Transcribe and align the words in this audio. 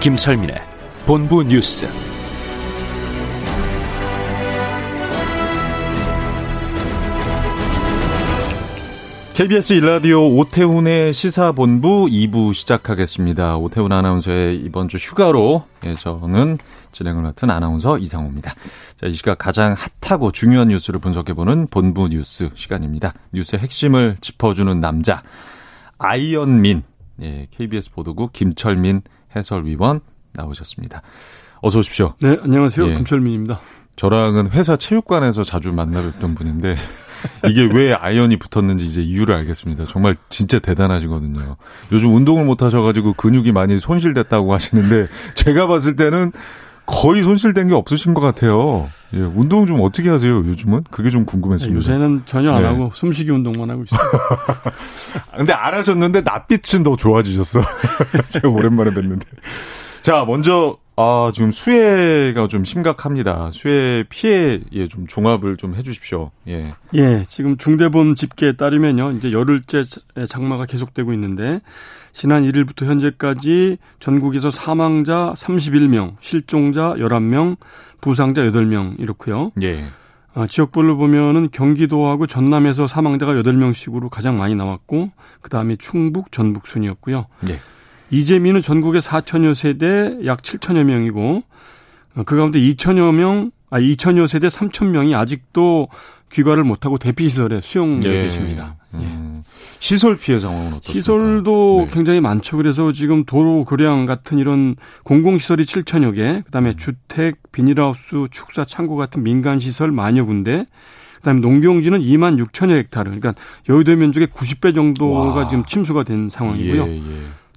김철민의 0.00 0.56
본부 1.04 1.42
뉴스. 1.42 1.86
KBS 9.34 9.74
일라디오 9.74 10.34
오태훈의 10.36 11.12
시사본부 11.12 12.06
2부 12.06 12.54
시작하겠습니다. 12.54 13.56
오태훈 13.58 13.92
아나운서의 13.92 14.56
이번 14.56 14.88
주 14.88 14.96
휴가로 14.96 15.64
예, 15.84 15.94
저는 15.94 16.58
진행을 16.90 17.22
맡은 17.22 17.48
아나운서 17.48 17.98
이상호입니다. 17.98 18.54
자, 19.00 19.06
이 19.06 19.12
시각 19.12 19.38
가장 19.38 19.76
핫하고 20.02 20.32
중요한 20.32 20.68
뉴스를 20.68 20.98
분석해보는 20.98 21.68
본부 21.68 22.08
뉴스 22.08 22.50
시간입니다. 22.54 23.14
뉴스의 23.32 23.60
핵심을 23.60 24.16
짚어주는 24.20 24.80
남자 24.80 25.22
아이언민 25.98 26.82
예, 27.22 27.46
KBS 27.50 27.90
보도국 27.90 28.32
김철민 28.32 29.02
해설위원 29.34 30.00
나오셨습니다. 30.32 31.02
어서 31.60 31.80
오십시오. 31.80 32.14
네, 32.20 32.36
안녕하세요. 32.42 32.88
예. 32.88 32.94
김철민입니다. 32.94 33.60
저랑은 33.96 34.50
회사 34.52 34.76
체육관에서 34.76 35.42
자주 35.42 35.72
만나뵙던 35.72 36.36
분인데 36.36 36.76
이게 37.50 37.64
왜 37.64 37.92
아이언이 37.92 38.36
붙었는지 38.36 38.86
이제 38.86 39.02
이유를 39.02 39.34
알겠습니다. 39.34 39.86
정말 39.86 40.14
진짜 40.28 40.60
대단하시거든요. 40.60 41.56
요즘 41.90 42.14
운동을 42.14 42.44
못 42.44 42.62
하셔가지고 42.62 43.14
근육이 43.14 43.50
많이 43.50 43.78
손실됐다고 43.78 44.52
하시는데 44.54 45.06
제가 45.34 45.66
봤을 45.66 45.96
때는 45.96 46.30
거의 46.88 47.22
손실된 47.22 47.68
게 47.68 47.74
없으신 47.74 48.14
것 48.14 48.22
같아요. 48.22 48.86
예, 49.14 49.20
운동 49.20 49.66
좀 49.66 49.80
어떻게 49.82 50.08
하세요, 50.08 50.36
요즘은? 50.36 50.84
그게 50.90 51.10
좀 51.10 51.26
궁금했습니다. 51.26 51.76
요새는 51.76 52.22
전혀 52.24 52.50
안 52.50 52.62
네. 52.62 52.68
하고 52.68 52.90
숨쉬기 52.94 53.30
운동만 53.30 53.68
하고 53.68 53.84
있어요. 53.84 54.00
근데 55.36 55.52
안 55.52 55.74
하셨는데 55.74 56.22
낯빛은 56.22 56.82
더 56.82 56.96
좋아지셨어. 56.96 57.60
제가 58.28 58.48
오랜만에 58.48 58.90
뵀는데. 58.90 59.24
자, 60.00 60.24
먼저 60.26 60.78
아, 61.00 61.30
지금 61.32 61.52
수해가 61.52 62.48
좀 62.48 62.64
심각합니다. 62.64 63.50
수해 63.52 64.02
피해 64.08 64.58
예, 64.72 64.88
좀 64.88 65.06
종합을 65.06 65.56
좀 65.56 65.76
해 65.76 65.82
주십시오. 65.84 66.32
예. 66.48 66.74
예, 66.94 67.22
지금 67.28 67.56
중대본 67.56 68.16
집계에 68.16 68.54
따르면요, 68.54 69.12
이제 69.12 69.30
열흘째 69.30 69.84
장마가 70.28 70.66
계속되고 70.66 71.12
있는데 71.12 71.60
지난 72.12 72.42
1일부터 72.42 72.86
현재까지 72.86 73.78
전국에서 74.00 74.50
사망자 74.50 75.34
31명, 75.36 76.16
실종자 76.18 76.94
11명, 76.94 77.56
부상자 78.00 78.42
8명 78.42 78.98
이렇고요. 78.98 79.52
예. 79.62 79.84
어, 80.34 80.46
지역별로 80.48 80.96
보면은 80.96 81.48
경기도하고 81.52 82.26
전남에서 82.26 82.88
사망자가 82.88 83.34
8명씩으로 83.34 84.08
가장 84.10 84.36
많이 84.36 84.56
나왔고 84.56 85.10
그다음에 85.42 85.76
충북, 85.76 86.32
전북 86.32 86.66
순이었고요. 86.66 87.26
예. 87.50 87.60
이재민은 88.10 88.60
전국에 88.60 89.00
4천여 89.00 89.54
세대 89.54 90.16
약 90.24 90.42
7천여 90.42 90.84
명이고 90.84 91.42
어, 92.16 92.22
그 92.24 92.36
가운데 92.36 92.58
2천여 92.58 93.14
명, 93.14 93.50
아 93.70 93.80
2천여 93.80 94.26
세대 94.26 94.48
3천 94.48 94.90
명이 94.90 95.14
아직도 95.14 95.88
귀가를 96.32 96.64
못하고 96.64 96.98
대피시설에 96.98 97.60
수용되어 97.60 98.12
예. 98.12 98.22
계십니다. 98.22 98.76
예. 98.94 98.98
음, 98.98 99.42
시설 99.80 100.16
피해 100.16 100.40
상황은 100.40 100.74
어떻습니까? 100.74 100.92
시설도 100.92 101.86
네. 101.86 101.94
굉장히 101.94 102.20
많죠. 102.20 102.56
그래서 102.56 102.92
지금 102.92 103.24
도로 103.24 103.64
교량 103.64 104.06
같은 104.06 104.38
이런 104.38 104.76
공공시설이 105.04 105.64
7천여 105.64 106.14
개, 106.14 106.42
그 106.44 106.50
다음에 106.50 106.74
주택, 106.76 107.36
비닐하우스, 107.52 108.26
축사, 108.30 108.64
창고 108.64 108.96
같은 108.96 109.22
민간시설 109.22 109.90
만여 109.90 110.24
군데, 110.24 110.64
그 111.16 111.22
다음에 111.22 111.40
농경지는 111.40 112.00
2만 112.00 112.42
6천여 112.44 112.72
헥타르, 112.72 113.10
그러니까 113.10 113.34
여의도 113.68 113.96
면적의 113.96 114.28
90배 114.28 114.74
정도가 114.74 115.18
와. 115.18 115.48
지금 115.48 115.64
침수가 115.64 116.04
된 116.04 116.28
상황이고요. 116.28 116.86
예, 116.88 116.96
예. 116.96 117.02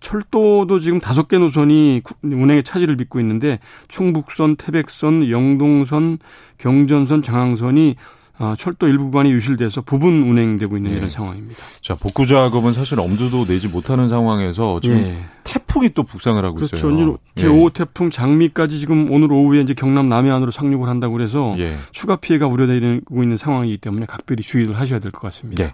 철도도 0.02 0.80
지금 0.80 1.00
다섯 1.00 1.28
개 1.30 1.38
노선이 1.38 2.02
구- 2.04 2.16
운행의 2.24 2.64
차질을 2.64 2.98
빚고 2.98 3.20
있는데 3.22 3.60
충북선, 3.88 4.58
태백선, 4.58 5.30
영동선, 5.30 6.18
경전선, 6.58 7.22
장항선이 7.24 7.96
어, 8.40 8.56
철도 8.58 8.88
일부 8.88 9.06
구간이 9.06 9.32
유실돼서 9.32 9.82
부분 9.82 10.24
운행되고 10.24 10.76
있는 10.76 10.94
예. 10.94 10.96
이런 10.96 11.10
상황입니다. 11.12 11.60
자, 11.84 11.94
복구 11.94 12.26
작업은 12.26 12.74
사실 12.74 13.00
엄두도 13.00 13.46
내지 13.46 13.68
못하는 13.68 14.08
상황에서 14.10 14.80
지금 14.82 14.98
예. 14.98 15.18
태풍이 15.44 15.94
또 15.94 16.02
북상을 16.02 16.44
하고 16.44 16.56
그렇죠. 16.56 16.76
있어요. 16.76 17.18
이제 17.38 17.46
제5호 17.48 17.72
태풍 17.72 18.10
장미까지 18.10 18.80
지금 18.80 19.12
오늘 19.12 19.32
오후에 19.32 19.62
이제 19.62 19.76
경남 19.76 20.10
남해안으로 20.10 20.50
상륙을 20.50 20.90
한다고 20.90 21.14
그래서 21.14 21.54
예. 21.60 21.76
추가 21.92 22.16
피해가 22.16 22.48
우려되고 22.48 23.22
있는 23.22 23.38
상황이기 23.38 23.78
때문에 23.78 24.08
각별히 24.08 24.42
주의를 24.42 24.80
하셔야 24.80 24.98
될 25.00 25.12
것 25.12 25.22
같습니다. 25.22 25.64
예. 25.64 25.74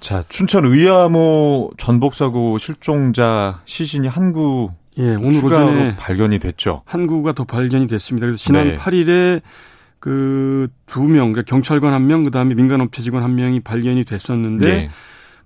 자, 0.00 0.24
춘천 0.28 0.64
의아모 0.64 1.72
전복 1.78 2.14
사고 2.14 2.58
실종자 2.58 3.60
시신이 3.64 4.08
한구 4.08 4.68
예, 4.98 5.14
오늘 5.14 5.44
오전에 5.44 5.96
발견이 5.96 6.38
됐죠. 6.38 6.82
한 6.84 7.06
구가 7.06 7.32
더 7.32 7.44
발견이 7.44 7.86
됐습니다. 7.86 8.26
그래서 8.26 8.38
지난 8.42 8.68
네. 8.68 8.76
8일에 8.76 9.42
그 10.00 10.68
두 10.88 11.02
명, 11.02 11.32
그러니까 11.32 11.42
경찰관 11.42 11.92
한 11.92 12.06
명, 12.06 12.24
그다음에 12.24 12.54
민간업체 12.54 13.02
직원 13.02 13.22
한 13.22 13.36
명이 13.36 13.60
발견이 13.60 14.04
됐었는데 14.04 14.66
네. 14.66 14.88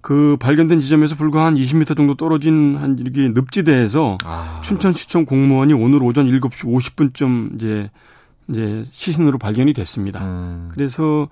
그 0.00 0.36
발견된 0.40 0.80
지점에서 0.80 1.16
불과 1.16 1.44
한 1.44 1.54
20m 1.54 1.96
정도 1.96 2.14
떨어진 2.14 2.76
한 2.76 2.98
이렇게 2.98 3.28
늪지대에서 3.28 4.19
아, 4.24 4.60
춘천시청 4.64 5.26
공무원이 5.26 5.74
오늘 5.74 6.02
오전 6.02 6.26
7시 6.26 6.64
50분쯤 6.64 7.56
이제 7.56 7.90
이제 8.48 8.84
시신으로 8.90 9.38
발견이 9.38 9.72
됐습니다. 9.74 10.24
음, 10.24 10.70
그래서 10.72 11.28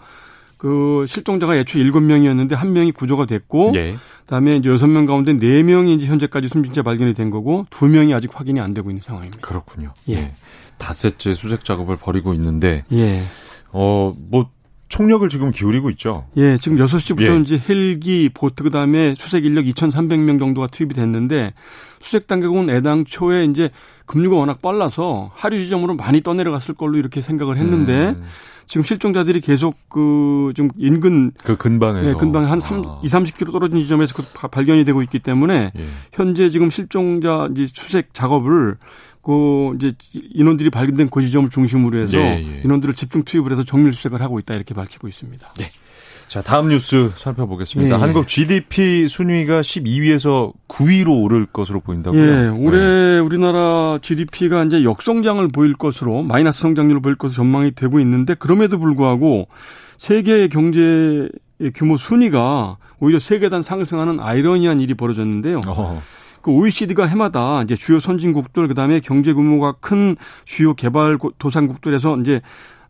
그 0.60 1.06
실종자가 1.08 1.56
애초에 1.56 1.82
7명이었는데 1.84 2.54
한 2.54 2.74
명이 2.74 2.92
구조가 2.92 3.24
됐고 3.24 3.72
예. 3.76 3.96
그다음에 4.24 4.56
이제 4.56 4.68
6명 4.68 5.06
가운데 5.06 5.32
4명이 5.32 5.96
이제 5.96 6.06
현재까지 6.06 6.48
숨진 6.48 6.74
채 6.74 6.82
발견이 6.82 7.14
된 7.14 7.30
거고 7.30 7.64
2명이 7.70 8.14
아직 8.14 8.38
확인이 8.38 8.60
안 8.60 8.74
되고 8.74 8.90
있는 8.90 9.00
상황입니다. 9.00 9.40
그렇군요. 9.40 9.94
예. 10.10 10.16
예. 10.16 10.34
닷새째 10.76 11.32
수색 11.32 11.64
작업을 11.64 11.96
벌이고 11.96 12.34
있는데 12.34 12.84
예. 12.92 13.22
어, 13.72 14.12
뭐 14.30 14.50
총력을 14.90 15.26
지금 15.30 15.50
기울이고 15.50 15.88
있죠. 15.92 16.26
예, 16.36 16.58
지금 16.58 16.76
6시부터 16.76 17.38
예. 17.38 17.40
이제 17.40 17.62
헬기, 17.66 18.28
보트 18.28 18.62
그다음에 18.62 19.14
수색 19.14 19.46
인력 19.46 19.64
2,300명 19.64 20.38
정도가 20.38 20.66
투입이 20.66 20.92
됐는데 20.92 21.54
수색 22.00 22.26
단계군 22.26 22.68
애당초에 22.68 23.44
이제 23.44 23.70
급류가 24.04 24.36
워낙 24.36 24.60
빨라서 24.60 25.30
하류 25.32 25.58
지점으로 25.58 25.94
많이 25.94 26.20
떠내려갔을 26.20 26.74
걸로 26.74 26.98
이렇게 26.98 27.22
생각을 27.22 27.56
했는데 27.56 28.10
음, 28.10 28.26
지금 28.70 28.84
실종자들이 28.84 29.40
계속 29.40 29.74
그 29.88 30.52
좀 30.54 30.68
인근 30.78 31.30
그 31.44 31.56
근방에서 31.56 32.08
예, 32.08 32.14
근방에 32.14 32.46
한 32.46 32.58
3, 32.60 32.82
아, 32.86 33.00
2, 33.04 33.06
30km 33.06 33.52
떨어진 33.52 33.80
지점에서 33.80 34.14
그 34.14 34.24
바- 34.34 34.48
발견이 34.48 34.84
되고 34.84 35.00
있기 35.02 35.18
때문에 35.20 35.72
예. 35.76 35.86
현재 36.12 36.50
지금 36.50 36.70
실종자 36.70 37.48
이제 37.54 37.68
수색 37.72 38.12
작업을 38.14 38.76
그 39.22 39.74
이제 39.76 39.92
인원들이 40.34 40.70
발견된 40.70 41.08
그 41.10 41.20
지점을 41.22 41.50
중심으로 41.50 41.98
해서 41.98 42.18
예, 42.18 42.44
예. 42.44 42.60
인원들을 42.64 42.94
집중 42.94 43.22
투입을 43.22 43.52
해서 43.52 43.62
정밀 43.64 43.92
수색을 43.92 44.20
하고 44.22 44.38
있다 44.38 44.54
이렇게 44.54 44.72
밝히고 44.74 45.06
있습니다. 45.08 45.46
자, 46.30 46.40
다음 46.40 46.68
뉴스 46.68 47.10
살펴보겠습니다. 47.16 47.96
예, 47.96 47.98
예. 47.98 48.00
한국 48.00 48.28
GDP 48.28 49.08
순위가 49.08 49.62
12위에서 49.62 50.52
9위로 50.68 51.24
오를 51.24 51.44
것으로 51.44 51.80
보인다고요? 51.80 52.22
예, 52.22 52.46
올해 52.46 52.78
네. 52.78 53.18
우리나라 53.18 53.98
GDP가 54.00 54.62
이제 54.62 54.84
역성장을 54.84 55.48
보일 55.48 55.74
것으로 55.74 56.22
마이너스 56.22 56.60
성장률을 56.60 57.02
보일 57.02 57.16
것으로 57.16 57.34
전망이 57.34 57.72
되고 57.72 57.98
있는데 57.98 58.34
그럼에도 58.34 58.78
불구하고 58.78 59.48
세계 59.98 60.46
경제의 60.46 61.30
규모 61.74 61.96
순위가 61.96 62.76
오히려 63.00 63.18
세계단 63.18 63.62
상승하는 63.62 64.20
아이러니한 64.20 64.78
일이 64.78 64.94
벌어졌는데요. 64.94 65.62
어, 65.66 66.00
그 66.42 66.52
OECD가 66.52 67.06
해마다 67.06 67.64
이제 67.64 67.74
주요 67.74 67.98
선진국들 67.98 68.68
그다음에 68.68 69.00
경제 69.00 69.32
규모가 69.32 69.72
큰 69.80 70.14
주요 70.44 70.74
개발 70.74 71.18
도상국들에서 71.38 72.18
이제 72.20 72.40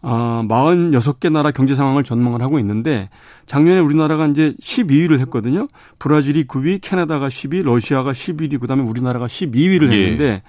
아, 0.03 0.43
46개 0.49 1.31
나라 1.31 1.51
경제 1.51 1.75
상황을 1.75 2.05
전망을 2.05 2.41
하고 2.41 2.59
있는데 2.59 3.11
작년에 3.47 3.81
우리나라가 3.81 4.27
이제 4.27 4.55
12위를 4.61 5.21
했거든요. 5.21 5.69
브라질이 5.99 6.47
9위, 6.47 6.81
캐나다가 6.81 7.29
10위, 7.29 7.63
러시아가 7.63 8.13
11위, 8.13 8.61
그다음에 8.61 8.83
우리나라가 8.83 9.27
12위를 9.27 9.93
예. 9.93 9.97
했는데 9.97 10.43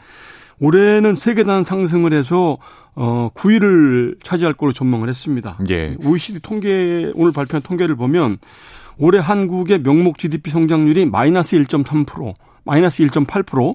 올해는 0.60 1.16
세계단 1.16 1.64
상승을 1.64 2.14
해서 2.14 2.58
어 2.94 3.30
9위를 3.34 4.24
차지할 4.24 4.54
걸로 4.54 4.72
전망을 4.72 5.10
했습니다. 5.10 5.58
예. 5.70 5.98
OECD 6.00 6.40
통계 6.42 7.12
오늘 7.16 7.32
발표한 7.32 7.62
통계를 7.62 7.96
보면 7.96 8.38
올해 8.98 9.20
한국의 9.20 9.82
명목 9.82 10.18
GDP 10.18 10.52
성장률이 10.52 11.06
마이너스 11.06 11.58
1.3%, 11.58 12.34
마이너스 12.64 13.04
1.8%. 13.04 13.74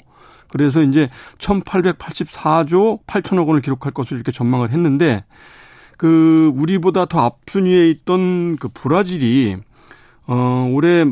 그래서 0.49 0.81
이제 0.83 1.09
1884조 1.39 3.05
8천억 3.07 3.49
원을 3.49 3.61
기록할 3.61 3.93
것으로 3.93 4.17
이렇게 4.17 4.31
전망을 4.31 4.71
했는데 4.71 5.25
그 5.97 6.53
우리보다 6.55 7.07
더 7.07 7.21
앞순위에 7.21 7.89
있던 7.91 8.57
그 8.57 8.69
브라질이 8.69 9.57
어 10.29 10.71
올해 10.73 11.05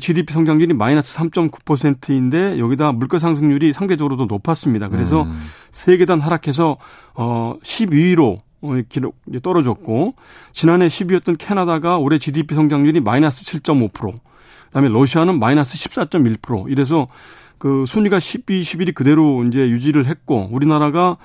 GDP 0.00 0.32
성장률이 0.32 0.74
마이너스 0.74 1.16
3.9%인데 1.16 2.58
여기다 2.58 2.92
물가 2.92 3.18
상승률이 3.18 3.72
상대적으로 3.72 4.16
도 4.16 4.26
높았습니다. 4.26 4.88
그래서 4.88 5.22
음. 5.22 5.40
세 5.70 5.96
계단 5.96 6.20
하락해서 6.20 6.76
어 7.14 7.54
12위로 7.62 8.38
어, 8.60 8.80
기록 8.88 9.16
떨어졌고 9.42 10.14
지난해 10.52 10.88
10위였던 10.88 11.36
캐나다가 11.38 11.98
올해 11.98 12.18
GDP 12.18 12.54
성장률이 12.54 13.00
마이너스 13.00 13.44
7.5%, 13.44 14.14
그다음에 14.66 14.88
러시아는 14.88 15.38
마이너스 15.38 15.74
14.1% 15.74 16.70
이래서 16.70 17.06
그 17.58 17.84
순위가 17.86 18.20
12, 18.20 18.60
11이 18.60 18.94
그대로 18.94 19.44
이제 19.44 19.60
유지를 19.68 20.06
했고 20.06 20.48
우리나라가 20.50 21.16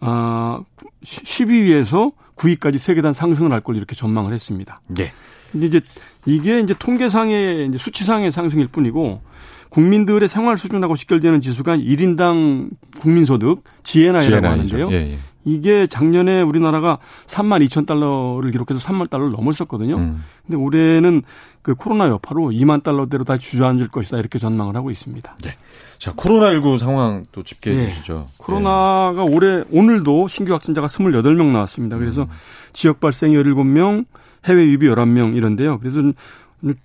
아 0.00 0.62
10위에서 1.04 2.12
9위까지 2.40 2.78
세계단 2.78 3.12
상승을 3.12 3.52
할 3.52 3.60
걸 3.60 3.76
이렇게 3.76 3.94
전망을 3.94 4.32
했습니다. 4.32 4.80
네. 4.88 5.12
근데 5.52 5.66
이제 5.66 5.80
이게 6.24 6.60
이제 6.60 6.74
통계상의 6.78 7.66
이제 7.68 7.76
수치상의 7.78 8.30
상승일 8.32 8.68
뿐이고 8.68 9.20
국민들의 9.68 10.28
생활 10.28 10.56
수준하고 10.58 10.96
직결되는 10.96 11.40
지수가 11.40 11.76
1인당 11.76 12.70
국민소득 13.00 13.62
GNI라고 13.82 14.46
하는데요. 14.46 14.88
예, 14.90 14.94
예. 15.12 15.18
이게 15.44 15.86
작년에 15.86 16.42
우리나라가 16.42 16.98
3만 17.26 17.64
2천 17.66 17.86
달러를 17.86 18.50
기록해서 18.50 18.80
3만 18.88 19.08
달러를 19.10 19.32
넘었었거든요. 19.32 19.96
음. 19.96 20.24
근데 20.46 20.56
올해는 20.56 21.22
그 21.62 21.74
코로나 21.74 22.08
여파로 22.08 22.50
2만 22.50 22.82
달러대로 22.82 23.24
다시 23.24 23.50
주저앉을 23.50 23.88
것이다 23.88 24.18
이렇게 24.18 24.38
전망을 24.38 24.76
하고 24.76 24.90
있습니다. 24.90 25.36
네. 25.42 25.56
자, 25.98 26.12
코로나19 26.12 26.78
상황 26.78 27.24
또 27.32 27.42
집계해 27.42 27.76
네. 27.76 27.88
주시죠. 27.90 28.28
코로나가 28.38 29.24
네. 29.24 29.34
올해 29.34 29.64
오늘도 29.70 30.28
신규 30.28 30.54
확진자가 30.54 30.86
28명 30.86 31.52
나왔습니다. 31.52 31.98
그래서 31.98 32.22
음. 32.22 32.28
지역 32.72 33.00
발생 33.00 33.32
17명, 33.32 34.06
해외 34.46 34.64
유입이 34.64 34.88
11명 34.88 35.36
이런데요. 35.36 35.78
그래서 35.78 36.00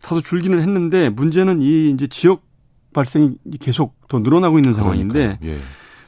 다소 0.02 0.22
줄기는 0.22 0.60
했는데 0.60 1.10
문제는 1.10 1.62
이 1.62 1.92
이제 1.92 2.08
지역 2.08 2.44
발생이 2.94 3.36
계속 3.60 3.96
더 4.08 4.20
늘어나고 4.20 4.58
있는 4.58 4.74
상황인데 4.74 5.40
예. 5.44 5.58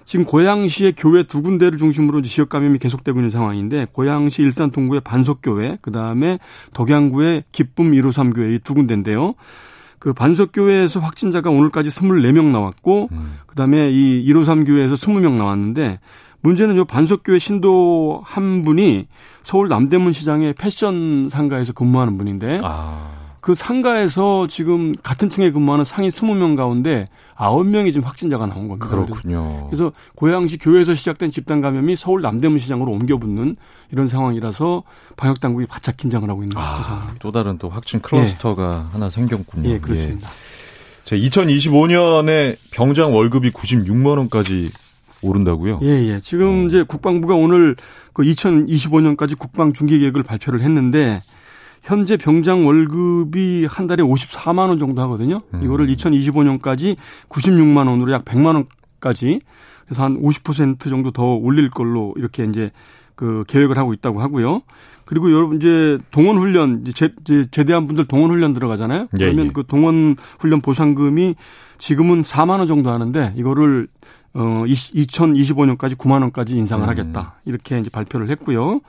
지금 0.08 0.24
고양시의 0.24 0.94
교회 0.98 1.24
두 1.24 1.42
군데를 1.42 1.78
중심으로 1.78 2.22
지역 2.22 2.48
감염이 2.48 2.80
계속되고 2.80 3.20
있는 3.20 3.30
상황인데 3.30 3.88
고양시 3.92 4.42
일산 4.42 4.72
동구의 4.72 5.02
반석교회 5.02 5.80
그다음에 5.82 6.40
덕양구의 6.74 7.44
기쁨 7.52 7.92
153 7.92 8.32
교회 8.32 8.56
이 8.56 8.60
두 8.60 8.74
군데인데요. 8.74 9.36
그 10.00 10.14
반석교회에서 10.14 11.02
확진자가 11.02 11.50
오늘까지 11.50 11.90
24명 11.90 12.46
나왔고 12.46 13.10
음. 13.12 13.40
그다음에 13.48 13.92
이 13.92 14.24
153 14.26 14.64
교회에서 14.64 14.96
20명 14.96 15.34
나왔는데 15.34 16.00
문제는 16.40 16.78
요 16.78 16.86
반석교회 16.86 17.38
신도 17.40 18.22
한 18.24 18.64
분이 18.64 19.08
서울 19.44 19.68
남대문 19.68 20.14
시장의 20.14 20.54
패션 20.54 21.28
상가에서 21.30 21.74
근무하는 21.74 22.18
분인데 22.18 22.60
아. 22.64 23.27
그 23.48 23.56
상가에서 23.56 24.46
지금 24.48 24.94
같은 25.04 25.30
층에 25.30 25.52
근무하는 25.52 25.86
상위 25.86 26.10
20명 26.10 26.58
가운데 26.58 27.08
9명이 27.38 27.94
지금 27.94 28.06
확진자가 28.06 28.46
나온 28.46 28.68
겁니다. 28.68 28.90
그렇군요. 28.90 29.68
그래서 29.70 29.94
고양시 30.16 30.58
교회에서 30.58 30.96
시작된 30.96 31.32
집단 31.32 31.62
감염이 31.62 31.96
서울 31.96 32.22
남대문 32.22 32.60
시장으로 32.60 32.92
옮겨 32.92 33.16
붙는 33.16 33.56
이런 33.94 34.08
상황이라서 34.10 34.84
방역 35.16 35.40
당국이 35.40 35.66
바짝 35.66 35.96
긴장을 35.96 36.30
하고 36.30 36.44
있는 36.44 36.58
아, 36.58 36.84
상황입니다. 36.84 37.20
또 37.20 37.32
다른 37.32 37.58
또 37.58 37.70
확진 37.70 38.02
클러스터가 38.02 38.88
예. 38.90 38.92
하나 38.92 39.10
생겼군요. 39.10 39.70
예, 39.70 39.80
그렇습니다. 39.80 40.30
예. 41.14 41.18
2025년에 41.18 42.58
병장 42.72 43.16
월급이 43.16 43.52
96만 43.52 44.18
원까지 44.18 44.72
오른다고요? 45.22 45.80
예, 45.84 45.88
예. 45.88 46.20
지금 46.20 46.66
어. 46.66 46.68
이제 46.68 46.84
국방부가 46.84 47.36
오늘 47.36 47.78
그 48.12 48.24
2025년까지 48.24 49.40
국방 49.40 49.72
중계 49.72 50.00
계획을 50.00 50.24
발표를 50.24 50.60
했는데 50.64 51.22
현재 51.84 52.18
병장 52.18 52.66
월급이 52.66 53.66
한 53.70 53.88
달에 53.88 54.04
54만 54.04 54.70
원 54.70 54.80
정도 54.80 55.02
하거든요. 55.04 55.42
음. 55.54 55.64
이거를 55.64 55.88
2025년까지 55.88 56.96
96만 57.30 57.88
원으로 57.88 58.12
약 58.12 58.26
100만 58.26 58.56
원까지 58.56 59.42
그래서 59.86 60.04
한 60.04 60.22
50% 60.22 60.90
정도 60.90 61.12
더 61.12 61.24
올릴 61.24 61.70
걸로 61.70 62.14
이렇게 62.18 62.44
이제 62.44 62.72
그 63.16 63.44
계획을 63.48 63.78
하고 63.78 63.94
있다고 63.94 64.22
하고요. 64.22 64.62
그리고 65.06 65.32
여러분 65.32 65.58
이제 65.58 65.98
동원 66.12 66.38
훈련 66.38 66.84
이제 66.86 67.10
제대한 67.50 67.88
분들 67.88 68.06
동원 68.06 68.30
훈련 68.30 68.54
들어가잖아요. 68.54 69.08
예, 69.20 69.24
그러면 69.24 69.46
예, 69.46 69.48
예. 69.48 69.54
그 69.54 69.64
동원 69.66 70.18
훈련 70.40 70.62
보상금이 70.62 71.36
지금은 71.78 72.22
4만 72.24 72.60
원 72.60 72.68
정도 72.68 72.92
하는데 72.92 73.34
이거를 73.38 73.88
어 74.34 74.64
2025년까지 74.68 75.96
9만 75.96 76.22
원까지 76.22 76.58
인상을 76.58 76.86
음. 76.86 76.90
하겠다. 76.90 77.40
이렇게 77.46 77.80
이제 77.80 77.90
발표를 77.90 78.30
했고요. 78.30 78.82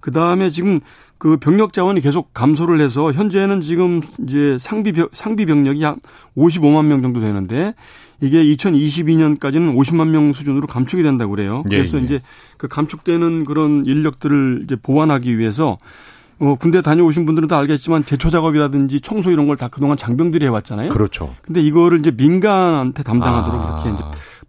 그다음에 0.00 0.50
지금 0.50 0.80
그 1.22 1.36
병력 1.36 1.72
자원이 1.72 2.00
계속 2.00 2.34
감소를 2.34 2.80
해서 2.80 3.12
현재는 3.12 3.60
지금 3.60 4.00
이제 4.26 4.56
상비 4.58 4.92
상비 5.12 5.46
병력이 5.46 5.80
약 5.80 5.98
55만 6.36 6.86
명 6.86 7.00
정도 7.00 7.20
되는데 7.20 7.74
이게 8.20 8.42
2022년까지는 8.42 9.72
50만 9.76 10.08
명 10.08 10.32
수준으로 10.32 10.66
감축이 10.66 11.04
된다고 11.04 11.30
그래요. 11.30 11.62
예, 11.70 11.76
그래서 11.76 11.96
예, 11.98 12.00
예. 12.00 12.04
이제 12.04 12.22
그 12.56 12.66
감축되는 12.66 13.44
그런 13.44 13.84
인력들을 13.86 14.62
이제 14.64 14.74
보완하기 14.74 15.38
위해서 15.38 15.78
어, 16.40 16.56
군대 16.56 16.82
다녀오신 16.82 17.24
분들은 17.24 17.46
다 17.46 17.56
알겠지만 17.56 18.04
제초 18.04 18.28
작업이라든지 18.28 19.00
청소 19.00 19.30
이런 19.30 19.46
걸 19.46 19.56
다 19.56 19.68
그동안 19.68 19.96
장병들이 19.96 20.44
해왔잖아요. 20.46 20.88
그렇죠. 20.88 21.36
근데 21.42 21.60
이거를 21.60 22.00
이제 22.00 22.10
민간한테 22.10 23.04
담당하도록 23.04 23.60
아. 23.60 23.80
이렇게 23.84 23.94
이제 23.94 24.02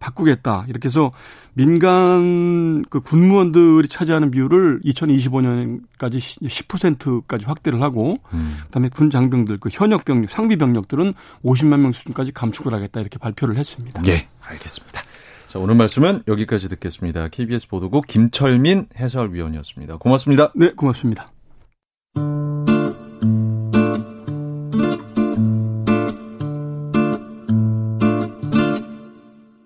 바꾸겠다. 0.03 0.65
이렇게 0.67 0.87
해서 0.87 1.11
민간 1.53 2.83
그 2.89 2.99
군무원들이 2.99 3.87
차지하는 3.87 4.31
비율을 4.31 4.81
2025년까지 4.83 6.17
10%까지 6.17 7.45
확대를 7.45 7.81
하고 7.81 8.17
음. 8.33 8.57
그다음에 8.65 8.89
군 8.89 9.09
장병들 9.09 9.59
그 9.59 9.69
현역 9.71 10.03
병력, 10.03 10.29
상비 10.29 10.57
병력들은 10.57 11.13
50만 11.45 11.79
명 11.79 11.93
수준까지 11.93 12.33
감축을 12.33 12.73
하겠다 12.73 12.99
이렇게 12.99 13.17
발표를 13.17 13.55
했습니다. 13.57 14.01
예, 14.07 14.27
알겠습니다. 14.41 15.01
자, 15.47 15.59
오늘 15.59 15.75
말씀은 15.75 16.23
여기까지 16.27 16.67
듣겠습니다. 16.67 17.29
KBS 17.29 17.67
보도국 17.67 18.07
김철민 18.07 18.87
해설위원이었습니다. 18.97 19.97
고맙습니다. 19.97 20.51
네, 20.55 20.71
고맙습니다. 20.71 21.27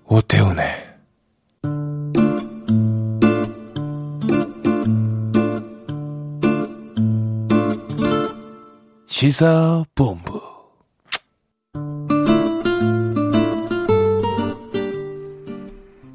오태훈의 0.10 0.88
시사본부 9.08 10.37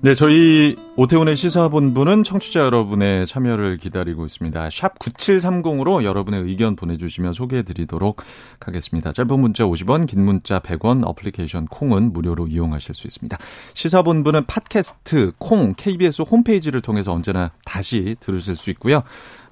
네, 0.05 0.17
저희 0.17 0.75
오태훈의 0.97 1.37
시사본부는 1.37 2.25
청취자 2.25 2.59
여러분의 2.59 3.25
참여를 3.25 3.77
기다리고 3.77 4.25
있습니다. 4.25 4.69
샵 4.71 4.99
9730으로 4.99 6.03
여러분의 6.03 6.43
의견 6.43 6.75
보내주시면 6.75 7.35
소개해드리도록 7.35 8.21
하겠습니다. 8.59 9.13
짧은 9.13 9.39
문자 9.39 9.63
50원, 9.63 10.09
긴 10.09 10.25
문자 10.25 10.59
100원, 10.59 11.07
어플리케이션 11.07 11.67
콩은 11.67 12.13
무료로 12.13 12.49
이용하실 12.49 12.97
수 12.97 13.07
있습니다. 13.07 13.39
시사본부는 13.75 14.47
팟캐스트, 14.47 15.35
콩, 15.39 15.75
KBS 15.77 16.23
홈페이지를 16.23 16.81
통해서 16.81 17.13
언제나 17.13 17.53
다시 17.65 18.17
들으실 18.19 18.57
수 18.57 18.71
있고요. 18.71 19.05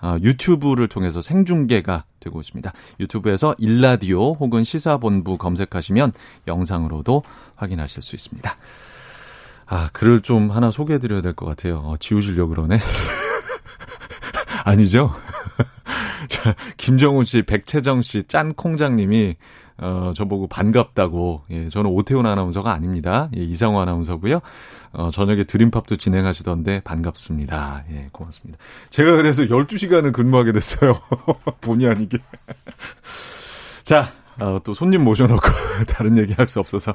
어, 0.02 0.16
유튜브를 0.20 0.88
통해서 0.88 1.20
생중계가 1.20 2.06
되고 2.18 2.40
있습니다. 2.40 2.72
유튜브에서 2.98 3.54
일라디오 3.58 4.32
혹은 4.32 4.64
시사본부 4.64 5.38
검색하시면 5.38 6.12
영상으로도 6.48 7.22
확인하실 7.54 8.02
수 8.02 8.16
있습니다. 8.16 8.56
아, 9.72 9.88
글을 9.92 10.22
좀 10.22 10.50
하나 10.50 10.70
소개해드려야 10.72 11.20
될 11.22 11.34
것 11.34 11.46
같아요. 11.46 11.78
어, 11.84 11.94
지우시려고 11.98 12.50
그러네. 12.50 12.78
아니죠? 14.64 15.12
자, 16.28 16.54
김정훈 16.76 17.24
씨, 17.24 17.42
백채정 17.42 18.02
씨, 18.02 18.24
짠콩장님이, 18.24 19.36
어, 19.78 20.12
저보고 20.16 20.48
반갑다고. 20.48 21.42
예, 21.50 21.68
저는 21.70 21.90
오태훈 21.90 22.26
아나운서가 22.26 22.72
아닙니다. 22.72 23.30
예, 23.36 23.42
이상호 23.42 23.80
아나운서고요. 23.80 24.40
어, 24.92 25.10
저녁에 25.12 25.44
드림팝도 25.44 25.96
진행하시던데 25.96 26.80
반갑습니다. 26.80 27.84
예, 27.92 28.06
고맙습니다. 28.12 28.58
제가 28.90 29.12
그래서 29.16 29.44
12시간을 29.44 30.12
근무하게 30.12 30.52
됐어요. 30.52 30.92
본의 31.62 31.88
아니게. 31.88 32.18
자, 33.84 34.12
어, 34.38 34.58
또 34.64 34.74
손님 34.74 35.04
모셔놓고 35.04 35.42
다른 35.86 36.18
얘기 36.18 36.34
할 36.34 36.44
수 36.46 36.60
없어서 36.60 36.94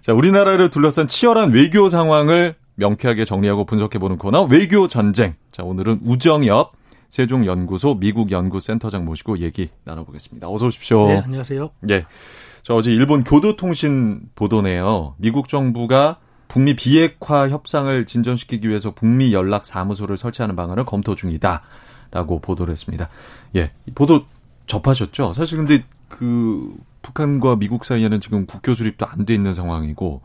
자, 0.00 0.12
우리나라를 0.12 0.70
둘러싼 0.70 1.06
치열한 1.06 1.52
외교 1.52 1.88
상황을 1.88 2.54
명쾌하게 2.76 3.24
정리하고 3.24 3.66
분석해보는 3.66 4.18
코너 4.18 4.44
외교 4.44 4.88
전쟁. 4.88 5.34
자, 5.50 5.64
오늘은 5.64 6.00
우정엽 6.04 6.72
세종연구소 7.08 7.94
미국 7.98 8.30
연구센터장 8.30 9.04
모시고 9.04 9.38
얘기 9.38 9.70
나눠보겠습니다. 9.84 10.48
어서 10.48 10.66
오십시오. 10.66 11.08
네, 11.08 11.22
안녕하세요. 11.24 11.70
예. 11.90 12.04
저 12.62 12.74
어제 12.74 12.90
일본 12.90 13.24
교도통신 13.24 14.20
보도네요. 14.34 15.14
미국 15.16 15.48
정부가 15.48 16.18
북미 16.48 16.76
비핵화 16.76 17.48
협상을 17.48 18.06
진전시키기 18.06 18.68
위해서 18.68 18.92
북미 18.94 19.32
연락 19.32 19.64
사무소를 19.64 20.18
설치하는 20.18 20.54
방안을 20.54 20.84
검토 20.84 21.14
중이다라고 21.14 22.40
보도를 22.40 22.72
했습니다. 22.72 23.08
예. 23.56 23.70
보도 23.94 24.24
접하셨죠? 24.66 25.32
사실 25.32 25.56
근데 25.56 25.82
그 26.08 26.74
북한과 27.12 27.56
미국 27.56 27.84
사이에는 27.84 28.20
지금 28.20 28.46
국교 28.46 28.74
수립도 28.74 29.06
안 29.06 29.24
돼 29.24 29.34
있는 29.34 29.54
상황이고 29.54 30.22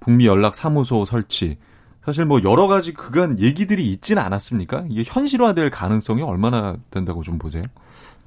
북미 0.00 0.26
연락 0.26 0.54
사무소 0.54 1.04
설치 1.04 1.58
사실 2.04 2.24
뭐 2.24 2.40
여러 2.44 2.66
가지 2.68 2.92
그간 2.94 3.38
얘기들이 3.40 3.90
있지는 3.90 4.22
않았습니까? 4.22 4.84
이게 4.88 5.02
현실화될 5.06 5.70
가능성이 5.70 6.22
얼마나 6.22 6.76
된다고 6.90 7.22
좀 7.22 7.38
보세요? 7.38 7.64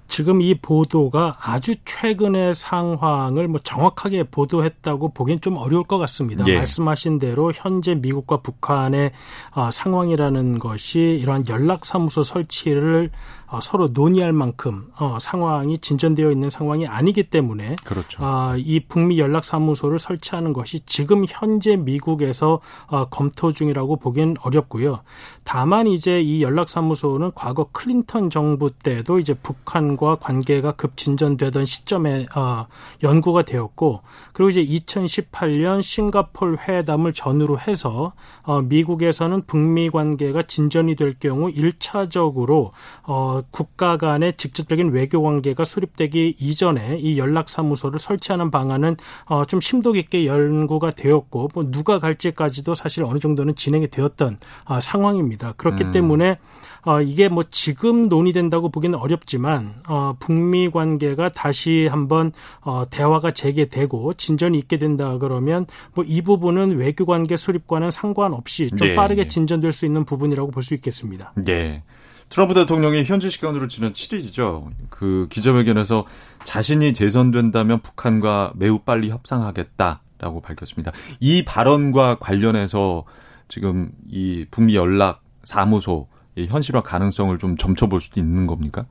지금 0.09 0.41
이 0.41 0.55
보도가 0.55 1.35
아주 1.39 1.75
최근의 1.85 2.55
상황을 2.55 3.47
뭐 3.47 3.59
정확하게 3.63 4.23
보도했다고 4.23 5.13
보기엔 5.13 5.39
좀 5.39 5.55
어려울 5.55 5.83
것 5.83 5.99
같습니다. 5.99 6.43
예. 6.47 6.57
말씀하신 6.57 7.19
대로 7.19 7.51
현재 7.53 7.93
미국과 7.93 8.37
북한의 8.37 9.11
아, 9.51 9.69
상황이라는 9.71 10.57
것이 10.57 10.99
이러한 11.21 11.45
연락사무소 11.47 12.23
설치를 12.23 13.11
어, 13.51 13.59
서로 13.61 13.87
논의할 13.87 14.31
만큼 14.31 14.91
어, 14.99 15.17
상황이 15.19 15.77
진전되어 15.79 16.31
있는 16.31 16.49
상황이 16.51 16.85
아니기 16.85 17.23
때문에 17.23 17.77
그렇죠. 17.83 18.23
어, 18.23 18.53
이 18.57 18.79
북미 18.81 19.17
연락 19.17 19.43
사무소를 19.43 19.97
설치하는 19.97 20.53
것이 20.53 20.81
지금 20.81 21.25
현재 21.27 21.75
미국에서 21.75 22.59
어, 22.87 23.09
검토 23.09 23.51
중이라고 23.51 23.95
보기엔 23.95 24.35
어렵고요. 24.41 25.01
다만 25.43 25.87
이제 25.87 26.21
이 26.21 26.43
연락 26.43 26.69
사무소는 26.69 27.31
과거 27.33 27.69
클린턴 27.71 28.29
정부 28.29 28.69
때도 28.69 29.17
이제 29.17 29.33
북한과 29.33 30.17
관계가 30.17 30.73
급 30.73 30.95
진전되던 30.95 31.65
시점에 31.65 32.27
어, 32.35 32.67
연구가 33.01 33.41
되었고 33.41 34.01
그리고 34.31 34.49
이제 34.51 34.63
2018년 34.63 35.81
싱가폴 35.81 36.59
회담을 36.67 37.13
전후로 37.13 37.59
해서 37.59 38.13
어, 38.43 38.61
미국에서는 38.61 39.43
북미 39.47 39.89
관계가 39.89 40.43
진전이 40.43 40.95
될 40.95 41.17
경우 41.19 41.49
1차적으로 41.51 42.71
어 43.03 43.38
국가 43.51 43.97
간의 43.97 44.33
직접적인 44.33 44.89
외교 44.91 45.21
관계가 45.23 45.63
수립되기 45.63 46.35
이전에 46.39 46.97
이 46.99 47.17
연락사무소를 47.17 47.99
설치하는 47.99 48.51
방안은 48.51 48.97
어, 49.25 49.45
좀 49.45 49.61
심도 49.61 49.93
깊게 49.93 50.25
연구가 50.25 50.91
되었고 50.91 51.49
뭐 51.53 51.71
누가 51.71 51.99
갈지까지도 51.99 52.75
사실 52.75 53.03
어느 53.03 53.19
정도는 53.19 53.55
진행이 53.55 53.87
되었던 53.89 54.37
어, 54.65 54.79
상황입니다. 54.79 55.53
그렇기 55.53 55.85
음. 55.85 55.91
때문에 55.91 56.37
어, 56.85 57.01
이게 57.01 57.27
뭐 57.27 57.43
지금 57.49 58.03
논의된다고 58.03 58.69
보기는 58.69 58.97
어렵지만 58.97 59.73
어, 59.87 60.15
북미 60.19 60.69
관계가 60.69 61.29
다시 61.29 61.87
한번 61.87 62.31
어, 62.61 62.83
대화가 62.89 63.31
재개되고 63.31 64.13
진전이 64.13 64.57
있게 64.59 64.77
된다 64.77 65.17
그러면 65.17 65.65
뭐 65.93 66.05
이 66.09 66.21
부분은 66.23 66.77
외교 66.77 67.05
관계 67.05 67.35
수립과는 67.35 67.91
상관없이 67.91 68.67
좀 68.75 68.87
네. 68.87 68.95
빠르게 68.95 69.27
진전될 69.27 69.71
수 69.73 69.85
있는 69.85 70.05
부분이라고 70.05 70.49
볼 70.51 70.63
수 70.63 70.73
있겠습니다. 70.73 71.31
네. 71.35 71.83
트럼프 72.29 72.53
대통령이 72.53 73.03
현지 73.05 73.29
시간으로 73.29 73.67
지난 73.67 73.91
7일이죠. 73.91 74.69
그 74.89 75.27
기자회견에서 75.31 76.05
자신이 76.43 76.93
재선된다면 76.93 77.81
북한과 77.81 78.53
매우 78.55 78.79
빨리 78.79 79.09
협상하겠다라고 79.09 80.41
밝혔습니다. 80.41 80.91
이 81.19 81.43
발언과 81.43 82.19
관련해서 82.19 83.05
지금 83.47 83.91
이 84.07 84.45
북미 84.51 84.75
연락 84.75 85.23
사무소 85.43 86.07
현실화 86.37 86.81
가능성을 86.81 87.37
좀 87.39 87.57
점쳐볼 87.57 87.99
수도 87.99 88.19
있는 88.19 88.45
겁니까? 88.45 88.85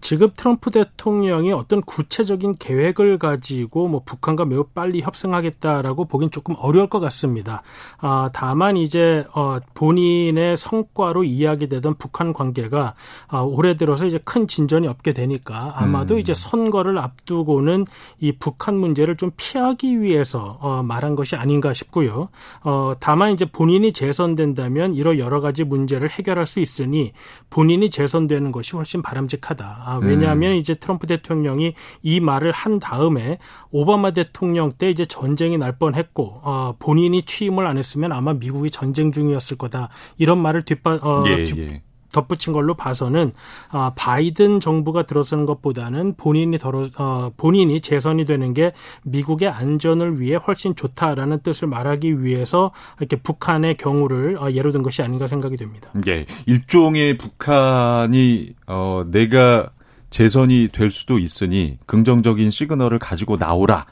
지금 0.00 0.28
트럼프 0.36 0.70
대통령이 0.70 1.52
어떤 1.52 1.82
구체적인 1.82 2.56
계획을 2.58 3.18
가지고 3.18 3.88
뭐 3.88 4.02
북한과 4.04 4.44
매우 4.44 4.64
빨리 4.64 5.00
협상하겠다라고 5.00 6.04
보긴 6.04 6.30
조금 6.30 6.54
어려울 6.58 6.88
것 6.88 7.00
같습니다. 7.00 7.62
아, 7.98 8.30
다만 8.32 8.76
이제 8.76 9.24
어, 9.34 9.58
본인의 9.74 10.56
성과로 10.56 11.24
이야기되던 11.24 11.94
북한 11.94 12.32
관계가 12.32 12.94
아, 13.28 13.38
올해 13.40 13.76
들어서 13.76 14.06
이제 14.06 14.18
큰 14.24 14.46
진전이 14.46 14.86
없게 14.86 15.12
되니까 15.12 15.72
아마도 15.76 16.14
음. 16.14 16.20
이제 16.20 16.34
선거를 16.34 16.98
앞두고는 16.98 17.86
이 18.20 18.32
북한 18.32 18.76
문제를 18.78 19.16
좀 19.16 19.30
피하기 19.36 20.00
위해서 20.00 20.58
어, 20.60 20.82
말한 20.82 21.16
것이 21.16 21.36
아닌가 21.36 21.72
싶고요. 21.72 22.28
어, 22.62 22.92
다만 23.00 23.32
이제 23.32 23.44
본인이 23.44 23.92
재선된다면 23.92 24.94
이런 24.94 25.18
여러 25.18 25.40
가지 25.40 25.64
문제를 25.64 26.10
해결할 26.10 26.46
수 26.46 26.60
있으니 26.60 27.12
본인이 27.50 27.90
재선되는 27.90 28.52
것이 28.52 28.76
훨씬 28.76 29.02
바람직 29.02 29.45
하다. 29.50 29.82
아, 29.84 30.00
왜냐하면 30.02 30.52
음. 30.52 30.56
이제 30.56 30.74
트럼프 30.74 31.06
대통령이 31.06 31.74
이 32.02 32.20
말을 32.20 32.52
한 32.52 32.78
다음에 32.78 33.38
오바마 33.70 34.12
대통령 34.12 34.70
때 34.70 34.90
이제 34.90 35.04
전쟁이 35.04 35.58
날 35.58 35.78
뻔했고 35.78 36.40
어, 36.42 36.74
본인이 36.78 37.22
취임을 37.22 37.66
안 37.66 37.78
했으면 37.78 38.12
아마 38.12 38.34
미국이 38.34 38.70
전쟁 38.70 39.12
중이었을 39.12 39.58
거다 39.58 39.88
이런 40.18 40.38
말을 40.38 40.64
뒷바 40.64 40.98
어, 41.02 41.24
예, 41.26 41.46
예. 41.56 41.82
덧붙인 42.16 42.54
걸로 42.54 42.74
봐서는 42.74 43.32
아, 43.68 43.92
바이든 43.94 44.60
정부가 44.60 45.02
들어서는 45.02 45.44
것보다는 45.44 46.14
본인이 46.16 46.56
더러, 46.56 46.84
어, 46.98 47.30
본인이 47.36 47.78
재선이 47.78 48.24
되는 48.24 48.54
게 48.54 48.72
미국의 49.04 49.50
안전을 49.50 50.18
위해 50.18 50.36
훨씬 50.36 50.74
좋다라는 50.74 51.40
뜻을 51.40 51.68
말하기 51.68 52.22
위해서 52.22 52.72
이렇게 52.98 53.16
북한의 53.16 53.76
경우를 53.76 54.38
어, 54.38 54.50
예로 54.50 54.72
든 54.72 54.82
것이 54.82 55.02
아닌가 55.02 55.26
생각이 55.26 55.58
됩니다. 55.58 55.90
예, 56.08 56.24
일종의 56.46 57.18
북한이 57.18 58.54
어, 58.66 59.04
내가 59.06 59.70
재선이 60.08 60.70
될 60.72 60.90
수도 60.90 61.18
있으니 61.18 61.78
긍정적인 61.84 62.50
시그널을 62.50 62.98
가지고 62.98 63.36
나오라. 63.36 63.84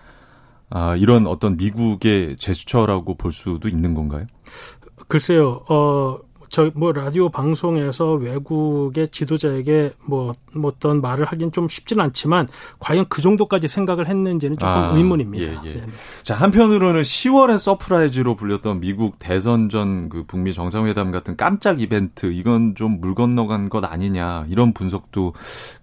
아, 0.71 0.97
이런 0.97 1.27
어떤 1.27 1.59
미국의 1.59 2.37
제스처라고 2.39 3.17
볼 3.17 3.33
수도 3.33 3.69
있는 3.69 3.93
건가요? 3.93 4.27
글쎄요, 5.09 5.63
어, 5.69 6.19
저 6.55 6.71
뭐 6.75 6.93
라디오 6.93 7.29
방송에서 7.29 8.13
외국의 8.15 9.09
지도자에게 9.09 9.93
뭐, 10.07 10.33
뭐 10.55 10.71
어떤 10.71 11.01
말을 11.01 11.25
하긴 11.25 11.53
좀 11.53 11.69
쉽지는 11.69 12.03
않지만 12.05 12.49
과연 12.79 13.07
그 13.09 13.21
정도까지 13.23 13.69
생각을 13.69 14.07
했는지는 14.09 14.57
조금 14.57 14.73
아, 14.73 14.93
의문입니다. 14.97 15.65
예, 15.67 15.71
예. 15.77 15.83
자 16.23 16.35
한편으로는 16.35 17.03
10월에 17.03 17.59
서프라이즈로 17.59 18.35
불렸던 18.37 18.81
미국 18.81 19.19
대선 19.19 19.69
전 19.69 20.09
그 20.09 20.25
북미 20.27 20.53
정상회담 20.55 21.11
같은 21.13 21.37
깜짝 21.37 21.81
이벤트 21.81 22.27
이건 22.33 22.75
좀 22.77 22.95
물 23.01 23.15
건너간 23.15 23.69
것 23.69 23.85
아니냐 23.85 24.47
이런 24.49 24.73
분석도 24.73 25.33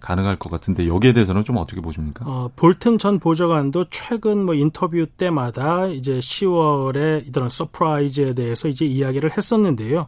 가능할 0.00 0.36
것 0.38 0.50
같은데 0.50 0.86
여기에 0.88 1.12
대해서는 1.12 1.44
좀 1.44 1.58
어떻게 1.58 1.80
보십니까? 1.80 2.24
어, 2.26 2.50
볼튼 2.56 2.96
전 2.98 3.18
보좌관도 3.18 3.86
최근 3.90 4.44
뭐 4.44 4.54
인터뷰 4.54 5.06
때마다 5.06 5.86
이제 5.86 6.18
10월에 6.18 7.28
이런 7.28 7.50
서프라이즈에 7.50 8.32
대해서 8.34 8.68
이제 8.68 8.84
이야기를 8.86 9.36
했었는데요. 9.36 10.06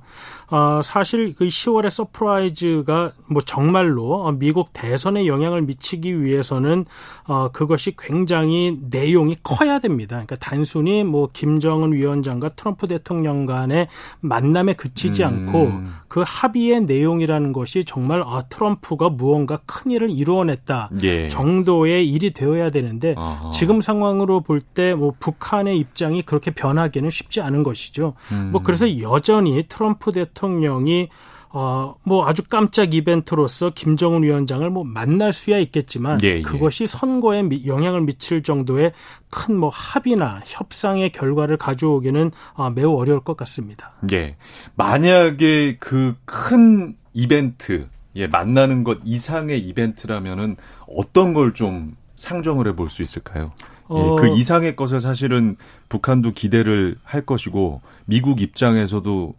어, 0.55 0.83
사실 0.83 1.35
그 1.35 1.49
10월의 1.49 1.91
서프라이즈가 1.91 3.11
뭐 3.27 3.43
정말로 3.43 4.31
미국 4.39 4.73
대선에 4.73 5.27
영향을 5.27 5.63
미치기 5.63 6.23
위해서는 6.23 6.85
어, 7.27 7.49
그것이 7.49 7.97
굉장히 7.99 8.79
내용이 8.89 9.35
커야 9.43 9.81
됩니다. 9.81 10.11
그러니까 10.15 10.37
단순히 10.37 11.03
뭐 11.03 11.29
김정은 11.33 11.93
위원장과 11.93 12.51
트럼프 12.51 12.87
대통령 12.87 13.47
간의 13.47 13.89
만남에 14.21 14.75
그치지 14.75 15.25
음. 15.25 15.29
않고 15.29 15.73
그 16.07 16.23
합의의 16.25 16.83
내용이라는 16.83 17.53
것이 17.53 17.83
정말 17.85 18.23
아, 18.25 18.45
트럼프가 18.49 19.09
무언가 19.09 19.59
큰 19.67 19.91
일을 19.91 20.09
이루어냈다 20.11 20.91
예. 21.03 21.29
정도의 21.29 22.09
일이 22.09 22.31
되어야 22.31 22.71
되는데 22.71 23.15
어허. 23.17 23.51
지금 23.51 23.81
상황으로 23.81 24.41
볼 24.43 24.61
때 24.61 24.95
뭐 24.95 25.13
북한의 25.19 25.79
입장이 25.79 26.23
그렇게 26.23 26.53
변하기는 26.53 27.11
쉽지 27.11 27.41
않은 27.41 27.65
것이죠. 27.65 28.15
음. 28.31 28.51
뭐 28.53 28.63
그래서 28.63 29.01
여전히 29.01 29.65
트럼프 29.69 30.13
대통령 30.13 30.44
대통령이 30.45 31.09
어, 31.57 31.95
뭐 32.03 32.27
아주 32.27 32.43
깜짝 32.43 32.95
이벤트로서 32.95 33.71
김정은 33.71 34.25
위원장을 34.25 34.69
뭐 34.71 34.83
만날 34.83 35.33
수야 35.33 35.59
있겠지만 35.59 36.19
예, 36.25 36.39
예. 36.39 36.43
그것이 36.43 36.87
선거에 36.87 37.43
미, 37.43 37.65
영향을 37.67 38.01
미칠 38.01 38.43
정도의 38.43 38.93
큰 39.31 39.55
뭐 39.55 39.71
합의나 39.73 40.43
협상의 40.45 41.11
결과를 41.11 41.57
가져오기는 41.57 42.33
어, 42.55 42.71
매우 42.71 42.97
어려울 42.97 43.21
것 43.21 43.37
같습니다. 43.37 43.93
예. 44.13 44.37
만약에 44.75 45.77
그 45.79 46.15
큰 46.25 46.97
이벤트, 47.13 47.87
예, 48.17 48.27
만나는 48.27 48.83
것 48.83 48.99
이상의 49.05 49.61
이벤트라면은 49.61 50.57
어떤 50.89 51.33
걸 51.35 51.53
좀 51.55 51.97
상정을 52.17 52.67
해볼 52.69 52.91
수 52.91 53.03
있을까요? 53.03 53.53
예, 53.91 53.95
어... 53.95 54.17
그 54.17 54.29
이상의 54.29 54.75
것을 54.77 54.99
사실은 55.01 55.57
북한도 55.95 56.33
기대를 56.33 56.97
할 57.05 57.25
것이고 57.25 57.81
미국 58.05 58.41
입장에서도 58.41 59.35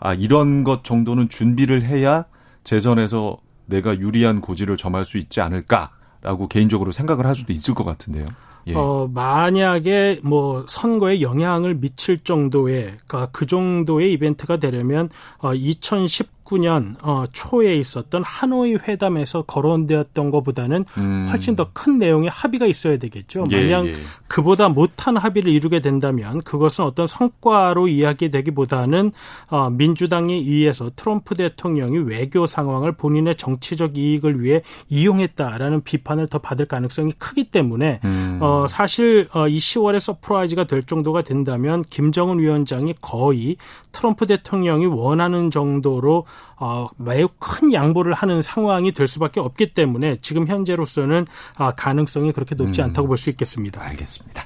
아 0.00 0.12
이런 0.14 0.64
것 0.64 0.82
정도는 0.82 1.28
준비를 1.28 1.84
해야 1.84 2.24
재선에서 2.64 3.38
내가 3.66 3.96
유리한 3.96 4.40
고지를 4.40 4.76
점할 4.76 5.04
수 5.04 5.18
있지 5.18 5.40
않을까라고 5.40 6.48
개인적으로 6.48 6.90
생각을 6.90 7.26
할 7.26 7.36
수도 7.36 7.52
있을 7.52 7.74
것 7.74 7.84
같은데요. 7.84 8.26
예. 8.66 8.74
어, 8.74 9.08
만약에 9.12 10.20
뭐 10.24 10.66
선거에 10.68 11.20
영향을 11.20 11.76
미칠 11.76 12.18
정도의 12.18 12.96
그러니까 13.06 13.28
그 13.32 13.46
정도의 13.46 14.12
이벤트가 14.12 14.56
되려면 14.56 15.08
어, 15.38 15.54
2019 15.54 16.39
2019년 16.50 16.96
어, 17.02 17.24
초에 17.32 17.76
있었던 17.76 18.22
하노이 18.24 18.74
회담에서 18.74 19.42
거론되었던 19.42 20.30
것보다는 20.30 20.84
음. 20.98 21.28
훨씬 21.30 21.56
더 21.56 21.70
큰 21.72 21.98
내용의 21.98 22.30
합의가 22.30 22.66
있어야 22.66 22.96
되겠죠. 22.98 23.46
예, 23.50 23.62
만약 23.62 23.86
예. 23.86 23.92
그보다 24.26 24.68
못한 24.68 25.16
합의를 25.16 25.52
이루게 25.52 25.80
된다면 25.80 26.42
그것은 26.42 26.84
어떤 26.84 27.06
성과로 27.06 27.88
이야기되기보다는 27.88 29.12
어, 29.48 29.70
민주당에 29.70 30.34
의해서 30.34 30.90
트럼프 30.94 31.34
대통령이 31.34 31.98
외교 31.98 32.46
상황을 32.46 32.92
본인의 32.92 33.36
정치적 33.36 33.96
이익을 33.96 34.42
위해 34.42 34.62
이용했다라는 34.88 35.82
비판을 35.82 36.26
더 36.26 36.38
받을 36.38 36.66
가능성이 36.66 37.12
크기 37.12 37.44
때문에 37.50 38.00
음. 38.04 38.38
어, 38.40 38.66
사실 38.68 39.28
어, 39.32 39.48
이 39.48 39.58
10월에 39.58 40.00
surprise가 40.00 40.64
될 40.64 40.82
정도가 40.82 41.22
된다면 41.22 41.82
김정은 41.88 42.38
위원장이 42.38 42.94
거의 43.00 43.56
트럼프 43.92 44.26
대통령이 44.26 44.86
원하는 44.86 45.50
정도로 45.50 46.26
어, 46.56 46.88
매우 46.96 47.28
큰 47.38 47.72
양보를 47.72 48.12
하는 48.12 48.42
상황이 48.42 48.92
될 48.92 49.06
수밖에 49.06 49.40
없기 49.40 49.74
때문에 49.74 50.16
지금 50.20 50.46
현재로서는 50.46 51.26
아, 51.56 51.72
가능성이 51.72 52.32
그렇게 52.32 52.54
높지 52.54 52.82
음. 52.82 52.86
않다고 52.86 53.08
볼 53.08 53.16
수 53.16 53.30
있겠습니다. 53.30 53.82
알겠습니다. 53.82 54.42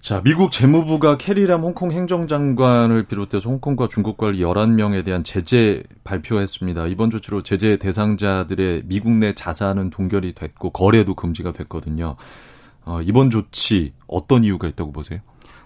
자, 0.00 0.20
미국 0.24 0.50
재무부가 0.50 1.16
캐리람 1.16 1.62
홍콩 1.62 1.92
행정장관을 1.92 3.04
비롯해서 3.04 3.48
홍콩과 3.48 3.86
중국 3.88 4.16
관리 4.16 4.40
11명에 4.40 5.04
대한 5.04 5.22
제재 5.22 5.84
발표했습니다. 6.02 6.88
이번 6.88 7.10
조치로 7.10 7.42
제재 7.42 7.76
대상자들의 7.76 8.82
미국 8.86 9.12
내 9.12 9.32
자산은 9.32 9.90
동결이 9.90 10.34
됐고 10.34 10.70
거래도 10.70 11.14
금지가 11.14 11.52
됐거든요. 11.52 12.16
어, 12.84 13.00
이번 13.02 13.30
조치 13.30 13.92
어떤 14.08 14.42
이유가 14.42 14.66
있다고 14.66 14.90
보세요? 14.90 15.20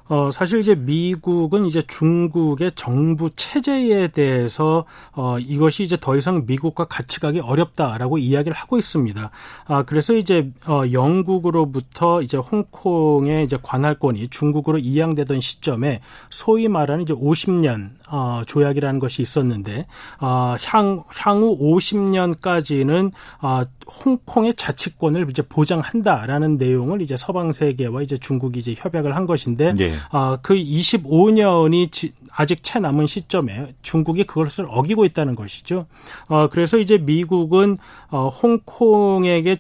어, 0.09 0.31
사실 0.31 0.61
이제 0.61 0.75
미국은 0.75 1.67
이제 1.67 1.83
중국의 1.83 2.73
정부 2.77 3.29
체제에 3.31 4.09
대해서 4.09 4.85
어, 5.13 5.39
이것이 5.39 5.83
이제 5.83 5.97
더 6.01 6.17
이상 6.17 6.45
미국과 6.47 6.85
같이 6.85 7.19
가기 7.19 7.41
어렵다라고 7.41 8.19
이야기를 8.19 8.57
하고 8.57 8.79
있습니다. 8.79 9.31
아, 9.67 9.83
그래서 9.83 10.15
이제 10.15 10.51
어, 10.67 10.83
영국으로부터 10.93 12.23
이제 12.23 12.37
홍콩의 12.37 13.45
이제 13.45 13.59
관할권이 13.61 14.29
중국으로 14.29 14.79
이양되던 14.79 15.41
시점에 15.41 16.01
소위 16.31 16.69
말하는 16.69 17.03
이제 17.03 17.15
50년 17.15 17.91
어, 18.09 18.43
조약이라는 18.47 19.01
것이 19.01 19.23
있었는데 19.23 19.87
어, 20.21 20.57
향 20.65 21.03
향후 21.09 21.59
50년까지는 21.59 23.11
어, 23.41 23.63
홍콩의 23.87 24.55
자치권을 24.55 25.29
이제 25.31 25.43
보장한다라는 25.43 26.57
내용을 26.57 27.03
이제 27.03 27.17
서방 27.17 27.53
세계와 27.53 28.03
이제 28.03 28.17
중국이 28.17 28.59
이제 28.59 28.75
협약을 28.77 29.15
한 29.15 29.27
것인데 29.27 29.75
예. 29.79 29.95
아, 30.11 30.39
그 30.43 30.55
25년이 30.55 31.93
지, 31.93 32.13
아직 32.33 32.63
채 32.63 32.81
남은 32.81 33.07
시점에 33.07 33.75
중국이 33.83 34.25
그것을 34.25 34.67
어기고 34.69 35.05
있다는 35.05 35.35
것이죠. 35.35 35.87
어, 36.29 36.49
그래서 36.49 36.79
이제 36.79 36.99
미국은 36.99 37.79
어, 38.11 38.29
홍콩에게 38.29 39.57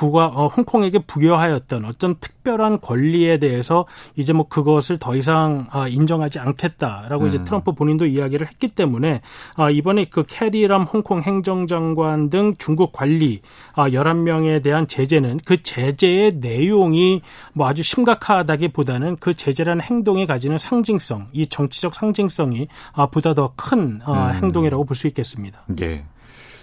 부가 0.00 0.28
어, 0.28 0.46
홍콩에게 0.46 1.00
부여하였던 1.00 1.84
어떤 1.84 2.14
특별한 2.14 2.80
권리에 2.80 3.36
대해서 3.36 3.84
이제 4.16 4.32
뭐 4.32 4.48
그것을 4.48 4.96
더 4.98 5.14
이상 5.14 5.66
아, 5.70 5.88
인정하지 5.88 6.38
않겠다라고 6.38 7.26
이제 7.26 7.36
음. 7.36 7.44
트럼프 7.44 7.72
본인도 7.72 8.06
이야기를 8.06 8.46
했기 8.46 8.68
때문에 8.68 9.20
아, 9.56 9.68
이번에 9.68 10.06
그 10.06 10.22
캐리람 10.26 10.84
홍콩 10.84 11.20
행정장관 11.20 12.30
등 12.30 12.54
중국 12.56 12.92
관리 12.92 13.42
아, 13.74 13.90
11명에 13.90 14.62
대한 14.62 14.86
제재는 14.86 15.40
그 15.44 15.62
제재의 15.62 16.36
내용이 16.36 17.20
뭐 17.52 17.68
아주 17.68 17.82
심각하다기보다는 17.82 19.18
그 19.20 19.34
제재라는 19.34 19.82
행동이 19.82 20.24
가지는 20.24 20.56
상징성, 20.56 21.28
이 21.34 21.44
정치적 21.46 21.94
상징성이 21.94 22.68
아, 22.94 23.04
보다 23.04 23.34
더큰 23.34 24.00
어, 24.06 24.14
음. 24.14 24.32
행동이라고 24.32 24.84
볼 24.84 24.96
수 24.96 25.06
있겠습니다. 25.08 25.62
예. 25.82 26.04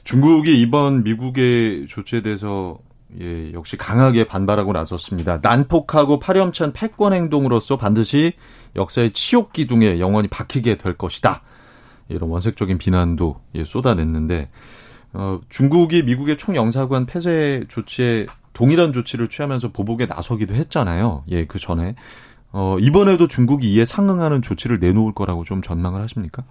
중국이 0.04 0.60
이번 0.62 1.04
미국의 1.04 1.88
조치에 1.88 2.22
대해서 2.22 2.80
예, 3.20 3.54
역시 3.54 3.78
강하게 3.78 4.26
반발하고 4.26 4.74
나섰습니다. 4.74 5.40
난폭하고 5.42 6.20
파렴치한 6.20 6.74
패권 6.74 7.14
행동으로서 7.14 7.78
반드시 7.78 8.34
역사의 8.76 9.14
치욕 9.14 9.54
기둥에 9.54 10.00
영원히 10.00 10.28
박히게 10.28 10.76
될 10.76 10.94
것이다. 10.94 11.42
이런 12.10 12.30
원색적인 12.30 12.78
비난도 12.78 13.42
예, 13.56 13.64
쏟아냈는데 13.64 14.50
어, 15.14 15.40
중국이 15.50 16.04
미국의 16.04 16.38
총영사관 16.38 17.06
폐쇄 17.06 17.64
조치에 17.70 18.28
동일한 18.54 18.92
조치를 18.92 19.30
취하면서 19.30 19.72
보복에 19.72 20.06
나서기도 20.06 20.54
했잖아요. 20.56 21.24
예, 21.30 21.46
그 21.46 21.60
전에 21.60 21.96
어, 22.52 22.78
이번에도 22.80 23.28
중국이 23.28 23.74
이에 23.74 23.86
상응하는 23.86 24.42
조치를 24.42 24.80
내놓을 24.80 25.14
거라고 25.14 25.44
좀 25.44 25.62
전망을 25.62 26.02
하십니까? 26.02 26.44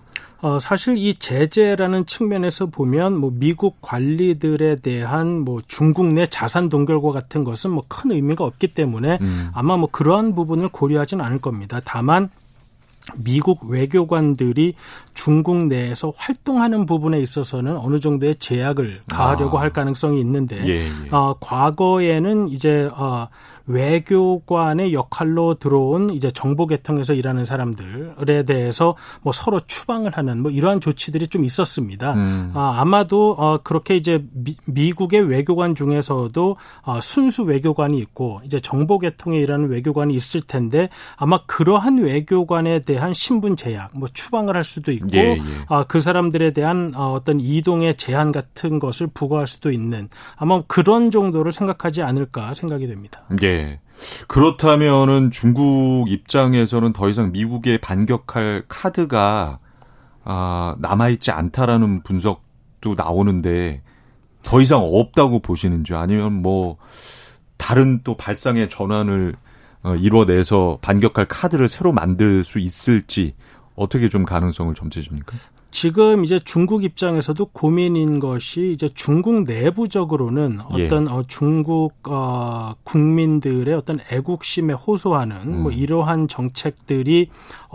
어, 0.43 0.59
사실 0.59 0.99
이 0.99 1.15
제재라는 1.15 2.05
측면에서 2.05 2.67
보면 2.67 3.17
뭐 3.17 3.33
미국 3.35 3.79
관리들에 3.81 4.77
대한 4.77 5.41
뭐 5.41 5.61
중국 5.67 6.07
내 6.13 6.27
자산 6.27 6.69
동결과 6.69 7.11
같은 7.13 7.43
것은 7.43 7.71
뭐 7.71 7.85
큰 7.89 8.11
의미가 8.13 8.45
없기 8.45 8.69
때문에 8.69 9.19
음. 9.21 9.51
아마 9.55 9.77
뭐 9.77 9.89
그러한 9.91 10.35
부분을 10.35 10.69
고려하지는 10.69 11.25
않을 11.25 11.39
겁니다. 11.39 11.81
다만 11.85 12.29
미국 13.15 13.65
외교관들이 13.65 14.75
중국 15.15 15.67
내에서 15.67 16.13
활동하는 16.17 16.87
부분에 16.87 17.19
있어서는 17.21 17.77
어느 17.77 18.01
정도의 18.01 18.37
제약을 18.37 19.03
가하려고 19.09 19.59
아. 19.59 19.63
할 19.63 19.71
가능성이 19.71 20.21
있는데 20.21 20.59
예, 20.67 20.87
예. 20.87 20.91
어, 21.11 21.37
과거에는 21.41 22.49
이제 22.49 22.91
어, 22.93 23.29
외교관의 23.67 24.93
역할로 24.93 25.55
들어온 25.55 26.11
이제 26.11 26.31
정보 26.31 26.67
계통에서 26.67 27.15
일하는 27.15 27.45
사람들에 27.45 28.45
대해서 28.45 28.97
뭐 29.23 29.33
서로 29.33 29.61
추방을 29.61 30.17
하는 30.17 30.43
뭐 30.43 30.51
이러한 30.51 30.81
조치들이 30.81 31.27
좀 31.29 31.45
있었습니다. 31.45 32.15
음. 32.15 32.53
아, 32.55 32.77
아마도 32.79 33.35
어, 33.39 33.59
그렇게 33.63 33.97
이제 33.97 34.25
미, 34.65 34.93
국의 34.93 35.29
외교관 35.29 35.75
중에서도 35.75 36.57
어, 36.83 37.01
순수 37.01 37.43
외교관이 37.43 37.99
있고 37.99 38.41
이제 38.45 38.61
정보 38.61 38.99
계통에 38.99 39.39
일하는 39.39 39.69
외교관이 39.69 40.15
있을 40.15 40.41
텐데 40.41 40.89
아마 41.17 41.41
그러한 41.47 41.99
외교관에 41.99 42.81
대한 42.81 43.13
신분 43.13 43.57
제약, 43.57 43.91
뭐 43.95 44.09
추방을 44.13 44.57
할 44.57 44.65
수도 44.65 44.93
있고 44.93 45.09
예, 45.15 45.37
예. 45.37 45.41
아, 45.69 45.85
그 45.85 46.01
사람들에 46.01 46.53
대한 46.53 46.93
어, 46.95 47.13
어떤 47.13 47.41
이동의 47.41 47.97
제한 47.97 48.33
같은 48.33 48.79
것을 48.79 49.09
부과할 49.13 49.47
수도 49.47 49.71
있는 49.71 50.09
아마 50.37 50.63
그런 50.67 51.11
정도를 51.11 51.53
생각하지 51.53 52.03
않을까 52.03 52.55
생각이 52.55 52.87
됩니다. 52.87 53.23
예. 53.43 53.56
그렇다면은 54.29 55.31
중국 55.31 56.07
입장에서는 56.09 56.93
더 56.93 57.09
이상 57.09 57.33
미국에 57.33 57.79
반격할 57.79 58.65
카드가 58.69 59.59
아, 60.25 60.75
남아있지 60.81 61.31
않다라는 61.31 62.03
분석도 62.03 62.95
나오는데 62.97 63.83
더 64.43 64.61
이상 64.61 64.81
없다고 64.83 65.41
보시는지 65.41 65.95
아니면 65.95 66.43
뭐 66.43 66.77
다른 67.57 68.01
또 68.05 68.17
발상의 68.17 68.69
전환을 68.69 69.35
어, 69.83 69.95
이뤄내서 69.95 70.79
반격할 70.83 71.27
카드를 71.27 71.69
새로 71.69 71.93
만들 71.93 72.43
수 72.45 72.59
있을지 72.59 73.35
어떻게 73.77 74.09
좀 74.09 74.25
가능성을 74.25 74.75
점치십니까? 74.75 75.37
지금 75.77 76.25
이제 76.25 76.39
중국 76.39 76.85
입장에서도 76.85 77.45
고민인 77.53 78.19
것이 78.19 78.71
이제 78.73 78.89
중국 78.89 79.43
내부적으로는 79.43 80.61
예. 80.79 80.87
어떤 80.87 81.07
어, 81.07 81.23
중국 81.29 81.93
어, 82.09 82.73
국민들의 82.83 83.75
어떤 83.75 83.99
애국심에 84.11 84.73
호소하는 84.73 85.37
음. 85.37 85.63
뭐 85.65 85.73
이러한 85.73 86.29
정책들이 86.29 87.29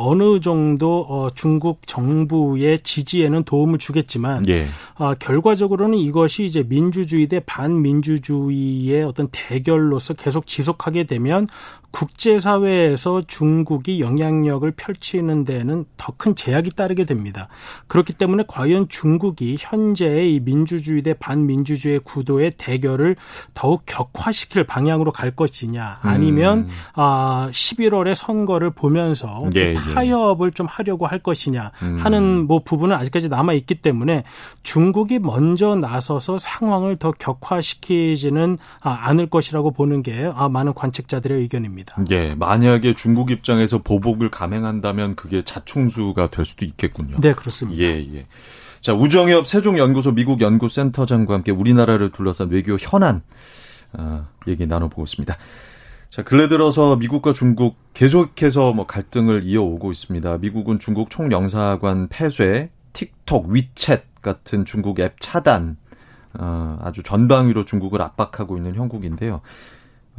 어느 0.03 0.39
정도 0.39 1.05
어, 1.07 1.29
중국 1.33 1.85
정부의 1.85 2.79
지지에는 2.79 3.43
도움을 3.43 3.77
주겠지만 3.77 4.47
예. 4.47 4.67
아, 4.95 5.13
결과적으로는 5.13 5.97
이것이 5.97 6.43
이제 6.45 6.63
민주주의 6.63 7.27
대 7.27 7.39
반민주주의의 7.39 9.03
어떤 9.03 9.27
대결로서 9.31 10.13
계속 10.13 10.47
지속하게 10.47 11.03
되면 11.03 11.47
국제사회에서 11.91 13.21
중국이 13.27 13.99
영향력을 13.99 14.71
펼치는 14.71 15.43
데는 15.43 15.85
더 15.97 16.11
큰 16.21 16.35
제약이 16.35 16.75
따르게 16.75 17.05
됩니다. 17.05 17.47
그렇기 17.87 18.13
때문에 18.13 18.43
과연 18.47 18.89
중국이 18.89 19.57
현재의 19.59 20.35
이 20.35 20.39
민주주의 20.39 21.01
대 21.01 21.15
반민주주의 21.15 21.97
구도의 21.97 22.51
대결을 22.57 23.15
더욱 23.55 23.83
격화시킬 23.87 24.65
방향으로 24.65 25.11
갈 25.11 25.31
것이냐 25.31 25.97
아니면 26.01 26.59
음. 26.59 26.67
아 26.93 27.49
11월에 27.51 28.13
선거를 28.13 28.69
보면서 28.69 29.49
예, 29.55 29.71
예. 29.71 29.90
타협을 29.93 30.51
좀 30.51 30.67
하려고 30.67 31.07
할 31.07 31.19
것이냐 31.19 31.71
음. 31.81 31.97
하는 31.99 32.47
뭐 32.47 32.61
부분은 32.63 32.95
아직까지 32.95 33.29
남아 33.29 33.53
있기 33.53 33.75
때문에 33.75 34.23
중국이 34.63 35.19
먼저 35.19 35.75
나서서 35.75 36.37
상황을 36.37 36.95
더 36.95 37.11
격화시키지는 37.11 38.57
아, 38.81 38.89
않을 38.89 39.27
것이라고 39.27 39.71
보는 39.71 40.03
게 40.03 40.31
아, 40.33 40.49
많은 40.49 40.73
관측자들의 40.73 41.39
의견입니다. 41.39 42.03
예. 42.11 42.35
만약에 42.35 42.95
중국 42.95 43.31
입장에서 43.31 43.79
보복을 43.79 44.29
감행한다면 44.29 45.15
그게 45.15 45.43
자충수가 45.43 46.29
될 46.29 46.45
수도 46.45 46.65
있겠군요. 46.65 47.17
네 47.19 47.33
그렇습니다. 47.33 47.81
예, 47.81 48.05
예. 48.13 48.25
자, 48.81 48.93
우정엽 48.93 49.47
세종연구소 49.47 50.11
미국 50.11 50.41
연구센터장과 50.41 51.35
함께 51.35 51.51
우리나라를 51.51 52.11
둘러싼 52.11 52.49
외교 52.49 52.77
현안 52.79 53.21
어, 53.93 54.25
얘기 54.47 54.65
나눠보고 54.65 55.03
있습니다. 55.03 55.37
자, 56.11 56.23
근래 56.23 56.49
들어서 56.49 56.97
미국과 56.97 57.31
중국 57.31 57.77
계속해서 57.93 58.73
뭐 58.73 58.85
갈등을 58.85 59.45
이어오고 59.45 59.93
있습니다. 59.93 60.39
미국은 60.39 60.77
중국 60.77 61.09
총영사관 61.09 62.09
폐쇄, 62.09 62.69
틱톡, 62.91 63.47
위챗 63.47 64.01
같은 64.21 64.65
중국 64.65 64.99
앱 64.99 65.15
차단, 65.21 65.77
어, 66.37 66.77
아주 66.81 67.01
전방위로 67.01 67.63
중국을 67.63 68.01
압박하고 68.01 68.57
있는 68.57 68.75
형국인데요. 68.75 69.39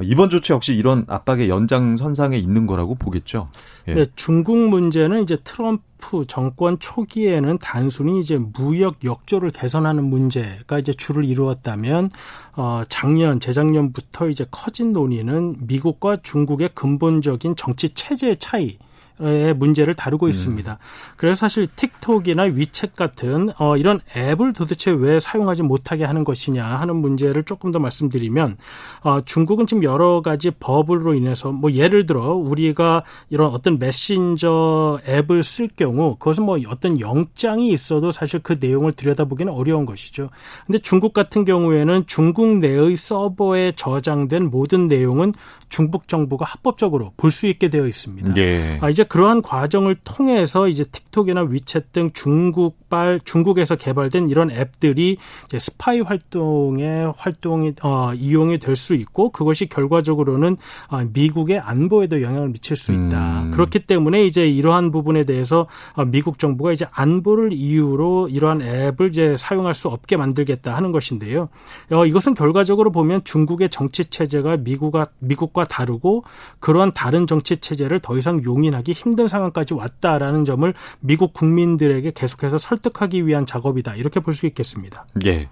이번 0.01 0.31
조치 0.31 0.53
역시 0.53 0.75
이런 0.75 1.05
압박의 1.07 1.49
연장선상에 1.49 2.37
있는 2.39 2.67
거라고 2.67 2.95
보겠죠. 2.95 3.49
예. 3.89 3.95
네, 3.95 4.05
중국 4.17 4.57
문제는 4.57 5.23
이제 5.23 5.37
트럼프 5.45 6.25
정권 6.27 6.79
초기에는 6.79 7.59
단순히 7.59 8.19
이제 8.19 8.39
무역 8.39 9.05
역조를 9.05 9.51
개선하는 9.51 10.05
문제가 10.05 10.79
이제 10.79 10.93
주를 10.93 11.25
이루었다면 11.25 12.11
어 12.57 12.83
작년 12.89 13.39
재작년부터 13.39 14.29
이제 14.29 14.47
커진 14.51 14.93
논의는 14.93 15.57
미국과 15.61 16.17
중국의 16.17 16.71
근본적인 16.75 17.57
정치 17.57 17.91
체제 17.91 18.35
차이 18.35 18.79
의 19.21 19.53
문제를 19.55 19.95
다루고 19.95 20.27
음. 20.27 20.31
있습니다. 20.31 20.79
그래서 21.17 21.35
사실 21.35 21.67
틱톡이나 21.77 22.45
위챗 22.45 22.95
같은 22.95 23.51
어, 23.59 23.77
이런 23.77 24.01
앱을 24.17 24.53
도대체 24.53 24.91
왜 24.91 25.21
사용하지 25.21 25.63
못하게 25.63 26.05
하는 26.05 26.25
것이냐 26.25 26.65
하는 26.65 26.97
문제를 26.97 27.43
조금 27.43 27.73
더 27.73 27.79
말씀드리면 27.79 28.57
어, 29.03 29.21
중국은 29.21 29.67
지금 29.67 29.83
여러 29.83 30.23
가지 30.23 30.51
법으로 30.51 31.15
인해서 31.15 31.53
뭐 31.53 31.73
예를 31.73 32.07
들어 32.07 32.33
우리가 32.33 33.03
이런 33.29 33.53
어떤 33.53 33.79
메신저 33.79 35.01
앱을 35.07 35.43
쓸 35.43 35.69
경우 35.69 36.17
그것은 36.17 36.45
뭐 36.45 36.59
어떤 36.69 37.01
영장이 37.01 37.71
있어도 37.73 38.13
사실 38.13 38.41
그 38.41 38.57
내용을 38.61 38.93
들여다보기는 38.93 39.53
어려운 39.53 39.85
것이죠. 39.85 40.31
근데 40.67 40.79
중국 40.79 41.13
같은 41.13 41.45
경우에는 41.45 42.05
중국 42.07 42.59
내의 42.59 42.97
서버에 42.97 43.73
저장된 43.77 44.51
모든 44.51 44.87
내용은 44.87 45.35
중국 45.69 46.07
정부가 46.09 46.45
합법적으로 46.45 47.13
볼 47.17 47.33
수 47.33 47.47
있게 47.47 47.69
되어 47.71 47.87
있습니다. 47.89 48.37
예. 48.37 48.79
아, 48.81 48.89
이제 48.91 49.02
그러한 49.05 49.43
과정을 49.43 49.97
통해서 50.05 50.69
이제 50.69 50.85
틱톡이나 50.85 51.45
위챗 51.47 51.85
등 51.93 52.11
중국발 52.13 53.21
중국에서 53.25 53.77
개발된 53.77 54.29
이런 54.29 54.51
앱들이 54.51 55.17
이제 55.47 55.59
스파이 55.59 56.01
활동에 56.01 57.07
활동이 57.17 57.73
어, 57.83 58.13
이용이 58.15 58.59
될 58.59 58.73
수 58.83 58.95
있고 58.95 59.31
그것이 59.31 59.67
결과적으로는 59.67 60.57
어, 60.89 61.03
미국의 61.13 61.61
안보에도 61.61 62.21
영향을 62.23 62.49
미칠 62.49 62.77
수 62.77 62.93
있다. 62.93 63.43
음. 63.43 63.51
그렇기 63.53 63.81
때문에 63.81 64.25
이제 64.25 64.49
이러한 64.49 64.91
부분에 64.91 65.25
대해서 65.25 65.67
어, 65.95 66.05
미국 66.05 66.39
정부가 66.39 66.73
이제 66.73 66.87
안보를 66.91 67.53
이유로 67.53 68.29
이러한 68.29 68.63
앱을 68.63 69.09
이제 69.11 69.37
사용할 69.37 69.75
수 69.75 69.89
없게 69.89 70.17
만들겠다 70.17 70.75
하는 70.75 70.91
것인데요. 70.93 71.49
어, 71.91 72.07
이것은 72.07 72.35
결과적으로 72.35 72.91
보면 72.91 73.23
중국의 73.25 73.69
정치 73.69 74.05
체제가 74.05 74.59
미국과 74.59 75.07
미국과 75.21 75.67
다르고 75.67 76.25
그러한 76.59 76.93
다른 76.93 77.27
정치 77.27 77.57
체제를 77.57 77.99
더 78.01 78.17
이상 78.17 78.43
용인하기 78.43 78.92
힘든 78.93 79.27
상황까지 79.27 79.75
왔다라는 79.75 80.45
점을 80.45 80.73
미국 81.01 81.33
국민들에게 81.33 82.13
계속해서 82.15 82.59
설득하기 82.59 83.27
위한 83.27 83.47
작업이다. 83.47 83.95
이렇게 83.95 84.21
볼 84.21 84.33
수 84.33 84.47
있겠습니다. 84.47 85.07
예. 85.27 85.49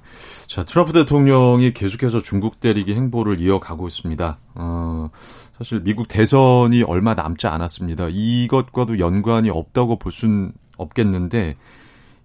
자, 0.47 0.65
트럼프 0.65 0.93
대통령이 0.93 1.73
계속해서 1.73 2.23
중국 2.23 2.61
때리기 2.61 2.95
행보를 2.95 3.41
이어가고 3.41 3.89
있습니다. 3.89 4.39
어, 4.55 5.11
사실 5.59 5.81
미국 5.81 6.09
대선이 6.09 6.83
얼마 6.85 7.15
남지 7.15 7.47
않았습니다. 7.47 8.09
이것과도 8.11 8.99
연관이 8.99 9.51
없다고 9.51 9.99
볼 9.99 10.13
수는 10.13 10.53
없겠는데 10.79 11.57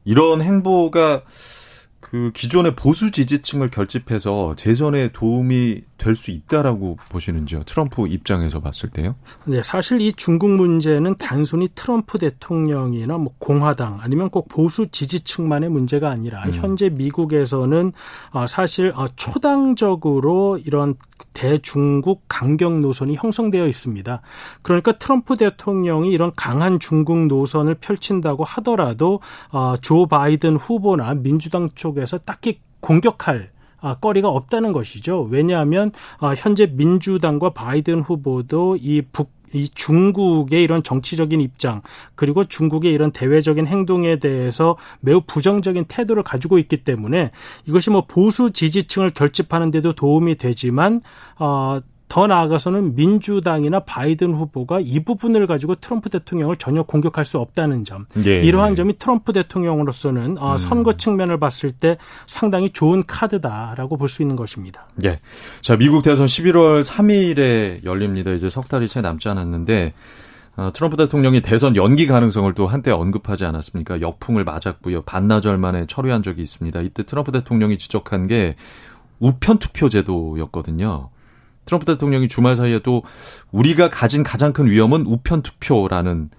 이런 0.06 0.41
행보가 0.41 1.23
그 1.99 2.32
기존의 2.34 2.75
보수 2.75 3.12
지지층을 3.12 3.69
결집해서 3.69 4.56
재선에 4.56 5.10
도움이 5.10 5.82
될 5.97 6.15
수 6.15 6.31
있다라고 6.31 6.97
보시는지요? 7.10 7.63
트럼프 7.63 8.08
입장에서 8.08 8.60
봤을 8.60 8.89
때요? 8.89 9.15
네, 9.45 9.62
사실 9.62 10.01
이 10.01 10.12
중국 10.13 10.49
문제는 10.49 11.15
단순히 11.15 11.67
트럼프 11.73 12.17
대통령이나 12.17 13.17
뭐 13.17 13.34
공화당 13.38 13.99
아니면 14.01 14.29
꼭 14.29 14.47
보수 14.47 14.88
지지층만의 14.88 15.69
문제가 15.69 16.10
아니라 16.10 16.43
음. 16.45 16.53
현재 16.53 16.89
미국에서는 16.89 17.91
어, 18.31 18.47
사실 18.47 18.93
어, 18.95 19.08
초당적으로 19.15 20.58
이런 20.65 20.95
대중국 21.34 22.23
강경 22.27 22.81
노선이 22.81 23.15
형성되어 23.15 23.67
있습니다. 23.67 24.21
그러니까 24.62 24.93
트럼프 24.93 25.36
대통령이 25.36 26.12
이런 26.12 26.31
강한 26.36 26.79
중국 26.79 27.27
노선을 27.27 27.75
펼친다고 27.75 28.43
하더라도 28.43 29.19
어, 29.51 29.75
조 29.81 30.08
바이든 30.08 30.55
후보나 30.55 31.13
민주당 31.13 31.69
쪽에서 31.75 32.17
딱히 32.19 32.60
공격할 32.79 33.49
아, 33.51 33.54
거리가 33.93 34.30
없다는 34.30 34.71
것이죠. 34.71 35.28
왜냐하면 35.30 35.91
아, 36.19 36.34
현재 36.36 36.65
민주당과 36.65 37.52
바이든 37.52 38.02
후보도 38.02 38.78
이 38.82 39.04
북, 39.12 39.30
이 39.54 39.69
중국의 39.69 40.63
이런 40.63 40.84
정치적인 40.84 41.39
입장 41.39 41.82
그리고 42.15 42.43
중국의 42.43 42.91
이런 42.91 43.12
대외적인 43.12 43.67
행동에 43.67 44.19
대해서 44.19 44.76
매우 45.00 45.21
부정적인 45.26 45.86
태도를 45.88 46.24
가지고 46.24 46.58
있기 46.58 46.78
때문에 46.78 47.32
이것이 47.65 47.89
뭐 47.89 48.06
보수 48.06 48.52
지지층을 48.52 49.12
결집하는 49.12 49.71
데도 49.71 49.93
도움이 49.93 50.36
되지만 50.36 51.02
어 51.39 51.80
더 52.07 52.27
나아가서는 52.27 52.95
민주당이나 52.95 53.79
바이든 53.81 54.33
후보가 54.33 54.79
이 54.81 55.03
부분을 55.03 55.47
가지고 55.47 55.75
트럼프 55.75 56.09
대통령을 56.09 56.55
전혀 56.57 56.83
공격할 56.83 57.25
수 57.25 57.39
없다는 57.39 57.83
점. 57.83 58.05
예. 58.25 58.41
이러한 58.41 58.75
점이 58.75 58.97
트럼프 58.97 59.33
대통령으로서는 59.33 60.37
어, 60.37 60.53
음. 60.53 60.57
선거 60.57 60.93
측면을 60.93 61.39
봤을 61.39 61.71
때 61.71 61.97
상당히 62.27 62.69
좋은 62.69 63.03
카드다라고 63.05 63.97
볼 63.97 64.05
수 64.07 64.21
있는 64.21 64.35
것입니다. 64.35 64.87
예. 65.03 65.19
자, 65.61 65.75
미국 65.75 66.03
대선 66.03 66.27
11월 66.27 66.83
3일에 66.83 67.83
열립니다. 67.83 68.31
이제 68.31 68.49
석 68.49 68.67
달이 68.67 68.87
채 68.87 69.01
남지 69.01 69.27
않았는데 69.27 69.93
어, 70.57 70.71
트럼프 70.73 70.95
대통령이 70.95 71.41
대선 71.41 71.75
연기 71.75 72.07
가능성을 72.07 72.53
또 72.53 72.67
한때 72.67 72.91
언급하지 72.91 73.43
않았습니까? 73.45 73.99
역풍을 73.99 74.43
맞았고요. 74.45 75.01
반나절 75.01 75.57
만에 75.57 75.85
철회한 75.87 76.23
적이 76.23 76.43
있습니다. 76.43 76.81
이때 76.81 77.03
트럼프 77.03 77.31
대통령이 77.31 77.77
지적한 77.77 78.27
게 78.27 78.55
우편 79.19 79.57
투표 79.57 79.89
제도였거든요. 79.89 81.09
트럼프 81.65 81.86
대통령이 81.86 82.28
주말 82.28 82.56
사이에 82.56 82.80
도 82.80 83.04
우리가 83.51 83.89
가진 83.89 84.23
가장 84.23 84.54
큰 84.54 84.67
위험은 84.67 85.06
우편 85.06 85.41
투표라는 85.41 86.30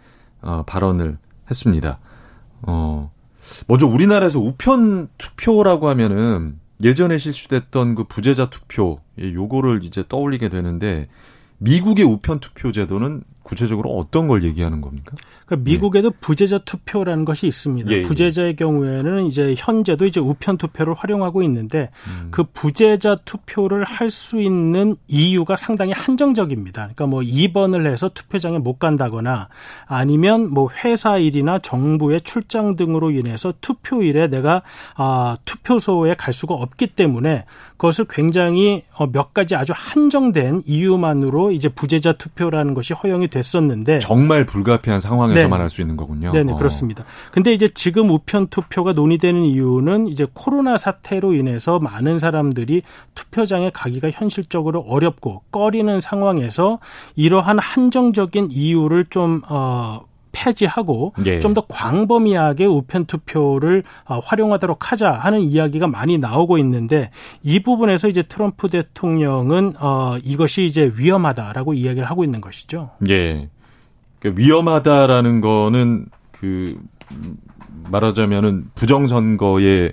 어, 0.42 0.62
발언을 0.66 1.18
했습니다. 1.50 1.98
어, 2.62 3.10
먼저 3.66 3.86
우리나라에서 3.86 4.40
우편 4.40 5.08
투표라고 5.18 5.88
하면은 5.88 6.58
예전에 6.82 7.18
실시됐던 7.18 7.94
그 7.94 8.04
부재자 8.04 8.50
투표 8.50 9.00
요거를 9.18 9.80
이제 9.82 10.04
떠올리게 10.08 10.48
되는데 10.48 11.08
미국의 11.58 12.04
우편 12.04 12.40
투표 12.40 12.72
제도는 12.72 13.22
구체적으로 13.46 13.90
어떤 13.90 14.26
걸 14.26 14.42
얘기하는 14.42 14.80
겁니까? 14.80 15.14
그러니까 15.46 15.70
미국에도 15.70 16.10
네. 16.10 16.16
부재자 16.20 16.58
투표라는 16.58 17.24
것이 17.24 17.46
있습니다. 17.46 17.92
예, 17.92 17.98
예. 17.98 18.02
부재자의 18.02 18.56
경우에는 18.56 19.26
이제 19.26 19.54
현재도 19.56 20.04
이제 20.06 20.18
우편 20.18 20.58
투표를 20.58 20.94
활용하고 20.94 21.44
있는데 21.44 21.90
음. 22.08 22.28
그 22.32 22.42
부재자 22.42 23.14
투표를 23.24 23.84
할 23.84 24.06
수 24.16 24.40
있는 24.40 24.96
이유가 25.08 25.56
상당히 25.56 25.92
한정적입니다. 25.92 26.82
그러니까 26.82 27.06
뭐 27.06 27.22
입원을 27.22 27.86
해서 27.86 28.08
투표장에 28.08 28.58
못 28.58 28.78
간다거나 28.78 29.48
아니면 29.86 30.50
뭐 30.50 30.70
회사 30.84 31.18
일이나 31.18 31.58
정부의 31.58 32.22
출장 32.22 32.76
등으로 32.76 33.10
인해서 33.10 33.52
투표일에 33.60 34.28
내가 34.28 34.62
아 34.94 35.36
투표소에 35.44 36.14
갈 36.14 36.32
수가 36.32 36.54
없기 36.54 36.88
때문에 36.88 37.44
그것을 37.76 38.06
굉장히 38.08 38.84
어, 38.94 39.06
몇 39.06 39.34
가지 39.34 39.54
아주 39.54 39.72
한정된 39.76 40.62
이유만으로 40.66 41.52
이제 41.52 41.68
부재자 41.68 42.14
투표라는 42.14 42.74
것이 42.74 42.94
허용이 42.94 43.28
됐었는데 43.36 43.98
정말 43.98 44.46
불가피한 44.46 45.00
상황에서만 45.00 45.58
네. 45.58 45.62
할수 45.62 45.80
있는 45.80 45.96
거군요. 45.96 46.32
네, 46.32 46.42
네, 46.42 46.52
어. 46.52 46.56
그렇습니다. 46.56 47.04
근데 47.32 47.52
이제 47.52 47.68
지금 47.68 48.10
우편 48.10 48.46
투표가 48.48 48.92
논의되는 48.92 49.42
이유는 49.42 50.08
이제 50.08 50.26
코로나 50.32 50.76
사태로 50.76 51.34
인해서 51.34 51.78
많은 51.78 52.18
사람들이 52.18 52.82
투표장에 53.14 53.70
가기가 53.70 54.10
현실적으로 54.10 54.80
어렵고 54.80 55.42
꺼리는 55.50 56.00
상황에서 56.00 56.78
이러한 57.14 57.58
한정적인 57.58 58.48
이유를 58.50 59.06
좀 59.10 59.42
어, 59.48 60.00
폐지하고 60.36 61.14
예. 61.24 61.40
좀더 61.40 61.62
광범위하게 61.62 62.66
우편 62.66 63.06
투표를 63.06 63.82
어, 64.04 64.18
활용하도록 64.18 64.92
하자 64.92 65.12
하는 65.12 65.40
이야기가 65.40 65.86
많이 65.86 66.18
나오고 66.18 66.58
있는데 66.58 67.10
이 67.42 67.60
부분에서 67.60 68.08
이제 68.08 68.22
트럼프 68.22 68.68
대통령은 68.68 69.74
어 69.80 70.18
이것이 70.22 70.64
이제 70.64 70.92
위험하다라고 70.96 71.72
이야기를 71.74 72.08
하고 72.08 72.22
있는 72.24 72.40
것이죠. 72.40 72.90
예. 73.08 73.48
그러니까 74.18 74.42
위험하다라는 74.42 75.40
거는 75.40 76.06
그 76.32 76.78
말하자면은 77.90 78.70
부정선거의 78.74 79.92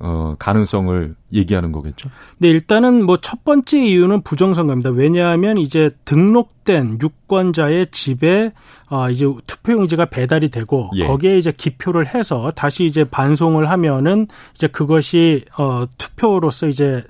어, 0.00 0.36
가능성을 0.38 1.14
얘기하는 1.32 1.72
거겠죠? 1.72 2.08
네, 2.38 2.48
일단은 2.48 3.04
뭐 3.04 3.16
첫 3.20 3.44
번째 3.44 3.84
이유는 3.84 4.22
부정선거입니다. 4.22 4.90
왜냐하면 4.90 5.58
이제 5.58 5.90
등록된 6.04 6.98
유권자의 7.02 7.88
집에 7.90 8.52
어, 8.88 9.10
이제 9.10 9.26
투표용지가 9.46 10.06
배달이 10.06 10.48
되고 10.50 10.90
예. 10.94 11.06
거기에 11.06 11.36
이제 11.36 11.52
기표를 11.52 12.14
해서 12.14 12.50
다시 12.54 12.84
이제 12.84 13.04
반송을 13.04 13.68
하면은 13.70 14.26
이제 14.54 14.66
그것이 14.66 15.44
어, 15.58 15.84
투표로서 15.98 16.68
이제 16.68 17.04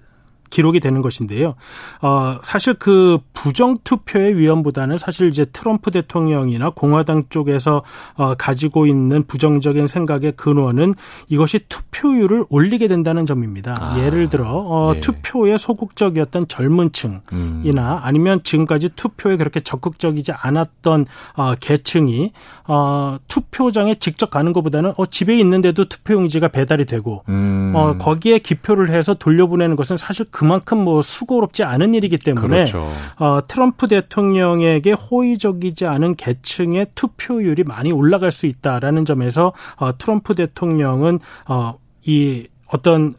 기록이 0.50 0.80
되는 0.80 1.02
것인데요. 1.02 1.54
어, 2.02 2.38
사실 2.42 2.74
그 2.74 3.18
부정 3.32 3.76
투표의 3.84 4.38
위험보다는 4.38 4.98
사실 4.98 5.28
이제 5.28 5.44
트럼프 5.44 5.90
대통령이나 5.90 6.70
공화당 6.70 7.24
쪽에서 7.28 7.82
어, 8.14 8.34
가지고 8.34 8.86
있는 8.86 9.22
부정적인 9.22 9.86
생각의 9.86 10.32
근원은 10.32 10.94
이것이 11.28 11.60
투표율을 11.68 12.44
올리게 12.48 12.88
된다는 12.88 13.26
점입니다. 13.26 13.74
아, 13.80 13.98
예를 13.98 14.28
들어 14.28 14.46
어, 14.48 14.92
네. 14.94 15.00
투표에 15.00 15.56
소극적이었던 15.56 16.48
젊은 16.48 16.92
층이나 16.92 17.22
음. 17.32 18.00
아니면 18.02 18.40
지금까지 18.42 18.90
투표에 18.96 19.36
그렇게 19.36 19.60
적극적이지 19.60 20.32
않았던 20.32 21.06
어, 21.34 21.54
계층이 21.58 22.32
어, 22.66 23.16
투표장에 23.28 23.94
직접 23.96 24.30
가는 24.30 24.52
것보다는 24.52 24.92
어, 24.96 25.06
집에 25.06 25.38
있는데도 25.38 25.88
투표용지가 25.88 26.48
배달이 26.48 26.84
되고 26.84 27.22
음. 27.28 27.72
어, 27.74 27.96
거기에 27.98 28.38
기표를 28.38 28.90
해서 28.90 29.14
돌려보내는 29.14 29.76
것은 29.76 29.96
사실 29.96 30.26
그만큼 30.38 30.78
뭐 30.78 31.02
수고롭지 31.02 31.64
않은 31.64 31.94
일이기 31.94 32.16
때문에 32.16 32.46
그렇죠. 32.66 32.92
어, 33.16 33.40
트럼프 33.48 33.88
대통령에게 33.88 34.92
호의적이지 34.92 35.84
않은 35.84 36.14
계층의 36.14 36.86
투표율이 36.94 37.64
많이 37.64 37.90
올라갈 37.90 38.30
수 38.30 38.46
있다라는 38.46 39.04
점에서 39.04 39.52
어, 39.78 39.98
트럼프 39.98 40.36
대통령은 40.36 41.18
어, 41.48 41.76
이 42.06 42.46
어떤 42.68 43.14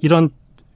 이런 0.00 0.30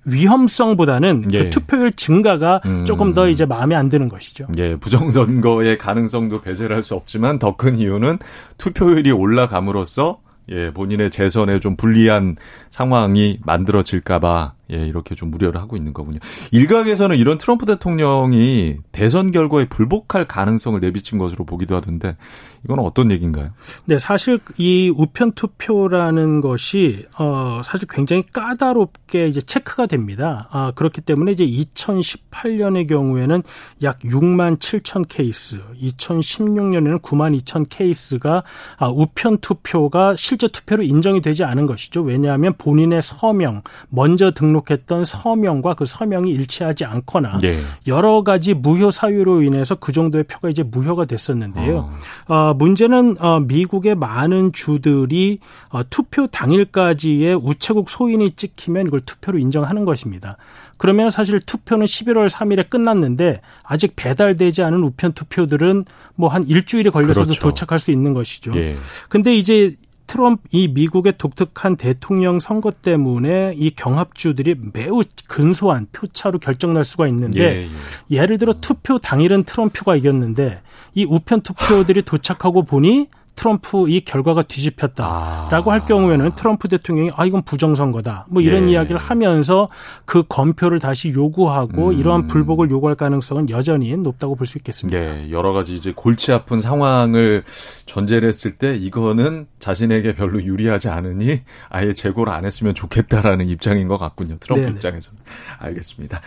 위험성보다는 0.04 1.28
그 1.30 1.36
예. 1.36 1.44
그 1.44 1.50
투표율 1.50 1.92
증가가 1.92 2.60
음. 2.66 2.84
조금 2.84 3.14
더 3.14 3.26
이제 3.26 3.46
마음에 3.46 3.74
안 3.74 3.88
드는 3.88 4.10
것이죠. 4.10 4.46
예, 4.58 4.76
부정선거의 4.76 5.78
가능성도 5.78 6.42
배제를 6.42 6.76
할 6.76 6.82
수 6.82 6.94
없지만 6.94 7.38
더 7.38 7.56
큰 7.56 7.78
이유는 7.78 8.18
투표율이 8.58 9.10
올라감으로써 9.10 10.18
예, 10.50 10.72
본인의 10.72 11.10
재선에 11.10 11.60
좀 11.60 11.76
불리한 11.76 12.36
상황이 12.70 13.38
만들어질까봐 13.44 14.54
예, 14.72 14.86
이렇게 14.86 15.14
좀 15.14 15.34
우려를 15.34 15.60
하고 15.60 15.76
있는 15.76 15.92
거군요. 15.92 16.20
일각에서는 16.52 17.16
이런 17.16 17.38
트럼프 17.38 17.66
대통령이 17.66 18.76
대선 18.92 19.32
결과에 19.32 19.66
불복할 19.68 20.26
가능성을 20.26 20.78
내비친 20.78 21.18
것으로 21.18 21.44
보기도 21.44 21.74
하던데 21.74 22.16
이건 22.64 22.78
어떤 22.78 23.10
얘기인가요? 23.10 23.50
네, 23.86 23.98
사실 23.98 24.38
이 24.58 24.92
우편 24.94 25.32
투표라는 25.32 26.40
것이 26.40 27.06
어 27.18 27.62
사실 27.64 27.88
굉장히 27.90 28.22
까다롭게 28.32 29.26
이제 29.26 29.40
체크가 29.40 29.86
됩니다. 29.86 30.48
아, 30.50 30.70
그렇기 30.74 31.00
때문에 31.00 31.32
이제 31.32 31.44
2018년의 31.44 32.88
경우에는 32.88 33.42
약 33.82 33.98
6만 34.00 34.58
7천 34.58 35.06
케이스, 35.08 35.60
2016년에는 35.82 37.00
9만 37.00 37.40
2천 37.40 37.66
케이스가 37.68 38.44
아, 38.76 38.88
우편 38.88 39.38
투표가 39.38 40.14
실제 40.16 40.46
투표로 40.46 40.84
인정이 40.84 41.22
되지 41.22 41.42
않은 41.44 41.66
것이죠. 41.66 42.02
왜냐하면 42.02 42.54
본인의 42.60 43.02
서명, 43.02 43.62
먼저 43.88 44.30
등록했던 44.30 45.04
서명과 45.04 45.74
그 45.74 45.84
서명이 45.84 46.30
일치하지 46.30 46.84
않거나 46.84 47.38
네. 47.38 47.60
여러 47.86 48.22
가지 48.22 48.54
무효 48.54 48.90
사유로 48.90 49.42
인해서 49.42 49.74
그 49.74 49.92
정도의 49.92 50.24
표가 50.24 50.48
이제 50.48 50.62
무효가 50.62 51.04
됐었는데요. 51.04 51.90
어. 52.26 52.34
어 52.34 52.54
문제는 52.54 53.16
어, 53.20 53.40
미국의 53.40 53.96
많은 53.96 54.52
주들이 54.52 55.40
어, 55.68 55.82
투표 55.90 56.26
당일까지의 56.26 57.34
우체국 57.34 57.90
소인이 57.90 58.30
찍히면 58.32 58.86
이걸 58.86 59.00
투표로 59.00 59.38
인정하는 59.38 59.84
것입니다. 59.84 60.36
그러면 60.76 61.10
사실 61.10 61.38
투표는 61.40 61.84
11월 61.84 62.30
3일에 62.30 62.70
끝났는데 62.70 63.42
아직 63.64 63.96
배달되지 63.96 64.62
않은 64.62 64.82
우편 64.82 65.12
투표들은 65.12 65.84
뭐 66.14 66.30
한 66.30 66.46
일주일이 66.46 66.90
걸려서도 66.90 67.26
그렇죠. 67.26 67.40
도착할 67.40 67.78
수 67.78 67.90
있는 67.90 68.12
것이죠. 68.12 68.56
예. 68.56 68.76
근데 69.08 69.34
이제 69.34 69.74
트럼프 70.10 70.42
이 70.50 70.66
미국의 70.66 71.12
독특한 71.18 71.76
대통령 71.76 72.40
선거 72.40 72.72
때문에 72.72 73.54
이 73.56 73.70
경합주들이 73.70 74.56
매우 74.72 75.02
근소한 75.28 75.86
표차로 75.92 76.40
결정날 76.40 76.84
수가 76.84 77.06
있는데 77.06 77.68
예, 77.68 77.68
예. 78.10 78.26
를 78.26 78.36
들어 78.36 78.54
투표 78.60 78.98
당일은 78.98 79.44
트럼프가 79.44 79.94
이겼는데 79.94 80.62
이 80.94 81.04
우편 81.04 81.42
투표들이 81.42 82.02
도착하고 82.02 82.64
보니 82.64 83.06
트럼프 83.34 83.88
이 83.88 84.00
결과가 84.02 84.42
뒤집혔다라고 84.42 85.70
아. 85.70 85.74
할 85.74 85.86
경우에는 85.86 86.34
트럼프 86.34 86.68
대통령이 86.68 87.10
아 87.16 87.24
이건 87.24 87.42
부정선거다 87.42 88.26
뭐 88.28 88.42
이런 88.42 88.68
예. 88.68 88.72
이야기를 88.72 89.00
하면서 89.00 89.68
그 90.04 90.24
검표를 90.28 90.80
다시 90.80 91.12
요구하고 91.12 91.88
음. 91.88 91.98
이러한 91.98 92.26
불복을 92.26 92.70
요구할 92.70 92.96
가능성은 92.96 93.48
여전히 93.48 93.96
높다고 93.96 94.34
볼 94.36 94.50
수 94.50 94.58
있겠습니다. 94.58 94.98
예, 94.98 95.30
여러 95.30 95.52
가지 95.52 95.74
이제 95.74 95.92
골치 95.94 96.32
아픈 96.32 96.60
상황을 96.60 97.44
전제를 97.86 98.28
했을 98.28 98.56
때 98.56 98.74
이거는 98.74 99.46
자신에게 99.60 100.14
별로 100.14 100.42
유리하지 100.42 100.88
않으니 100.88 101.42
아예 101.68 101.94
재고를 101.94 102.32
안 102.32 102.44
했으면 102.44 102.74
좋겠다라는 102.74 103.48
입장인 103.48 103.88
것 103.88 103.96
같군요. 103.96 104.36
트럼프 104.40 104.64
네네. 104.64 104.74
입장에서는 104.74 105.20
알겠습니다. 105.58 106.20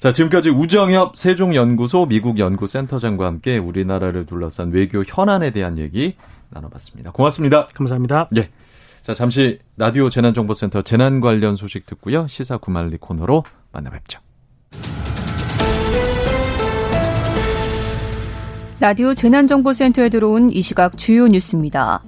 자, 0.00 0.12
지금까지 0.12 0.48
우정협 0.48 1.14
세종연구소 1.14 2.06
미국 2.06 2.38
연구센터장과 2.38 3.26
함께 3.26 3.58
우리나라를 3.58 4.24
둘러싼 4.24 4.70
외교 4.70 5.04
현안에 5.06 5.50
대한 5.50 5.76
얘기 5.76 6.16
나눠봤습니다. 6.48 7.12
고맙습니다. 7.12 7.66
감사합니다. 7.66 8.30
예. 8.36 8.48
자, 9.02 9.12
잠시 9.12 9.58
라디오 9.76 10.08
재난정보센터 10.08 10.82
재난 10.82 11.20
관련 11.20 11.54
소식 11.54 11.84
듣고요. 11.84 12.26
시사 12.28 12.56
구말리 12.56 12.96
코너로 12.96 13.44
만나 13.72 13.90
뵙죠. 13.90 14.20
라디오 18.80 19.12
재난정보센터에 19.12 20.08
들어온 20.08 20.50
이 20.50 20.62
시각 20.62 20.96
주요 20.96 21.28
뉴스입니다. 21.28 22.02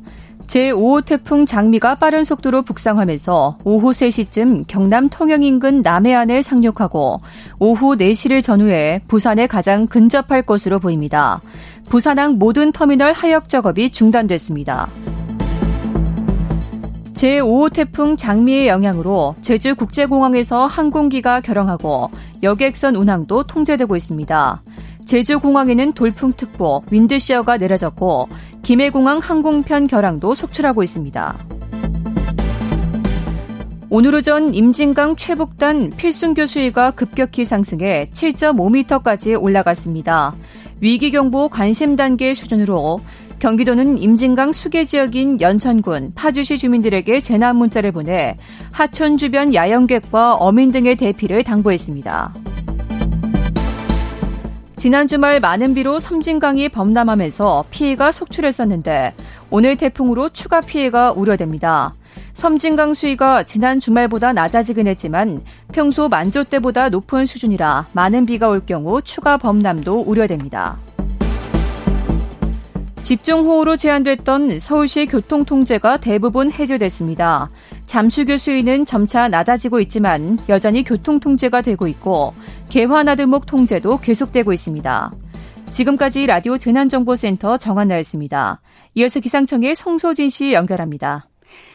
제5호 0.52 1.02
태풍 1.06 1.46
장미가 1.46 1.94
빠른 1.94 2.24
속도로 2.24 2.60
북상하면서 2.60 3.56
오후 3.64 3.92
3시쯤 3.92 4.64
경남 4.66 5.08
통영 5.08 5.42
인근 5.42 5.80
남해안을 5.80 6.42
상륙하고 6.42 7.22
오후 7.58 7.96
4시를 7.96 8.42
전후해 8.42 9.00
부산에 9.08 9.46
가장 9.46 9.86
근접할 9.86 10.42
것으로 10.42 10.78
보입니다. 10.78 11.40
부산항 11.88 12.34
모든 12.34 12.70
터미널 12.70 13.14
하역 13.14 13.48
작업이 13.48 13.88
중단됐습니다. 13.88 14.90
제5호 17.14 17.72
태풍 17.72 18.18
장미의 18.18 18.68
영향으로 18.68 19.36
제주국제공항에서 19.40 20.66
항공기가 20.66 21.40
결항하고 21.40 22.10
여객선 22.42 22.96
운항도 22.96 23.44
통제되고 23.44 23.96
있습니다. 23.96 24.62
제주공항에는 25.06 25.92
돌풍특보, 25.92 26.82
윈드시어가 26.90 27.56
내려졌고 27.56 28.28
김해공항 28.62 29.18
항공편 29.18 29.86
결항도 29.86 30.34
속출하고 30.34 30.82
있습니다. 30.82 31.36
오늘 33.90 34.14
오전 34.14 34.54
임진강 34.54 35.16
최북단 35.16 35.90
필순교 35.90 36.46
수위가 36.46 36.92
급격히 36.92 37.44
상승해 37.44 38.08
7.5m까지 38.12 39.40
올라갔습니다. 39.40 40.34
위기경보 40.80 41.50
관심 41.50 41.94
단계 41.94 42.32
수준으로 42.32 43.00
경기도는 43.38 43.98
임진강 43.98 44.52
수계 44.52 44.84
지역인 44.84 45.40
연천군, 45.40 46.12
파주시 46.14 46.58
주민들에게 46.58 47.20
재난 47.20 47.56
문자를 47.56 47.92
보내 47.92 48.36
하천 48.70 49.18
주변 49.18 49.52
야영객과 49.52 50.36
어민 50.36 50.72
등의 50.72 50.96
대피를 50.96 51.42
당부했습니다. 51.44 52.34
지난 54.82 55.06
주말 55.06 55.38
많은 55.38 55.74
비로 55.74 56.00
섬진강이 56.00 56.70
범람하면서 56.70 57.66
피해가 57.70 58.10
속출했었는데 58.10 59.14
오늘 59.48 59.76
태풍으로 59.76 60.30
추가 60.30 60.60
피해가 60.60 61.12
우려됩니다. 61.12 61.94
섬진강 62.34 62.92
수위가 62.92 63.44
지난 63.44 63.78
주말보다 63.78 64.32
낮아지긴 64.32 64.88
했지만 64.88 65.44
평소 65.72 66.08
만조 66.08 66.42
때보다 66.42 66.88
높은 66.88 67.26
수준이라 67.26 67.90
많은 67.92 68.26
비가 68.26 68.48
올 68.48 68.66
경우 68.66 69.00
추가 69.00 69.36
범람도 69.36 70.00
우려됩니다. 70.00 70.78
집중호우로 73.02 73.76
제한됐던 73.76 74.60
서울시 74.60 75.06
교통 75.06 75.44
통제가 75.44 75.96
대부분 75.96 76.52
해제됐습니다. 76.52 77.50
잠수교 77.86 78.36
수위는 78.36 78.86
점차 78.86 79.28
낮아지고 79.28 79.80
있지만 79.80 80.38
여전히 80.48 80.84
교통 80.84 81.18
통제가 81.18 81.62
되고 81.62 81.88
있고 81.88 82.32
개화나들목 82.68 83.46
통제도 83.46 83.98
계속되고 83.98 84.52
있습니다. 84.52 85.12
지금까지 85.72 86.26
라디오 86.26 86.56
재난정보센터 86.56 87.56
정한나였습니다. 87.56 88.60
이어서 88.94 89.20
기상청의 89.20 89.74
송소진 89.74 90.28
씨 90.28 90.52
연결합니다. 90.52 91.26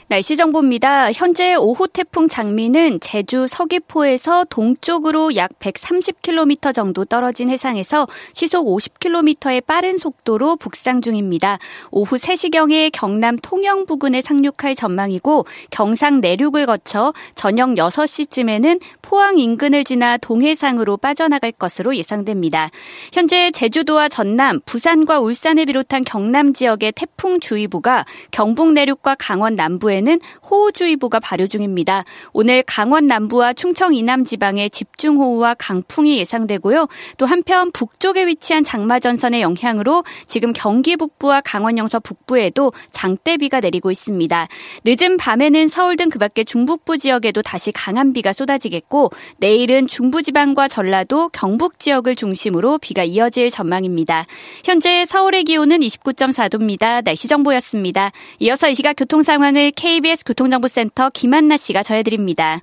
날씨 0.10 0.38
정보입니다. 0.38 1.12
현재 1.12 1.56
5호 1.56 1.92
태풍 1.92 2.30
장미는 2.30 3.02
제주 3.02 3.46
서귀포에서 3.46 4.46
동쪽으로 4.50 5.36
약 5.36 5.52
130km 5.60 6.74
정도 6.74 7.04
떨어진 7.04 7.50
해상에서 7.50 8.08
시속 8.32 8.68
50km의 8.68 9.66
빠른 9.66 9.98
속도로 9.98 10.56
북상 10.56 11.02
중입니다. 11.02 11.60
오후 11.92 12.16
3시경에 12.16 12.90
경남 12.94 13.38
통영 13.42 13.86
부근에 13.86 14.22
상륙할 14.22 14.76
전망이고 14.76 15.46
경상 15.72 16.22
내륙을 16.22 16.68
거쳐 16.68 17.14
저녁 17.36 17.72
6시쯤에는 17.72 18.80
포항 19.02 19.38
인근을 19.38 19.84
지나 19.84 20.16
동해상으로 20.16 20.96
빠져나갈 20.96 21.52
것으로 21.52 21.98
예상됩니다. 21.98 22.70
현재 23.12 23.52
제주도와 23.52 24.08
전남, 24.08 24.62
부산과 24.66 25.20
울산을 25.20 25.66
비롯한 25.66 26.06
경남 26.06 26.54
지역의 26.54 26.94
태풍 26.94 27.42
주의보가 27.42 28.06
경북 28.32 28.72
내륙과 28.72 29.16
강원 29.20 29.56
남부에 29.56 29.97
북부에는 29.98 30.20
호우주의보가 30.50 31.20
발효 31.20 31.48
중입니다. 31.48 32.04
오늘 32.34 32.64
강원 32.64 33.08
남부와 33.08 33.54
충청 33.54 33.94
이남 33.94 34.24
지방에 34.24 34.70
집중호우와 34.70 35.56
강풍이 35.56 36.18
예상되고요. 36.20 36.88
또 37.18 37.26
한편 37.26 37.72
북쪽에 37.72 38.28
위치한 38.28 38.64
장마전선의 38.64 39.42
영향으로 39.42 40.04
지금 40.26 40.54
경기 40.54 40.96
북부와 40.96 41.42
강원 41.42 41.78
영서 41.78 42.00
북부에도 42.00 42.72
장대비가 42.92 43.60
내리고 43.60 43.92
있습니다. 43.92 44.48
늦은 44.86 45.18
밤에는 45.18 45.68
서울 45.68 45.96
등 45.96 46.10
그밖에 46.10 46.44
중북부 46.44 46.98
지역에도 46.98 47.42
다시 47.42 47.72
강한 47.72 48.14
비가 48.14 48.34
쏟아지겠고 48.34 49.12
내일은 49.38 49.88
중부지방과 49.88 50.68
전라도, 50.68 51.30
경북 51.30 51.80
지역을 51.80 52.16
중심으로 52.16 52.78
비가 52.78 53.04
이어질 53.04 53.50
전망입니다. 53.50 54.26
현재 54.64 55.06
서울의 55.06 55.44
기온은 55.46 55.80
29.4도입니다. 55.80 57.04
날씨 57.04 57.28
정보였습니다. 57.28 58.12
이어서 58.40 58.70
이 58.70 58.76
시각 58.76 58.96
교통 58.98 59.24
상황을 59.24 59.72
KBS 59.88 60.26
교통정보센터 60.26 61.10
김한나 61.12 61.56
씨가 61.56 61.82
전해드립니다. 61.82 62.60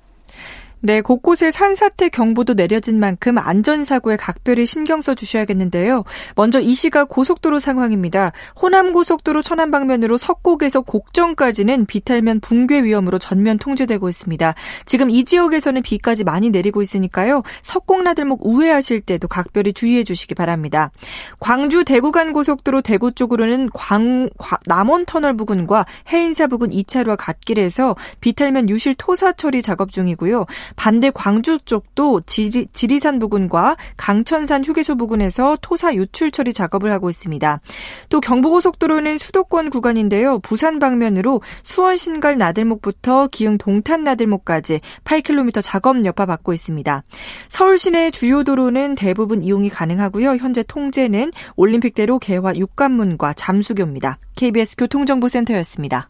네, 0.85 1.01
곳곳에 1.01 1.49
산사태 1.49 2.09
경보도 2.09 2.53
내려진 2.53 2.99
만큼 2.99 3.39
안전사고에 3.39 4.17
각별히 4.17 4.67
신경 4.67 5.01
써 5.01 5.15
주셔야겠는데요. 5.15 6.03
먼저 6.35 6.59
이 6.59 6.75
시각 6.75 7.09
고속도로 7.09 7.59
상황입니다. 7.59 8.33
호남고속도로 8.61 9.41
천안 9.41 9.71
방면으로 9.71 10.19
석곡에서 10.19 10.81
곡정까지는 10.81 11.87
비탈면 11.87 12.39
붕괴 12.39 12.83
위험으로 12.83 13.17
전면 13.17 13.57
통제되고 13.57 14.07
있습니다. 14.09 14.53
지금 14.85 15.09
이 15.09 15.23
지역에서는 15.23 15.81
비까지 15.81 16.23
많이 16.23 16.51
내리고 16.51 16.83
있으니까요. 16.83 17.41
석곡나들목 17.63 18.45
우회하실 18.45 19.01
때도 19.01 19.27
각별히 19.27 19.73
주의해 19.73 20.03
주시기 20.03 20.35
바랍니다. 20.35 20.91
광주 21.39 21.83
대구간 21.83 22.31
고속도로 22.31 22.83
대구 22.83 23.11
쪽으로는 23.11 23.71
광, 23.73 24.29
남원터널 24.67 25.35
부근과 25.35 25.87
해인사 26.09 26.45
부근 26.45 26.69
2차로와 26.69 27.17
갓길에서 27.17 27.95
비탈면 28.21 28.69
유실 28.69 28.93
토사 28.93 29.33
처리 29.33 29.63
작업 29.63 29.89
중이고요. 29.89 30.45
반대 30.75 31.11
광주 31.11 31.59
쪽도 31.59 32.21
지리, 32.21 32.67
지리산 32.73 33.19
부근과 33.19 33.75
강천산 33.97 34.63
휴게소 34.63 34.95
부근에서 34.95 35.57
토사 35.61 35.93
유출 35.95 36.31
처리 36.31 36.53
작업을 36.53 36.91
하고 36.91 37.09
있습니다. 37.09 37.61
또 38.09 38.19
경부고속도로는 38.21 39.17
수도권 39.17 39.69
구간인데요. 39.69 40.39
부산 40.39 40.79
방면으로 40.79 41.41
수원 41.63 41.97
신갈 41.97 42.37
나들목부터 42.37 43.27
기흥 43.27 43.57
동탄 43.57 44.03
나들목까지 44.03 44.81
8km 45.03 45.61
작업 45.63 46.03
여파 46.05 46.25
받고 46.25 46.53
있습니다. 46.53 47.03
서울 47.49 47.77
시내 47.77 48.11
주요 48.11 48.43
도로는 48.43 48.95
대부분 48.95 49.43
이용이 49.43 49.69
가능하고요. 49.69 50.35
현재 50.35 50.63
통제는 50.63 51.31
올림픽대로 51.55 52.19
개화 52.19 52.55
육관문과 52.55 53.33
잠수교입니다. 53.33 54.17
KBS 54.35 54.75
교통정보센터였습니다. 54.77 56.09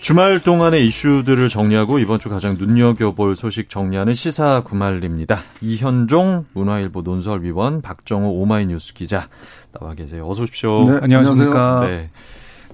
주말 0.00 0.40
동안의 0.40 0.86
이슈들을 0.86 1.48
정리하고 1.50 1.98
이번 1.98 2.18
주 2.18 2.30
가장 2.30 2.56
눈여겨볼 2.58 3.36
소식 3.36 3.68
정리하는 3.68 4.14
시사 4.14 4.62
구말입니다. 4.62 5.40
이현종 5.60 6.46
문화일보 6.54 7.02
논설위원 7.02 7.82
박정호 7.82 8.40
오마이뉴스 8.40 8.94
기자 8.94 9.28
나와 9.78 9.94
계세요. 9.94 10.26
어서 10.26 10.42
오십시오. 10.42 10.90
네, 10.90 11.00
안녕하십니까. 11.02 11.86
네. 11.86 12.10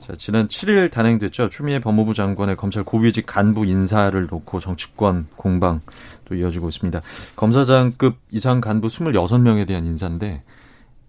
자, 0.00 0.12
지난 0.16 0.46
7일 0.46 0.90
단행됐죠. 0.92 1.48
추미애 1.48 1.80
법무부 1.80 2.14
장관의 2.14 2.56
검찰 2.56 2.84
고위직 2.84 3.26
간부 3.26 3.66
인사를 3.66 4.26
놓고 4.30 4.60
정치권 4.60 5.26
공방 5.34 5.80
또 6.26 6.36
이어지고 6.36 6.68
있습니다. 6.68 7.00
검사장급 7.34 8.18
이상 8.30 8.60
간부 8.60 8.86
26명에 8.86 9.66
대한 9.66 9.84
인사인데 9.84 10.44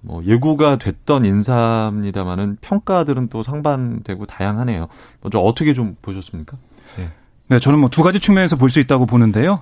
뭐 0.07 0.23
예고가 0.23 0.77
됐던 0.77 1.25
인사입니다만은 1.25 2.57
평가들은 2.61 3.27
또 3.27 3.43
상반되고 3.43 4.25
다양하네요. 4.25 4.87
먼저 5.21 5.39
어떻게 5.39 5.73
좀 5.73 5.97
보셨습니까? 6.01 6.55
네, 6.97 7.09
네 7.47 7.59
저는 7.59 7.79
뭐 7.79 7.89
두 7.89 8.03
가지 8.03 8.19
측면에서 8.21 8.55
볼 8.55 8.69
수 8.69 8.79
있다고 8.79 9.05
보는데요. 9.05 9.59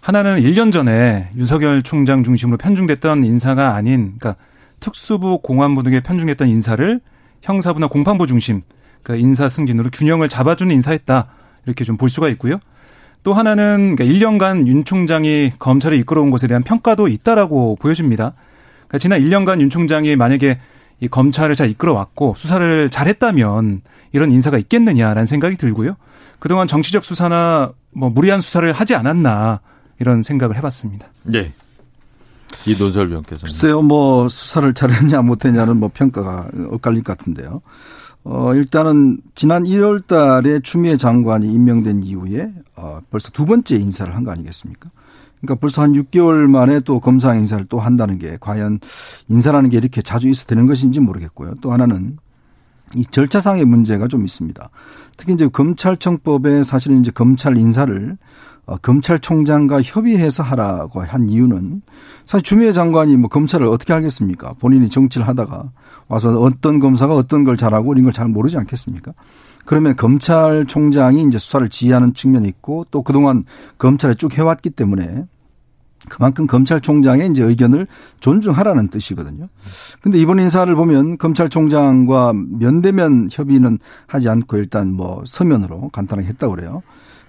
하나는 0.00 0.40
1년 0.40 0.72
전에 0.72 1.30
윤석열 1.36 1.82
총장 1.82 2.22
중심으로 2.22 2.58
편중됐던 2.58 3.24
인사가 3.24 3.74
아닌, 3.74 4.14
그러니까 4.18 4.36
특수부 4.78 5.40
공안부 5.42 5.82
등에 5.82 6.00
편중했던 6.00 6.48
인사를 6.48 7.00
형사부나 7.42 7.88
공판부 7.88 8.28
중심, 8.28 8.62
그러니까 9.02 9.26
인사 9.26 9.48
승진으로 9.48 9.90
균형을 9.90 10.28
잡아주는 10.28 10.72
인사했다. 10.72 11.26
이렇게 11.66 11.84
좀 11.84 11.96
볼 11.96 12.08
수가 12.08 12.28
있고요. 12.28 12.60
또 13.24 13.34
하나는 13.34 13.96
그러니까 13.96 14.04
1년간 14.04 14.68
윤 14.68 14.84
총장이 14.84 15.54
검찰을 15.58 15.98
이끌어온 15.98 16.30
것에 16.30 16.46
대한 16.46 16.62
평가도 16.62 17.08
있다라고 17.08 17.76
보여집니다. 17.80 18.34
그러니까 18.88 18.98
지난 18.98 19.20
1년간 19.22 19.60
윤 19.60 19.70
총장이 19.70 20.16
만약에 20.16 20.58
이 21.00 21.08
검찰을 21.08 21.54
잘 21.54 21.70
이끌어왔고 21.70 22.34
수사를 22.36 22.90
잘했다면 22.90 23.82
이런 24.12 24.32
인사가 24.32 24.58
있겠느냐라는 24.58 25.26
생각이 25.26 25.56
들고요. 25.56 25.92
그동안 26.38 26.66
정치적 26.66 27.04
수사나 27.04 27.72
뭐 27.92 28.10
무리한 28.10 28.40
수사를 28.40 28.70
하지 28.72 28.94
않았나 28.94 29.60
이런 30.00 30.22
생각을 30.22 30.56
해봤습니다. 30.56 31.06
네. 31.24 31.52
이 32.66 32.74
논설위원께서는 32.78 33.52
글쎄요, 33.52 33.82
뭐 33.82 34.28
수사를 34.28 34.72
잘했냐 34.72 35.20
못했냐는 35.22 35.76
뭐 35.76 35.90
평가가 35.92 36.48
엇갈릴 36.70 37.02
것 37.04 37.16
같은데요. 37.18 37.60
어 38.24 38.54
일단은 38.54 39.18
지난 39.34 39.64
1월 39.64 40.06
달에 40.06 40.60
추미애 40.60 40.96
장관이 40.96 41.46
임명된 41.52 42.02
이후에 42.02 42.50
어 42.76 43.00
벌써 43.10 43.30
두 43.30 43.44
번째 43.46 43.76
인사를 43.76 44.14
한 44.14 44.24
거 44.24 44.32
아니겠습니까? 44.32 44.90
그러니까 45.40 45.60
벌써 45.60 45.82
한 45.82 45.92
6개월 45.92 46.48
만에 46.48 46.80
또 46.80 47.00
검사 47.00 47.34
인사를 47.34 47.64
또 47.66 47.78
한다는 47.80 48.18
게 48.18 48.36
과연 48.40 48.80
인사라는 49.28 49.70
게 49.70 49.76
이렇게 49.78 50.02
자주 50.02 50.28
있어 50.28 50.46
되는 50.46 50.66
것인지 50.66 51.00
모르겠고요. 51.00 51.54
또 51.60 51.72
하나는 51.72 52.18
이 52.96 53.04
절차상의 53.04 53.64
문제가 53.66 54.08
좀 54.08 54.24
있습니다. 54.24 54.70
특히 55.16 55.34
이제 55.34 55.46
검찰청법에 55.48 56.62
사실은 56.62 57.00
이제 57.00 57.10
검찰 57.10 57.56
인사를 57.56 58.16
어, 58.66 58.76
검찰총장과 58.78 59.80
협의해서 59.82 60.42
하라고 60.42 61.02
한 61.02 61.28
이유는 61.30 61.80
사실 62.26 62.42
주미애 62.42 62.72
장관이 62.72 63.16
뭐 63.16 63.30
검찰을 63.30 63.66
어떻게 63.66 63.94
하겠습니까? 63.94 64.54
본인이 64.58 64.90
정치를 64.90 65.26
하다가 65.26 65.70
와서 66.08 66.38
어떤 66.40 66.78
검사가 66.78 67.14
어떤 67.14 67.44
걸 67.44 67.56
잘하고 67.56 67.94
이런 67.94 68.04
걸 68.04 68.12
잘 68.12 68.28
모르지 68.28 68.58
않겠습니까? 68.58 69.12
그러면 69.68 69.96
검찰총장이 69.96 71.24
이제 71.24 71.36
수사를 71.36 71.68
지휘하는 71.68 72.14
측면이 72.14 72.48
있고 72.48 72.86
또 72.90 73.02
그동안 73.02 73.44
검찰에 73.76 74.14
쭉 74.14 74.32
해왔기 74.32 74.70
때문에 74.70 75.26
그만큼 76.08 76.46
검찰총장의 76.46 77.28
이제 77.28 77.42
의견을 77.42 77.86
존중하라는 78.20 78.88
뜻이거든요. 78.88 79.48
근데 80.00 80.18
이번 80.18 80.38
인사를 80.38 80.74
보면 80.74 81.18
검찰총장과 81.18 82.32
면대면 82.32 83.28
협의는 83.30 83.78
하지 84.06 84.30
않고 84.30 84.56
일단 84.56 84.90
뭐 84.94 85.22
서면으로 85.26 85.90
간단하게 85.90 86.28
했다고 86.28 86.54
그래요. 86.54 86.82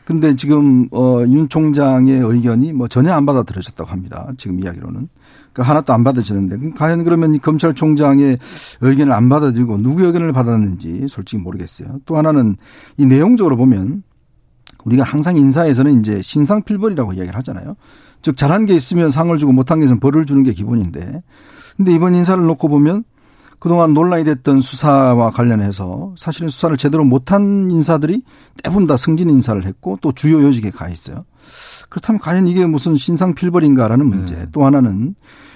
근데 0.06 0.38
지금 0.38 0.88
어윤 0.92 1.50
총장의 1.50 2.22
의견이 2.22 2.72
뭐 2.72 2.88
전혀 2.88 3.12
안 3.12 3.26
받아들여졌다고 3.26 3.92
합니다. 3.92 4.32
지금 4.38 4.62
이야기로는. 4.62 5.10
그러니까 5.54 5.64
하나도 5.64 5.94
안 5.94 6.04
받아지는데 6.04 6.72
과연 6.72 7.04
그러면 7.04 7.36
이 7.36 7.40
검찰총장의 7.40 8.38
의견을 8.82 9.14
안 9.14 9.30
받아들이고 9.30 9.78
누구 9.78 10.06
의견을 10.06 10.34
받았는지 10.34 11.08
솔직히 11.10 11.42
모르겠어요. 11.42 12.00
또 12.06 12.18
하나는 12.18 12.56
이 12.98 13.06
내용적으로 13.06 13.58
보면 13.58 14.04
우리가 14.86 15.04
항상 15.04 15.38
인사에서는 15.38 16.00
이제 16.00 16.22
신상필벌이라고 16.22 17.14
이야기를 17.14 17.38
하잖아요. 17.38 17.76
즉 18.22 18.38
잘한 18.38 18.66
게 18.66 18.74
있으면 18.74 19.10
상을 19.10 19.36
주고 19.38 19.52
못한 19.52 19.80
게 19.80 19.86
있으면 19.86 20.00
벌을 20.00 20.26
주는 20.26 20.44
게 20.44 20.54
기본인데 20.54 21.24
근데 21.78 21.94
이번 21.94 22.16
인사를 22.16 22.44
놓고 22.46 22.68
보면 22.68 23.04
그동안 23.60 23.94
논란이 23.94 24.24
됐던 24.24 24.62
수사와 24.62 25.32
관련해서 25.32 26.14
사실은 26.18 26.48
수사를 26.50 26.76
제대로 26.78 27.04
못한 27.04 27.70
인사들이 27.70 28.24
대부분 28.64 28.88
다 28.88 28.96
승진 28.96 29.30
인사를 29.30 29.66
했고 29.66 29.98
또 30.02 30.14
주요 30.14 30.42
요직에 30.42 30.72
가 30.72 30.90
있어요. 30.90 31.26
그렇다면 31.90 32.20
과연 32.20 32.48
이게 32.48 32.66
무슨 32.66 32.96
신상 32.96 33.34
필벌인가라는 33.34 34.06
문제. 34.06 34.36
음. 34.36 34.48
또 34.52 34.66
하나는 34.66 35.16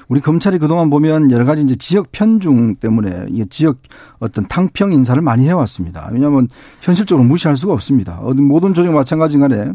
우리 0.09 0.19
검찰이 0.19 0.59
그동안 0.59 0.89
보면 0.89 1.31
여러 1.31 1.45
가지 1.45 1.61
이제 1.61 1.75
지역 1.75 2.11
편중 2.11 2.75
때문에 2.75 3.27
이게 3.29 3.45
지역 3.49 3.77
어떤 4.19 4.47
탕평 4.47 4.91
인사를 4.91 5.21
많이 5.21 5.47
해왔습니다. 5.47 6.09
왜냐하면 6.11 6.47
현실적으로 6.81 7.25
무시할 7.27 7.55
수가 7.55 7.73
없습니다. 7.73 8.19
모든 8.35 8.73
조직 8.73 8.91
마찬가지 8.91 9.37
간에 9.37 9.71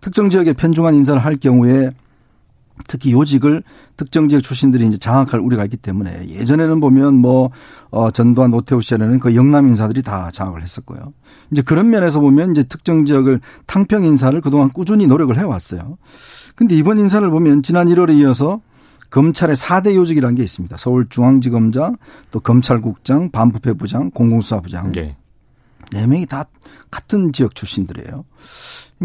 특정 0.00 0.30
지역에 0.30 0.52
편중한 0.52 0.94
인사를 0.94 1.22
할 1.22 1.36
경우에 1.36 1.90
특히 2.88 3.12
요직을 3.12 3.62
특정 3.96 4.28
지역 4.28 4.42
출신들이 4.42 4.86
이제 4.86 4.96
장악할 4.96 5.40
우려가 5.40 5.64
있기 5.64 5.76
때문에 5.76 6.28
예전에는 6.28 6.80
보면 6.80 7.14
뭐, 7.14 7.50
어, 7.90 8.10
전두환 8.10 8.50
노태우 8.50 8.80
시절에는 8.80 9.20
그 9.20 9.34
영남 9.34 9.68
인사들이 9.68 10.02
다 10.02 10.30
장악을 10.32 10.62
했었고요. 10.62 11.12
이제 11.50 11.62
그런 11.62 11.90
면에서 11.90 12.20
보면 12.20 12.52
이제 12.52 12.62
특정 12.62 13.04
지역을 13.04 13.40
탕평 13.66 14.04
인사를 14.04 14.40
그동안 14.40 14.70
꾸준히 14.70 15.06
노력을 15.06 15.36
해왔어요. 15.36 15.98
근데 16.54 16.74
이번 16.74 16.98
인사를 16.98 17.28
보면 17.28 17.62
지난 17.62 17.88
1월에 17.88 18.16
이어서 18.18 18.60
검찰의 19.10 19.56
4대 19.56 19.94
요직이라는 19.94 20.34
게 20.34 20.42
있습니다. 20.42 20.76
서울중앙지검장, 20.76 21.96
또 22.30 22.40
검찰국장, 22.40 23.30
반부패부장, 23.30 24.10
공공수사부장. 24.10 24.92
네. 24.92 25.16
네 25.92 26.06
명이 26.06 26.24
다 26.26 26.46
같은 26.90 27.32
지역 27.32 27.54
출신들이에요. 27.54 28.24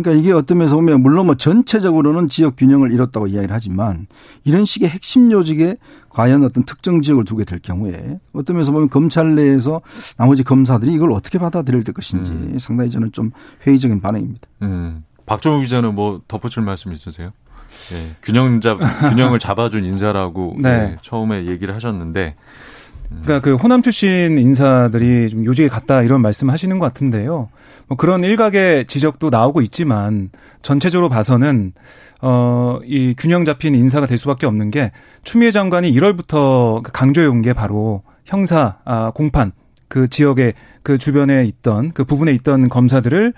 그러니까 0.01 0.11
이게 0.21 0.31
어떤 0.31 0.59
면에서 0.59 0.75
보면 0.75 1.01
물론 1.01 1.25
뭐 1.25 1.35
전체적으로는 1.35 2.29
지역 2.29 2.55
균형을 2.55 2.91
이뤘다고 2.91 3.27
이야기를 3.27 3.53
하지만 3.53 4.07
이런 4.43 4.65
식의 4.65 4.89
핵심 4.89 5.31
요직에 5.31 5.77
과연 6.09 6.43
어떤 6.43 6.63
특정 6.63 7.01
지역을 7.01 7.25
두게 7.25 7.43
될 7.43 7.59
경우에 7.59 8.19
어떤 8.33 8.55
면에서 8.55 8.71
보면 8.71 8.89
검찰 8.89 9.35
내에서 9.35 9.81
나머지 10.17 10.43
검사들이 10.43 10.93
이걸 10.93 11.11
어떻게 11.11 11.37
받아들일 11.37 11.83
것인지 11.83 12.31
음. 12.31 12.57
상당히 12.59 12.89
저는 12.89 13.11
좀 13.11 13.31
회의적인 13.65 14.01
반응입니다. 14.01 14.47
음. 14.63 15.03
박정우 15.25 15.61
기자는 15.61 15.93
뭐 15.93 16.21
덧붙일 16.27 16.63
말씀 16.63 16.93
있으세요? 16.93 17.31
네. 17.89 18.15
균형 18.21 18.61
잡 18.61 18.77
균형을 19.09 19.39
잡아준 19.39 19.85
인사라고 19.85 20.55
네. 20.59 20.77
네, 20.77 20.97
처음에 21.01 21.45
얘기를 21.47 21.75
하셨는데 21.75 22.35
그러니까 23.09 23.39
그 23.39 23.55
호남 23.55 23.81
출신 23.81 24.37
인사들이 24.37 25.29
좀 25.29 25.45
요직에 25.45 25.67
갔다 25.67 26.01
이런 26.03 26.21
말씀하시는 26.21 26.77
것 26.79 26.85
같은데요. 26.87 27.49
뭐 27.87 27.97
그런 27.97 28.23
일각의 28.23 28.85
지적도 28.87 29.29
나오고 29.29 29.61
있지만 29.61 30.29
전체적으로 30.61 31.09
봐서는 31.09 31.73
어이 32.21 33.15
균형 33.17 33.45
잡힌 33.45 33.75
인사가 33.75 34.07
될 34.07 34.17
수밖에 34.17 34.45
없는 34.45 34.71
게 34.71 34.91
추미애 35.23 35.51
장관이 35.51 35.91
1월부터 35.93 36.83
강조해 36.91 37.27
온 37.27 37.41
게 37.41 37.53
바로 37.53 38.01
형사 38.25 38.77
아 38.83 39.11
공판 39.11 39.51
그 39.87 40.07
지역에 40.07 40.53
그 40.83 40.97
주변에 40.97 41.45
있던 41.45 41.91
그 41.91 42.03
부분에 42.03 42.33
있던 42.33 42.67
검사들을 42.67 43.33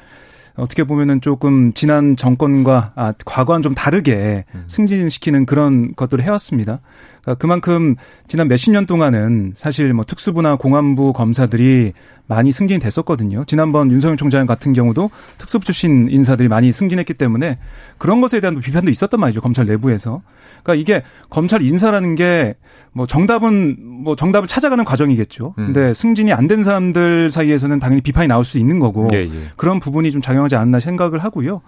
어떻게 0.55 0.83
보면은 0.83 1.21
조금 1.21 1.73
지난 1.73 2.15
정권과 2.15 2.93
아, 2.95 3.13
과거와는 3.25 3.61
좀 3.61 3.75
다르게 3.75 4.45
음. 4.53 4.63
승진시키는 4.67 5.45
그런 5.45 5.95
것들을 5.95 6.23
해왔습니다. 6.23 6.81
그러니까 7.21 7.35
그만큼 7.39 7.95
지난 8.27 8.47
몇십 8.47 8.71
년 8.71 8.85
동안은 8.85 9.53
사실 9.55 9.93
뭐 9.93 10.05
특수부나 10.05 10.55
공안부 10.55 11.13
검사들이 11.13 11.93
많이 12.27 12.51
승진이 12.51 12.79
됐었거든요. 12.79 13.43
지난번 13.45 13.91
윤석열 13.91 14.15
총장 14.17 14.45
같은 14.45 14.73
경우도 14.73 15.09
특수부 15.37 15.65
출신 15.65 16.07
인사들이 16.09 16.47
많이 16.47 16.71
승진했기 16.71 17.15
때문에 17.15 17.57
그런 17.97 18.21
것에 18.21 18.39
대한 18.39 18.59
비판도 18.59 18.91
있었단 18.91 19.19
말이죠. 19.19 19.41
검찰 19.41 19.65
내부에서. 19.65 20.21
그러니까 20.63 20.75
이게 20.75 21.03
검찰 21.29 21.61
인사라는 21.61 22.15
게 22.15 22.55
뭐 22.91 23.05
정답은 23.05 23.77
뭐 23.79 24.15
정답을 24.15 24.47
찾아가는 24.47 24.83
과정이겠죠. 24.83 25.53
음. 25.57 25.65
근데 25.67 25.93
승진이 25.93 26.33
안 26.33 26.49
된 26.49 26.63
사람들 26.63 27.29
사이에서는 27.29 27.79
당연히 27.79 28.01
비판이 28.01 28.27
나올 28.27 28.43
수 28.43 28.57
있는 28.57 28.79
거고 28.79 29.07
예, 29.13 29.17
예. 29.19 29.29
그런 29.55 29.79
부분이 29.79 30.11
좀 30.11 30.19
작용하지 30.19 30.55
않나 30.55 30.79
생각을 30.79 31.19
하고요. 31.23 31.61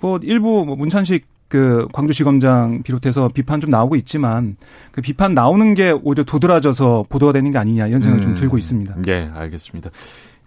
뭐 0.00 0.20
일부 0.22 0.64
뭐 0.64 0.76
문찬식 0.76 1.26
그 1.54 1.86
광주시검장 1.92 2.82
비롯해서 2.82 3.28
비판 3.32 3.60
좀 3.60 3.70
나오고 3.70 3.94
있지만 3.94 4.56
그 4.90 5.00
비판 5.00 5.34
나오는 5.34 5.74
게 5.74 5.92
오히려 5.92 6.24
도드라져서 6.24 7.04
보도가 7.08 7.32
되는 7.32 7.52
게 7.52 7.58
아니냐 7.58 7.86
이런 7.86 8.00
생각을 8.00 8.18
음. 8.18 8.22
좀 8.22 8.34
들고 8.34 8.58
있습니다. 8.58 8.96
예, 9.06 9.30
알겠습니다. 9.32 9.90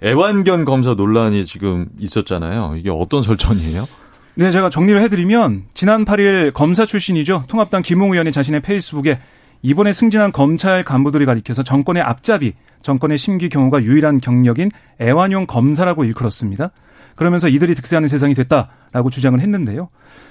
애완견 0.04 0.66
검사 0.66 0.96
논란이 0.96 1.46
지금 1.46 1.86
있었잖아요. 1.98 2.76
이게 2.78 2.90
어떤 2.90 3.22
설정이에요? 3.22 3.88
네, 4.36 4.52
제가 4.52 4.70
정리를 4.70 5.02
해드리면 5.02 5.68
지난 5.74 6.04
8일 6.04 6.52
검사 6.54 6.86
출신이죠. 6.86 7.46
통합당 7.48 7.84
김웅 7.84 8.12
의원이 8.12 8.34
자신의 8.34 8.60
페이스북에 8.60 9.18
이번에 9.62 9.94
승진한 9.94 10.34
검찰 10.34 10.84
간부들이 10.84 11.26
가리켜서 11.26 11.64
정권의 11.64 12.04
앞잡이, 12.04 12.52
정권의 12.82 13.18
심기 13.18 13.48
경우가 13.48 13.82
유일한 13.84 14.20
경력인 14.20 14.72
애완용 15.00 15.46
검사라고 15.48 16.04
일컬었습니다. 16.04 16.72
그러면서 17.16 17.48
이들이 17.48 17.76
득세하는 17.76 18.10
세상이 18.10 18.34
됐다라고 18.34 19.10
주장을 19.10 19.40
했는데요. 19.40 19.88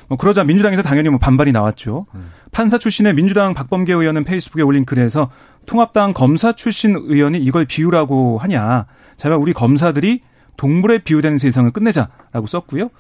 뭐 0.09 0.17
그러자 0.19 0.45
민주당에서 0.45 0.83
당연히 0.83 1.09
뭐 1.09 1.19
반발이 1.19 1.53
나왔죠. 1.53 2.07
음. 2.15 2.31
판사 2.53 2.79
출신의 2.79 3.15
민주당 3.15 3.55
박범계 3.55 3.93
의원은 3.93 4.25
페이스북에 4.25 4.63
올린 4.63 4.85
글에서 4.85 5.31
통합당 5.67 6.13
검사 6.13 6.53
출신 6.53 6.95
의원이 6.97 7.39
이걸 7.39 7.65
비유라고 7.65 8.39
하냐. 8.39 8.87
제발 9.17 9.39
우리 9.39 9.53
검사들이 9.53 10.21
동물에 10.57 10.99
비유되는 10.99 11.39
세상을 11.39 11.71
끝내자라고 11.71 12.47
썼고요. 12.47 12.91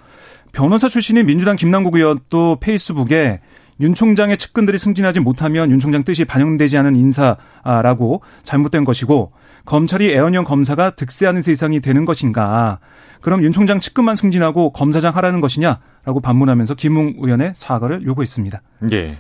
변호사 0.53 0.89
출신인 0.89 1.27
민주당 1.27 1.57
김남국 1.57 1.95
의원도 1.97 2.59
페이스북에 2.61 3.41
윤 3.81 3.95
총장의 3.95 4.39
측근들이 4.39 4.79
승진하지 4.79 5.21
못하면 5.21 5.71
윤 5.71 5.79
총장 5.79 6.03
뜻이 6.03 6.25
반영되지 6.25 6.79
않은 6.79 6.97
인사라고 6.97 8.23
잘못된 8.43 8.85
것이고 8.85 9.33
검찰이 9.67 10.11
애원형 10.13 10.45
검사가 10.45 10.91
득세하는 10.91 11.43
세상이 11.43 11.81
되는 11.81 12.05
것인가. 12.05 12.79
그럼 13.21 13.43
윤 13.43 13.53
총장 13.53 13.81
측근만 13.81 14.17
승진하고 14.17 14.71
검사장 14.71 15.17
하라는 15.17 15.41
것이냐라고 15.41 16.21
반문하면서 16.23 16.75
김웅 16.75 17.15
의원의 17.19 17.53
사과를 17.55 18.05
요구했습니다. 18.05 18.63
예. 18.93 19.17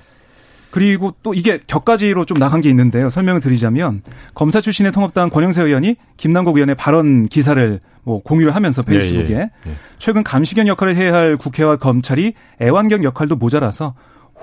그리고 0.70 1.14
또 1.22 1.32
이게 1.32 1.58
격가지로 1.66 2.26
좀 2.26 2.38
나간 2.38 2.60
게 2.60 2.68
있는데요. 2.68 3.08
설명을 3.08 3.40
드리자면 3.40 4.02
검사 4.34 4.60
출신의 4.60 4.92
통합당 4.92 5.30
권영세 5.30 5.62
의원이 5.62 5.96
김남국 6.18 6.56
의원의 6.56 6.74
발언 6.74 7.26
기사를 7.26 7.80
뭐 8.02 8.22
공유를 8.22 8.54
하면서 8.54 8.82
페이스북에 8.82 9.32
예, 9.32 9.38
예, 9.38 9.50
예. 9.66 9.74
최근 9.98 10.22
감시견 10.22 10.68
역할을 10.68 10.94
해야 10.96 11.14
할 11.14 11.36
국회와 11.36 11.76
검찰이 11.76 12.34
애완견 12.60 13.04
역할도 13.04 13.36
모자라서 13.36 13.94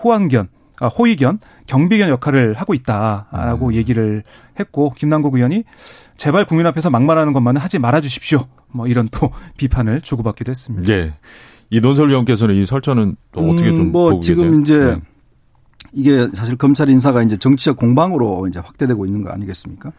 호환견 0.04 0.50
아, 0.80 0.88
호의견, 0.88 1.40
경비견 1.68 2.10
역할을 2.10 2.56
하고 2.56 2.74
있다라고 2.74 3.68
음. 3.68 3.74
얘기를 3.76 4.24
했고 4.60 4.94
김남국 4.98 5.36
의원이 5.36 5.64
제발 6.18 6.46
국민 6.46 6.66
앞에서 6.68 6.90
막말하는 6.90 7.34
것만은 7.34 7.62
하지 7.62 7.80
말아 7.80 8.02
주십시오. 8.02 8.48
뭐 8.72 8.88
이런 8.88 9.08
또 9.12 9.32
비판을 9.58 10.02
주고받기도 10.02 10.52
했습니다. 10.52 10.94
예. 10.94 11.14
이 11.70 11.80
논설 11.80 12.10
위원께서는 12.10 12.56
이 12.62 12.66
설전은 12.66 13.16
또 13.32 13.42
어떻게 13.50 13.70
음, 13.70 13.76
좀뭐 13.76 14.10
보고 14.10 14.22
지금 14.22 14.44
계세요? 14.44 14.60
이제 14.62 14.96
네. 14.96 15.02
이게 15.94 16.28
사실 16.34 16.56
검찰 16.56 16.90
인사가 16.90 17.22
이제 17.24 17.38
정치적 17.38 17.78
공방으로 17.78 18.48
이제 18.48 18.60
확대되고 18.60 19.06
있는 19.06 19.24
거 19.24 19.32
아니겠습니까? 19.32 19.92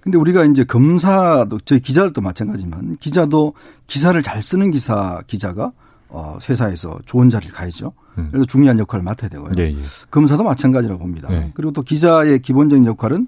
근데 0.00 0.18
우리가 0.18 0.44
이제 0.44 0.64
검사도 0.64 1.60
저희 1.64 1.80
기자들도 1.80 2.20
마찬가지지만 2.20 2.98
기자도 3.00 3.54
기사를 3.86 4.20
잘 4.22 4.42
쓰는 4.42 4.70
기사 4.70 5.22
기자가 5.26 5.72
어 6.08 6.38
회사에서 6.48 6.98
좋은 7.06 7.30
자리를 7.30 7.54
가야죠. 7.54 7.92
음. 8.18 8.28
그래서 8.30 8.44
중요한 8.44 8.78
역할을 8.78 9.02
맡아야 9.02 9.28
되고요. 9.30 9.52
예, 9.58 9.62
예. 9.62 9.76
검사도 10.10 10.44
마찬가지라고 10.44 11.00
봅니다. 11.00 11.28
예. 11.32 11.50
그리고 11.54 11.72
또 11.72 11.82
기자의 11.82 12.40
기본적인 12.40 12.84
역할은 12.86 13.26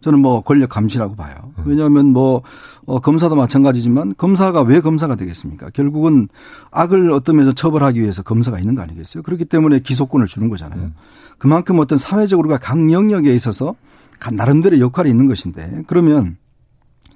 저는 0.00 0.20
뭐 0.20 0.40
권력 0.42 0.70
감시라고 0.70 1.16
봐요. 1.16 1.34
음. 1.58 1.64
왜냐하면 1.66 2.06
뭐 2.06 2.42
어, 2.86 3.00
검사도 3.00 3.34
마찬가지지만 3.34 4.14
검사가 4.16 4.62
왜 4.62 4.80
검사가 4.80 5.16
되겠습니까? 5.16 5.70
결국은 5.70 6.28
악을 6.70 7.10
어떤 7.12 7.36
면에서 7.36 7.52
처벌하기 7.52 8.00
위해서 8.00 8.22
검사가 8.22 8.58
있는 8.58 8.74
거 8.74 8.82
아니겠어요? 8.82 9.22
그렇기 9.22 9.44
때문에 9.46 9.80
기소권을 9.80 10.26
주는 10.26 10.48
거잖아요. 10.48 10.80
음. 10.80 10.94
그만큼 11.38 11.78
어떤 11.78 11.98
사회적으로 11.98 12.48
각 12.60 12.78
영역에 12.92 13.34
있어서 13.34 13.74
나름대로 14.32 14.78
역할이 14.80 15.10
있는 15.10 15.26
것인데 15.26 15.84
그러면 15.86 16.36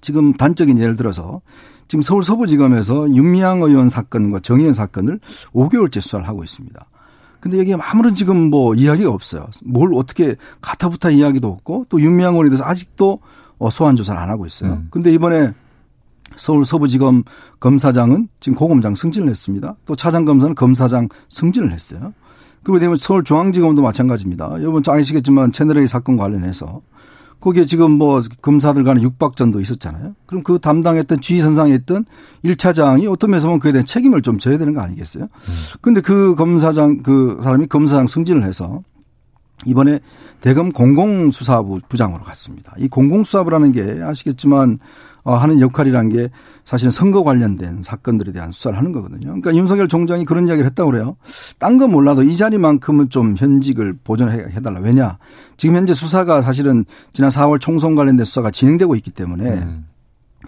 지금 0.00 0.32
단적인 0.32 0.78
예를 0.78 0.96
들어서 0.96 1.40
지금 1.88 2.02
서울 2.02 2.22
서부지검에서 2.24 3.10
윤미향 3.14 3.62
의원 3.62 3.88
사건과 3.88 4.40
정의연 4.40 4.72
사건을 4.72 5.20
5개월째 5.52 6.00
수사를 6.00 6.26
하고 6.26 6.42
있습니다. 6.42 6.86
근데 7.42 7.58
여기에 7.58 7.76
아무런 7.80 8.14
지금 8.14 8.50
뭐 8.50 8.72
이야기가 8.72 9.10
없어요. 9.10 9.48
뭘 9.64 9.92
어떻게 9.94 10.36
가타부타 10.60 11.10
이야기도 11.10 11.48
없고 11.48 11.86
또 11.88 12.00
윤미향 12.00 12.34
의원에 12.34 12.50
대해서 12.50 12.64
아직도 12.64 13.18
어, 13.58 13.68
소환 13.68 13.96
조사를 13.96 14.18
안 14.18 14.30
하고 14.30 14.46
있어요. 14.46 14.74
음. 14.74 14.86
근데 14.92 15.12
이번에 15.12 15.52
서울 16.36 16.64
서부지검 16.64 17.24
검사장은 17.58 18.28
지금 18.38 18.56
고검장 18.56 18.94
승진을 18.94 19.28
했습니다. 19.28 19.74
또 19.86 19.96
차장 19.96 20.24
검사는 20.24 20.54
검사장 20.54 21.08
승진을 21.30 21.72
했어요. 21.72 22.14
그리고 22.62 22.78
되면 22.78 22.96
서울중앙지검도 22.96 23.82
마찬가지입니다. 23.82 24.52
여러분 24.60 24.80
아시겠지만 24.86 25.50
채널A 25.50 25.88
사건 25.88 26.16
관련해서 26.16 26.80
거기에 27.42 27.64
지금 27.64 27.90
뭐 27.90 28.22
검사들 28.40 28.84
간의 28.84 29.02
육박전도 29.02 29.60
있었잖아요. 29.60 30.14
그럼 30.26 30.44
그 30.44 30.60
담당했던 30.60 31.20
지휘선상에 31.20 31.74
있던 31.74 32.04
1차장이 32.44 33.10
어떤 33.10 33.30
면에서 33.30 33.48
보면 33.48 33.58
그에 33.58 33.72
대한 33.72 33.84
책임을 33.84 34.22
좀 34.22 34.38
져야 34.38 34.58
되는 34.58 34.72
거 34.72 34.80
아니겠어요? 34.80 35.26
근데 35.80 36.00
그 36.00 36.36
검사장, 36.36 37.02
그 37.02 37.40
사람이 37.42 37.66
검사장 37.66 38.06
승진을 38.06 38.44
해서 38.44 38.82
이번에 39.66 39.98
대검 40.40 40.70
공공수사부 40.70 41.80
부장으로 41.88 42.22
갔습니다. 42.22 42.74
이 42.78 42.86
공공수사부라는 42.86 43.72
게 43.72 44.00
아시겠지만 44.02 44.78
어, 45.24 45.34
하는 45.34 45.60
역할이란 45.60 46.10
게 46.10 46.30
사실은 46.64 46.90
선거 46.90 47.22
관련된 47.24 47.82
사건들에 47.82 48.32
대한 48.32 48.52
수사를 48.52 48.76
하는 48.78 48.92
거거든요. 48.92 49.26
그러니까 49.26 49.54
윤석열 49.54 49.88
총장이 49.88 50.24
그런 50.24 50.46
이야기를 50.48 50.68
했다고 50.70 50.90
그래요. 50.90 51.16
딴 51.58 51.78
건 51.78 51.90
몰라도 51.90 52.22
이 52.22 52.36
자리만큼은 52.36 53.08
좀 53.08 53.34
현직을 53.36 53.98
보존해 54.04 54.60
달라. 54.62 54.80
왜냐? 54.80 55.18
지금 55.56 55.74
현재 55.74 55.94
수사가 55.94 56.42
사실은 56.42 56.84
지난 57.12 57.30
4월 57.30 57.60
총선 57.60 57.94
관련된 57.94 58.24
수사가 58.24 58.50
진행되고 58.50 58.94
있기 58.96 59.10
때문에 59.10 59.50
음. 59.50 59.86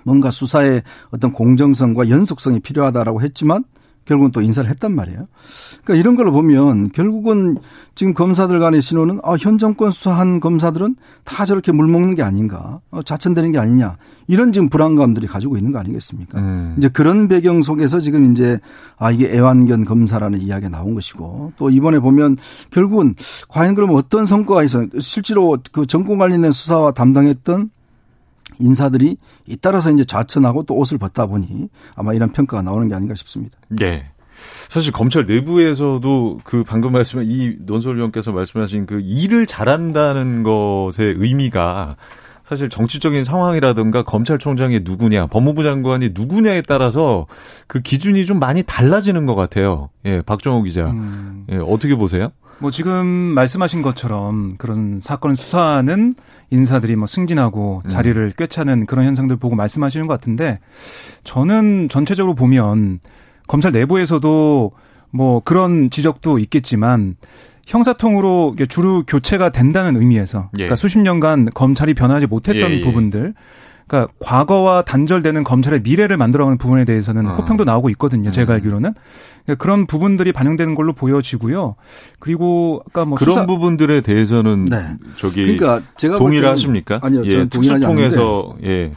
뭔가 0.05 0.31
수사의 0.31 0.83
어떤 1.11 1.33
공정성과 1.33 2.09
연속성이 2.09 2.61
필요하다라고 2.61 3.23
했지만 3.23 3.65
결국은 4.05 4.33
또 4.33 4.41
인사를 4.41 4.69
했단 4.69 4.95
말이에요. 4.95 5.27
그러니까 5.85 5.95
이런 6.01 6.17
걸 6.17 6.31
보면 6.31 6.93
결국은 6.93 7.59
지금 7.95 8.13
검사들 8.15 8.59
간의 8.59 8.83
신호는 8.83 9.21
아, 9.23 9.37
현 9.39 9.59
정권 9.59 9.91
수사한 9.91 10.41
검사들은 10.41 10.97
다 11.25 11.45
저렇게 11.45 11.73
물먹는 11.73 12.15
게 12.15 12.23
아닌가, 12.23 12.81
어, 12.91 13.03
자천되는 13.03 13.53
게 13.53 13.59
아니냐 13.59 13.97
이런 14.27 14.53
지금 14.53 14.69
불안감들이 14.69 15.27
가지고 15.27 15.57
있는 15.57 15.73
거 15.73 15.79
아니겠습니까? 15.79 16.39
음. 16.39 16.75
이제 16.79 16.89
그런 16.89 17.29
배경 17.29 17.63
속에서 17.63 18.01
지금 18.01 18.33
이제 18.33 18.59
아 18.97 19.11
이게 19.11 19.31
애완견 19.33 19.85
검사라는 19.85 20.41
이야기가 20.41 20.71
나온 20.71 20.95
것이고 20.95 21.53
또 21.57 21.71
이번에 21.71 21.99
보면 22.01 22.37
결국은 22.71 23.15
과연 23.49 23.75
그러면 23.75 23.97
어떤 23.97 24.27
성과가 24.27 24.65
있어 24.65 24.87
실제로 25.01 25.57
그 25.73 25.87
정권 25.87 26.19
관련된 26.19 26.51
수사와 26.51 26.93
담당했던 26.93 27.71
인사들이 28.59 29.17
잇따라서 29.47 29.91
이제 29.91 30.05
좌천하고 30.05 30.65
또 30.65 30.75
옷을 30.77 30.99
벗다 30.99 31.27
보니 31.27 31.69
아마 31.95 32.15
이런 32.15 32.33
평가가 32.33 32.63
나오는 32.63 32.89
게 32.89 32.95
아닌가 32.95 33.15
싶습니다. 33.15 33.57
네. 33.69 34.07
사실 34.69 34.93
검찰 34.93 35.27
내부에서도 35.27 36.41
그 36.45 36.65
방금 36.65 36.93
말씀한 36.93 37.27
이 37.29 37.57
논설위원께서 37.61 38.33
말씀하신 38.33 38.87
그 38.87 39.01
일을 39.01 39.47
잘한다는 39.47 40.43
것의 40.43 41.15
의미가 41.17 41.97
사실 42.45 42.69
정치적인 42.69 43.25
상황이라든가 43.25 44.03
검찰총장이 44.03 44.81
누구냐, 44.85 45.29
법무부 45.29 45.63
장관이 45.63 46.11
누구냐에 46.13 46.61
따라서 46.61 47.27
그 47.67 47.81
기준이 47.81 48.27
좀 48.27 48.39
많이 48.39 48.63
달라지는 48.63 49.25
것 49.25 49.35
같아요. 49.35 49.89
예, 50.05 50.21
박정호 50.21 50.63
기자. 50.65 50.91
음. 50.91 51.47
예, 51.51 51.57
어떻게 51.57 51.95
보세요? 51.95 52.31
뭐 52.59 52.71
지금 52.71 53.07
말씀하신 53.07 53.83
것처럼 53.83 54.57
그런 54.59 55.01
사건 55.01 55.35
수사는 55.35 56.15
인사들이 56.51 56.97
뭐 56.97 57.07
승진하고 57.07 57.83
음. 57.85 57.89
자리를 57.89 58.33
꿰차는 58.37 58.87
그런 58.87 59.07
현상들 59.07 59.37
보고 59.37 59.57
말씀하시는 59.57 60.07
것 60.07 60.15
같은데 60.15 60.59
저는 61.25 61.89
전체적으로 61.89 62.35
보면 62.35 63.01
검찰 63.47 63.73
내부에서도 63.73 64.73
뭐 65.11 65.41
그런 65.45 65.91
지적도 65.91 66.39
있겠지만 66.39 67.17
형사통으로 67.67 68.55
주로 68.69 69.05
교체가 69.07 69.51
된다는 69.51 69.97
의미에서 69.97 70.51
예. 70.55 70.57
그러니까 70.57 70.77
수십 70.77 70.99
년간 70.99 71.51
검찰이 71.55 71.95
변하지 71.95 72.27
못했던 72.27 72.71
예, 72.71 72.77
예. 72.77 72.81
부분들 72.81 73.35
그러니까 73.87 74.13
과거와 74.19 74.83
단절되는 74.83 75.45
검찰의 75.45 75.83
미래를 75.83 76.17
만들어가는 76.17 76.59
부분에 76.59 76.85
대해서는 76.85 77.27
어. 77.29 77.35
호평도 77.35 77.65
나오고 77.65 77.91
있거든요. 77.91 78.31
제가 78.31 78.53
음. 78.53 78.55
알기로는 78.55 78.95
그러니까 79.45 79.63
그런 79.63 79.87
부분들이 79.87 80.33
반영되는 80.33 80.75
걸로 80.75 80.95
보여지고요. 80.95 81.77
그리고 82.19 82.83
아까 82.89 83.05
뭐 83.05 83.19
그런 83.19 83.35
수사... 83.35 83.47
부분들에 83.47 84.01
대해서는 84.01 84.65
네. 84.65 84.97
저기 85.17 85.43
그러니까 85.43 85.83
제가 85.97 86.17
동의를 86.17 86.49
하십니까? 86.49 86.99
아니요, 87.03 87.25
예, 87.27 87.47
특수통에서 87.47 88.57
예. 88.65 88.93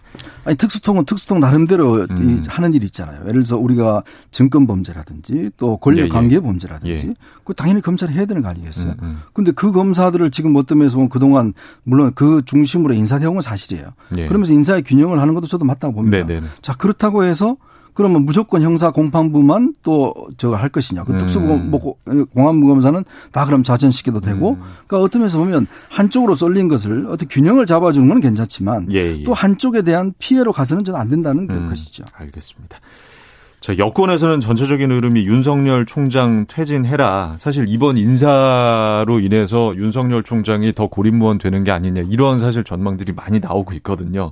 아니 0.46 0.56
특수통은 0.56 1.04
특수통 1.04 1.42
나름대로 1.42 2.06
음. 2.10 2.44
하는 2.48 2.74
일이 2.74 2.86
있잖아요. 2.86 3.20
예를 3.24 3.44
들어서 3.44 3.58
우리가 3.58 4.04
증권 4.32 4.66
범죄라든지 4.66 5.52
또 5.58 5.76
권력 5.76 6.06
예, 6.06 6.08
관계 6.08 6.40
범죄라든지 6.40 7.08
예. 7.10 7.14
그 7.44 7.54
당연히 7.54 7.82
검찰이 7.82 8.14
해야 8.14 8.26
되는 8.26 8.42
거 8.42 8.48
아니겠어요? 8.48 8.94
음, 8.94 9.04
음. 9.04 9.18
근데 9.34 9.52
그 9.52 9.74
검사들을 9.74 10.32
지금 10.32 10.56
어떤 10.56 10.78
면에서 10.78 10.96
보면 10.96 11.10
그동안 11.10 11.54
물론 11.84 12.14
그 12.16 12.42
중심으로 12.46 12.94
온 12.94 13.42
사실이에요. 13.42 13.88
예. 14.18 14.28
그러면서 14.28 14.54
인사 14.54 14.77
의 14.78 14.84
균형을 14.84 15.20
하는 15.20 15.34
것도 15.34 15.48
저도 15.48 15.66
맞다고 15.66 15.94
봅니다. 15.94 16.18
네네. 16.18 16.34
네, 16.34 16.40
네. 16.42 16.48
자 16.62 16.74
그렇다고 16.74 17.24
해서 17.24 17.58
그러면 17.98 18.26
무조건 18.26 18.62
형사 18.62 18.92
공판부만 18.92 19.74
또 19.82 20.14
저거 20.38 20.56
할 20.56 20.70
것이냐. 20.70 21.04
그 21.04 21.14
음. 21.14 21.18
특수부 21.18 21.58
뭐 21.58 21.96
공안부 22.32 22.68
검사는 22.68 23.04
다 23.32 23.44
그럼 23.46 23.64
자전시켜도 23.64 24.22
되고. 24.22 24.52
음. 24.52 24.62
그러니까 24.86 25.00
어떤 25.00 25.22
면에서 25.22 25.40
보면 25.40 25.66
한쪽으로 25.90 26.36
쏠린 26.36 26.68
것을 26.68 27.08
어떻게 27.08 27.26
균형을 27.26 27.66
잡아주는 27.66 28.08
건 28.08 28.20
괜찮지만 28.20 28.92
예, 28.92 29.18
예. 29.18 29.24
또 29.24 29.34
한쪽에 29.34 29.82
대한 29.82 30.14
피해로 30.20 30.54
가서는 30.54 30.84
저는 30.84 31.00
안 31.00 31.10
된다는 31.10 31.50
음. 31.50 31.70
것이죠. 31.70 32.06
알겠습니다. 32.14 32.78
자, 33.68 33.78
여권에서는 33.78 34.40
전체적인 34.40 34.94
흐름이 34.94 35.26
윤석열 35.26 35.86
총장 35.86 36.46
퇴진해라. 36.48 37.36
사실 37.38 37.66
이번 37.68 37.98
인사로 37.98 39.20
인해서 39.20 39.76
윤석열 39.76 40.24
총장이 40.24 40.72
더 40.72 40.88
고립무원 40.88 41.38
되는 41.38 41.66
게 41.66 41.72
아니냐. 41.72 42.04
이런 42.10 42.40
사실 42.40 42.64
전망들이 42.64 43.12
많이 43.12 43.42
나오고 43.42 43.74
있거든요. 43.74 44.32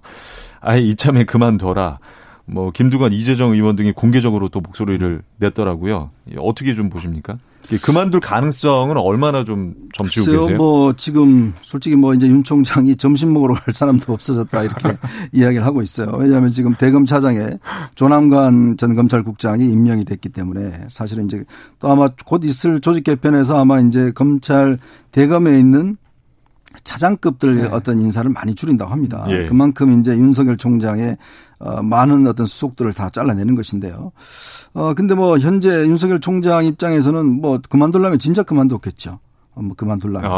아예 0.62 0.80
이참에 0.80 1.26
그만둬라. 1.26 2.00
뭐 2.46 2.72
김두관, 2.72 3.12
이재정 3.12 3.52
의원 3.52 3.76
등이 3.76 3.92
공개적으로 3.92 4.48
또 4.48 4.62
목소리를 4.62 5.22
냈더라고요. 5.36 6.12
어떻게 6.38 6.74
좀 6.74 6.90
보십니까? 6.90 7.38
그만둘 7.84 8.20
가능성은 8.20 8.98
얼마나 8.98 9.44
좀 9.44 9.74
점치고 9.94 10.26
글쎄요, 10.26 10.42
계세요? 10.42 10.58
뭐 10.58 10.94
지금 10.94 11.54
솔직히 11.62 11.96
뭐 11.96 12.14
이제 12.14 12.28
윤 12.28 12.44
총장이 12.44 12.96
점심 12.96 13.34
먹으러 13.34 13.56
갈 13.56 13.74
사람도 13.74 14.14
없어졌다 14.14 14.64
이렇게 14.64 14.98
이야기를 15.34 15.66
하고 15.66 15.82
있어요. 15.82 16.12
왜냐하면 16.18 16.50
지금 16.50 16.74
대검 16.74 17.06
차장에 17.06 17.58
조남관 17.96 18.78
전 18.78 18.96
검찰국장이 18.96 19.66
임명이 19.66 20.06
됐기 20.06 20.30
때문에 20.30 20.88
사실은 20.90 21.26
이제 21.26 21.44
또 21.80 21.90
아마 21.90 22.10
곧 22.26 22.44
있을 22.44 22.82
조직 22.82 23.04
개편에서 23.04 23.60
아마 23.60 23.80
이제 23.80 24.12
검찰 24.14 24.78
대검에 25.12 25.60
있는 25.60 25.98
차장급들 26.84 27.56
네. 27.56 27.68
어떤 27.72 28.00
인사를 28.00 28.30
많이 28.32 28.54
줄인다고 28.54 28.92
합니다. 28.92 29.26
예. 29.30 29.46
그만큼 29.46 30.00
이제 30.00 30.12
윤석열 30.12 30.58
총장의 30.58 31.18
어, 31.60 31.82
많은 31.82 32.28
어떤 32.28 32.46
수속들을 32.46 32.94
다 32.94 33.10
잘라내는 33.10 33.56
것인데요. 33.56 34.12
어, 34.74 34.94
근데 34.94 35.16
뭐 35.16 35.38
현재 35.38 35.70
윤석열 35.86 36.20
총장 36.20 36.66
입장에서는 36.66 37.42
뭐 37.42 37.60
그만둘라면 37.70 38.20
진짜 38.20 38.44
그만뒀겠죠. 38.44 39.20
어, 39.56 39.62
뭐 39.62 39.76
그만둘라면. 39.76 40.30
아, 40.30 40.36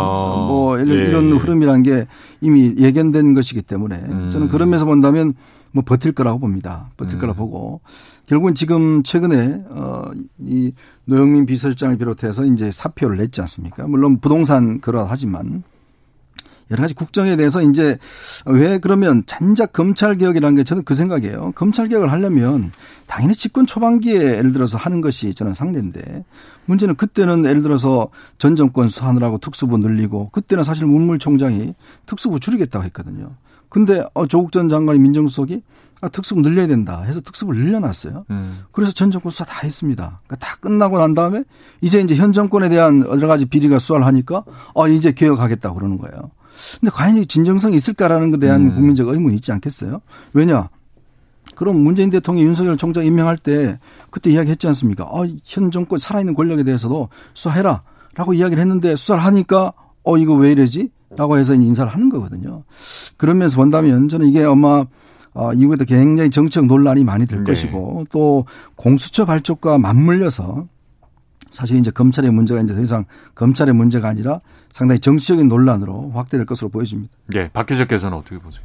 뭐 0.48 0.78
이런, 0.78 0.90
예. 0.90 1.10
이런 1.10 1.34
흐름이란 1.34 1.84
게 1.84 2.08
이미 2.42 2.76
예견된 2.78 3.34
것이기 3.34 3.64
때문에 3.64 3.96
음. 3.96 4.32
저는 4.32 4.48
그런 4.48 4.70
면에서 4.70 4.86
본다면 4.86 5.34
뭐 5.72 5.84
버틸 5.84 6.14
거라고 6.14 6.40
봅니다. 6.40 6.90
버틸 6.98 7.16
음. 7.16 7.20
거라고 7.20 7.38
보고 7.38 7.82
결국은 8.28 8.56
지금 8.56 9.04
최근에 9.04 9.64
어이 9.70 10.74
노영민 11.06 11.46
비서실장을 11.46 11.98
비롯해서 11.98 12.46
이제 12.46 12.72
사표를 12.72 13.18
냈지 13.18 13.42
않습니까? 13.42 13.88
물론 13.88 14.20
부동산 14.20 14.80
그러 14.82 15.06
하지만 15.06 15.64
여러 16.72 16.82
가지 16.82 16.94
국정에 16.94 17.36
대해서 17.36 17.62
이제 17.62 17.98
왜 18.46 18.78
그러면 18.78 19.24
잔작 19.26 19.74
검찰 19.74 20.18
개혁이라는 20.18 20.56
게 20.56 20.64
저는 20.64 20.84
그 20.84 20.96
생각이에요. 20.96 21.54
검찰 21.56 21.88
개혁을 21.88 22.12
하려면 22.12 22.72
당연히 23.08 23.36
집권 23.36 23.66
초반기에 23.66 24.38
예를 24.38 24.52
들어서 24.52 24.78
하는 24.78 25.02
것이 25.02 25.34
저는 25.34 25.54
상대인데 25.54 26.26
문제는 26.66 26.96
그때는 26.96 27.46
예를 27.46 27.62
들어서 27.62 28.10
전 28.38 28.56
정권 28.56 28.90
수하느라고 28.90 29.38
특수부 29.38 29.78
늘리고 29.78 30.30
그때는 30.30 30.64
사실 30.64 30.86
문물총장이 30.86 31.74
특수부 32.06 32.40
줄이겠다고 32.40 32.84
했거든요. 32.86 33.32
근데 33.70 34.04
어, 34.14 34.26
조국 34.28 34.52
전 34.52 34.70
장관이 34.70 35.00
민정수석이 35.00 35.62
아, 36.00 36.10
특수부 36.10 36.42
늘려야 36.42 36.68
된다 36.68 37.02
해서 37.02 37.22
특수부를 37.22 37.64
늘려놨어요. 37.64 38.26
음. 38.30 38.64
그래서 38.72 38.92
전 38.92 39.10
정권 39.10 39.32
수사 39.32 39.46
다 39.46 39.62
했습니다. 39.64 40.22
그러니까 40.28 40.36
다 40.46 40.58
끝나고 40.60 41.00
난 41.00 41.14
다음에 41.14 41.44
이제 41.82 42.00
이제 42.00 42.16
현 42.16 42.34
정권에 42.34 42.70
대한 42.70 43.04
여러 43.08 43.28
가지 43.28 43.46
비리가 43.46 43.80
수사를 43.80 44.06
하니까 44.06 44.44
어, 44.74 44.88
이제 44.88 45.12
개혁하겠다 45.12 45.74
그러는 45.74 45.98
거예요. 45.98 46.32
근데 46.80 46.92
과연 46.92 47.18
이 47.18 47.26
진정성이 47.26 47.76
있을까라는 47.76 48.32
것에 48.32 48.40
대한 48.40 48.66
음. 48.66 48.76
국민적 48.76 49.08
의문이 49.08 49.36
있지 49.36 49.52
않겠어요? 49.52 50.02
왜냐? 50.34 50.70
그럼 51.56 51.78
문재인 51.78 52.10
대통령이 52.10 52.48
윤석열 52.48 52.78
총장 52.78 53.06
임명할 53.06 53.38
때 53.38 53.80
그때 54.10 54.30
이야기했지 54.30 54.68
않습니까? 54.68 55.06
어, 55.06 55.26
현 55.44 55.72
정권 55.72 55.98
살아있는 55.98 56.36
권력에 56.36 56.64
대해서도 56.64 57.10
수사해라. 57.34 57.82
라고 58.16 58.34
이야기를 58.34 58.62
했는데 58.62 58.96
수사를 58.96 59.24
하니까 59.24 59.74
어, 60.04 60.18
이거 60.18 60.34
왜 60.34 60.52
이러지? 60.52 60.90
라고 61.16 61.38
해서 61.38 61.54
인사를 61.54 61.92
하는 61.92 62.10
거거든요. 62.10 62.64
그러면서 63.16 63.56
본다면 63.58 64.10
저는 64.10 64.28
이게 64.28 64.44
아마 64.44 64.86
어, 65.34 65.54
이후에도 65.54 65.86
굉장히 65.86 66.30
정책 66.30 66.66
논란이 66.66 67.04
많이 67.04 67.28
될 67.28 67.44
네. 67.44 67.52
것이고 67.52 68.08
또 68.12 68.46
공수처 68.76 69.26
발족과 69.26 69.78
맞물려서 69.78 70.68
사실 71.52 71.78
이제 71.78 71.92
검찰의 71.92 72.32
문제가 72.32 72.62
이제 72.62 72.74
더 72.76 72.82
이상 72.82 73.06
검찰의 73.36 73.74
문제가 73.74 74.10
아니라 74.10 74.42
상당히 74.72 75.00
정치적인 75.00 75.48
논란으로 75.48 76.12
확대될 76.14 76.46
것으로 76.46 76.70
보여집니다. 76.70 77.14
네, 77.28 77.50
박 77.54 77.66
기자께서는 77.66 78.18
어떻게 78.18 78.38
보세요? 78.38 78.64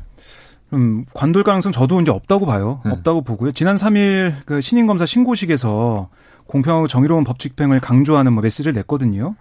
음, 0.73 1.05
관둘 1.13 1.43
가능성 1.43 1.73
저도 1.73 2.01
이제 2.01 2.11
없다고 2.11 2.47
봐요. 2.47 2.81
음. 2.87 2.93
없다고 2.93 3.23
보고요. 3.23 3.53
지난 3.53 3.77
3일 3.77 4.35
그 4.47 4.61
신임검사 4.61 5.07
신고식에서 5.07 6.09
공평하고 6.47 6.89
정의로운 6.89 7.25
법 7.25 7.39
집행을 7.39 7.81
강조하는 7.81 8.33
뭐 8.33 8.43
메시지를 8.43 8.73
냈거든요. 8.75 9.35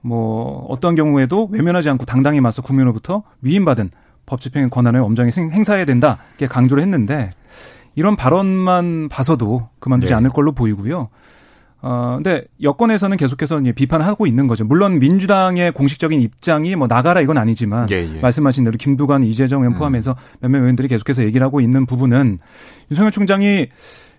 뭐 0.00 0.66
어떤 0.68 0.94
경우에도 0.94 1.48
외면하지 1.50 1.88
않고 1.90 2.04
당당히 2.04 2.40
맞서 2.40 2.62
국민으로부터 2.62 3.24
위임받은 3.42 3.90
법 4.26 4.40
집행의 4.40 4.70
권한을 4.70 5.00
엄정히 5.00 5.30
행사해야 5.36 5.84
된다. 5.84 6.18
이렇게 6.38 6.46
강조를 6.52 6.82
했는데 6.82 7.32
이런 7.94 8.14
발언만 8.14 9.08
봐서도 9.08 9.68
그만두지 9.80 10.12
네. 10.12 10.16
않을 10.16 10.30
걸로 10.30 10.52
보이고요. 10.52 11.08
어, 11.80 12.14
근데 12.16 12.44
여권에서는 12.60 13.16
계속해서 13.16 13.60
비판하고 13.74 14.26
있는 14.26 14.48
거죠. 14.48 14.64
물론 14.64 14.98
민주당의 14.98 15.72
공식적인 15.72 16.20
입장이 16.20 16.74
뭐 16.74 16.88
나가라 16.88 17.20
이건 17.20 17.38
아니지만 17.38 17.88
예, 17.90 17.96
예. 18.16 18.20
말씀하신 18.20 18.64
대로 18.64 18.76
김두관, 18.76 19.22
이재정 19.22 19.60
의원 19.62 19.74
음. 19.74 19.78
포함해서 19.78 20.16
몇몇 20.40 20.58
의원들이 20.58 20.88
계속해서 20.88 21.22
얘기를 21.22 21.44
하고 21.44 21.60
있는 21.60 21.86
부분은 21.86 22.38
윤석열 22.90 23.12
총장이 23.12 23.68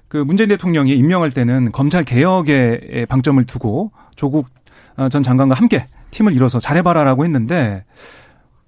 그 0.07 0.17
문재인 0.17 0.49
대통령이 0.49 0.95
임명할 0.95 1.31
때는 1.31 1.71
검찰 1.71 2.03
개혁에 2.03 3.05
방점을 3.09 3.43
두고 3.43 3.91
조국 4.15 4.47
어, 4.95 5.09
전 5.09 5.21
장관과 5.21 5.55
함께 5.55 5.87
팀을 6.11 6.33
이뤄서 6.33 6.59
잘해봐라라고 6.59 7.25
했는데 7.25 7.83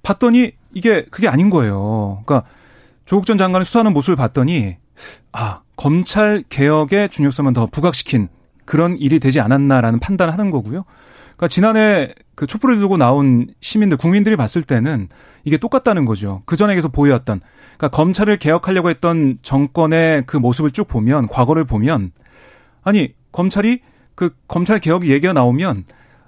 봤더니 0.03 0.51
이게 0.73 1.05
그게 1.11 1.27
아닌 1.27 1.49
거예요. 1.49 2.23
그러니까 2.25 2.47
조국 3.05 3.25
전 3.25 3.37
장관을 3.37 3.65
수사하는 3.65 3.93
모습을 3.93 4.15
봤더니 4.17 4.77
아 5.31 5.61
검찰 5.75 6.43
개혁의 6.49 7.09
중요성은 7.09 7.53
더 7.53 7.65
부각시킨 7.65 8.27
그런 8.65 8.97
일이 8.97 9.19
되지 9.19 9.39
않았나라는 9.39 9.99
판단을 9.99 10.33
하는 10.33 10.51
거고요. 10.51 10.85
그러니까 11.41 11.47
지난해 11.47 12.13
그 12.35 12.45
촛불을 12.45 12.77
들고 12.77 12.97
나온 12.97 13.47
시민들, 13.61 13.97
국민들이 13.97 14.35
봤을 14.35 14.61
때는 14.61 15.07
이게 15.43 15.57
똑같다는 15.57 16.05
거죠. 16.05 16.43
그 16.45 16.55
전에 16.55 16.75
계속 16.75 16.91
보여왔던. 16.91 17.41
그러니까 17.77 17.87
검찰을 17.89 18.37
개혁하려고 18.37 18.89
했던 18.89 19.39
정권의 19.41 20.23
그 20.27 20.37
모습을 20.37 20.71
쭉 20.71 20.87
보면, 20.87 21.27
과거를 21.27 21.65
보면, 21.65 22.11
아니, 22.83 23.13
검찰이 23.31 23.81
그 24.13 24.35
검찰 24.47 24.79
개혁 24.79 25.07
얘기가 25.07 25.33
나오면 25.33 25.85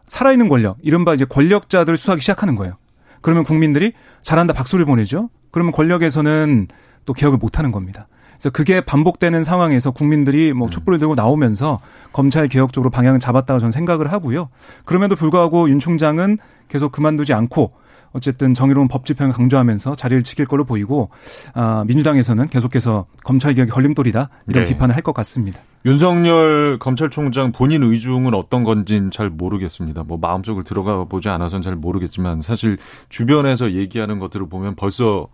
살아있는 0.07 0.49
권력, 0.49 0.77
이른바 0.81 1.13
이제 1.13 1.25
권력자들 1.25 1.95
수사하기 1.95 2.21
시작하는 2.21 2.55
거예요. 2.55 2.77
그러면 3.21 3.43
국민들이 3.43 3.93
잘한다 4.23 4.53
박수를 4.53 4.85
보내죠. 4.85 5.29
그러면 5.51 5.71
권력에서는 5.73 6.67
또 7.05 7.13
개혁을 7.13 7.37
못 7.37 7.59
하는 7.59 7.71
겁니다. 7.71 8.07
그래서 8.43 8.51
그게 8.51 8.81
반복되는 8.81 9.41
상황에서 9.43 9.91
국민들이 9.91 10.51
뭐 10.51 10.67
촛불을 10.69 10.99
들고 10.99 11.15
나오면서 11.15 11.79
검찰 12.11 12.49
개혁 12.49 12.73
적으로 12.73 12.89
방향을 12.89 13.21
잡았다고 13.21 13.61
저는 13.61 13.71
생각을 13.71 14.11
하고요. 14.11 14.49
그럼에도 14.83 15.15
불구하고 15.15 15.69
윤 15.69 15.79
총장은 15.79 16.39
계속 16.67 16.91
그만두지 16.91 17.31
않고 17.31 17.71
어쨌든 18.11 18.53
정의로운 18.53 18.89
법 18.89 19.05
집행을 19.05 19.33
강조하면서 19.33 19.95
자리를 19.95 20.23
지킬 20.23 20.45
걸로 20.45 20.65
보이고 20.65 21.09
아, 21.53 21.85
민주당에서는 21.87 22.47
계속해서 22.47 23.05
검찰 23.23 23.53
개혁이 23.53 23.71
걸림돌이다 23.71 24.29
이런 24.49 24.65
네. 24.65 24.69
비판을 24.69 24.93
할 24.93 25.03
것 25.03 25.13
같습니다. 25.13 25.61
윤석열 25.85 26.79
검찰총장 26.79 27.53
본인 27.53 27.81
의중은 27.83 28.33
어떤 28.33 28.65
건지는 28.65 29.09
잘 29.09 29.29
모르겠습니다. 29.29 30.03
뭐 30.03 30.17
마음속을 30.17 30.65
들어가 30.65 31.05
보지 31.05 31.29
않아서는 31.29 31.61
잘 31.61 31.75
모르겠지만 31.77 32.41
사실 32.41 32.77
주변에서 33.07 33.71
얘기하는 33.71 34.19
것들을 34.19 34.49
보면 34.49 34.75
벌써 34.75 35.29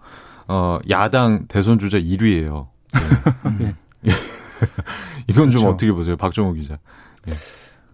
어 0.47 0.77
야당 0.89 1.45
대선 1.47 1.79
주자 1.79 1.99
1위예요. 1.99 2.67
네. 3.59 3.75
이건 5.27 5.49
좀 5.49 5.61
그렇죠. 5.61 5.69
어떻게 5.69 5.91
보세요, 5.91 6.17
박정호 6.17 6.53
기자? 6.53 6.77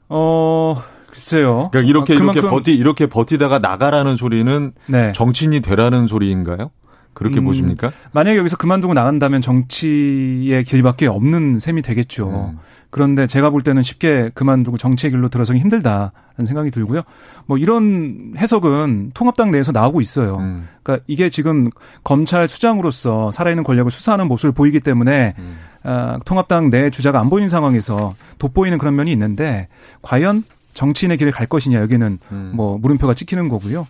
어 0.10 0.82
글쎄요. 1.08 1.70
그러니까 1.72 1.90
이렇게 1.90 2.14
아, 2.14 2.16
이렇게 2.18 2.40
그만큼- 2.42 2.50
버티 2.58 2.74
이렇게 2.76 3.06
버티다가 3.08 3.60
나가라는 3.60 4.16
소리는 4.16 4.74
네. 4.88 5.12
정치인이 5.14 5.62
되라는 5.62 6.08
소리인가요? 6.08 6.72
그렇게 7.16 7.40
음, 7.40 7.46
보십니까? 7.46 7.92
만약에 8.12 8.38
여기서 8.38 8.58
그만두고 8.58 8.94
나간다면 8.94 9.42
정치의 9.42 10.64
길밖에 10.66 11.08
없는 11.08 11.60
셈이 11.60 11.82
되겠죠. 11.82 12.52
음. 12.52 12.60
그런데 12.92 13.26
제가 13.26 13.50
볼 13.50 13.64
때는 13.64 13.82
쉽게 13.82 14.32
그만두고 14.36 14.78
정치의 14.78 15.12
길로 15.12 15.28
들어서기 15.28 15.60
힘들다라는 15.60 16.46
생각이 16.46 16.72
들고요. 16.72 17.02
뭐 17.46 17.58
이런 17.58 18.34
해석은 18.38 19.12
통합당 19.14 19.52
내에서 19.52 19.72
나오고 19.72 20.02
있어요. 20.02 20.38
음. 20.38 20.68
그러니까 20.84 21.04
이게 21.08 21.30
지금 21.30 21.70
검찰 22.04 22.48
수장으로서 22.48 23.32
살아있는 23.32 23.64
권력을 23.64 23.90
수사하는 23.92 24.28
모습을 24.28 24.52
보이기 24.52 24.82
때문에 24.82 25.34
음. 25.38 25.58
아, 25.84 26.20
통합당 26.26 26.70
내 26.70 26.90
주자가 26.90 27.20
안 27.20 27.30
보이는 27.30 27.50
상황에서 27.50 28.16
돋보이는 28.40 28.78
그런 28.78 28.96
면이 28.96 29.12
있는데 29.12 29.68
과연 30.02 30.44
정치인의 30.74 31.18
길을 31.18 31.32
갈 31.32 31.48
것이냐 31.48 31.80
여기는 31.80 32.20
음. 32.32 32.52
뭐 32.54 32.78
물음표가 32.78 33.14
찍히는 33.14 33.50
거고요. 33.50 33.88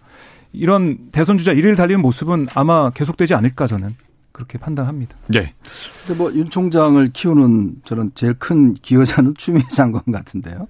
이런 0.56 0.98
대선 1.12 1.38
주자 1.38 1.54
1위를 1.54 1.78
달리는 1.78 2.02
모습은 2.02 2.48
아마 2.54 2.90
계속되지 2.90 3.34
않을까 3.34 3.68
저는 3.68 3.96
그렇게 4.32 4.58
판단합니다. 4.58 5.16
네. 5.28 5.54
근데 6.06 6.18
뭐 6.18 6.32
윤 6.32 6.50
총장을 6.50 7.08
키우는 7.14 7.76
저는 7.86 8.12
제일 8.16 8.34
큰 8.34 8.74
기여자는 8.74 9.34
추미애 9.40 9.64
장관 9.70 10.02
같은데요. 10.12 10.68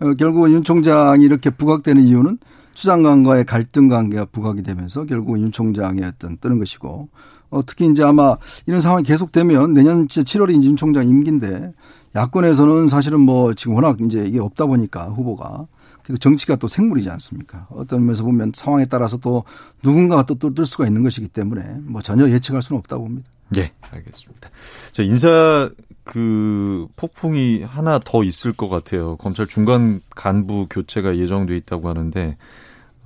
어, 0.00 0.14
결국 0.14 0.50
윤 0.50 0.64
총장이 0.64 1.24
이렇게 1.24 1.50
부각되는 1.50 2.02
이유는 2.02 2.38
추 2.74 2.86
장관과의 2.86 3.44
갈등 3.44 3.88
관계가 3.88 4.26
부각이 4.26 4.62
되면서 4.64 5.04
결국 5.04 5.38
윤 5.38 5.52
총장의 5.52 6.02
어떤 6.04 6.36
뜨는 6.38 6.58
것이고 6.58 7.08
어, 7.50 7.64
특히 7.64 7.86
이제 7.86 8.02
아마 8.02 8.36
이런 8.66 8.80
상황이 8.80 9.04
계속되면 9.04 9.74
내년 9.74 10.08
7월이 10.08 10.60
윤 10.64 10.74
총장 10.74 11.06
임기인데 11.06 11.72
야권에서는 12.16 12.88
사실은 12.88 13.20
뭐 13.20 13.54
지금 13.54 13.76
워낙 13.76 14.00
이제 14.00 14.24
이게 14.26 14.40
없다 14.40 14.66
보니까 14.66 15.06
후보가 15.06 15.66
그래도 16.04 16.18
정치가 16.18 16.54
또 16.56 16.68
생물이지 16.68 17.08
않습니까? 17.10 17.66
어떤 17.70 18.04
면에서 18.04 18.22
보면 18.22 18.52
상황에 18.54 18.84
따라서 18.84 19.16
또 19.16 19.42
누군가가 19.82 20.24
또뜰 20.24 20.66
수가 20.66 20.86
있는 20.86 21.02
것이기 21.02 21.28
때문에 21.28 21.78
뭐 21.80 22.02
전혀 22.02 22.28
예측할 22.28 22.62
수는 22.62 22.78
없다고 22.78 23.04
봅니다. 23.04 23.28
예, 23.56 23.72
알겠습니다. 23.90 24.50
자, 24.92 25.02
인사 25.02 25.70
그 26.04 26.86
폭풍이 26.96 27.62
하나 27.62 27.98
더 27.98 28.22
있을 28.22 28.52
것 28.52 28.68
같아요. 28.68 29.16
검찰 29.16 29.46
중간 29.46 30.00
간부 30.14 30.66
교체가 30.68 31.16
예정돼 31.16 31.56
있다고 31.56 31.88
하는데 31.88 32.36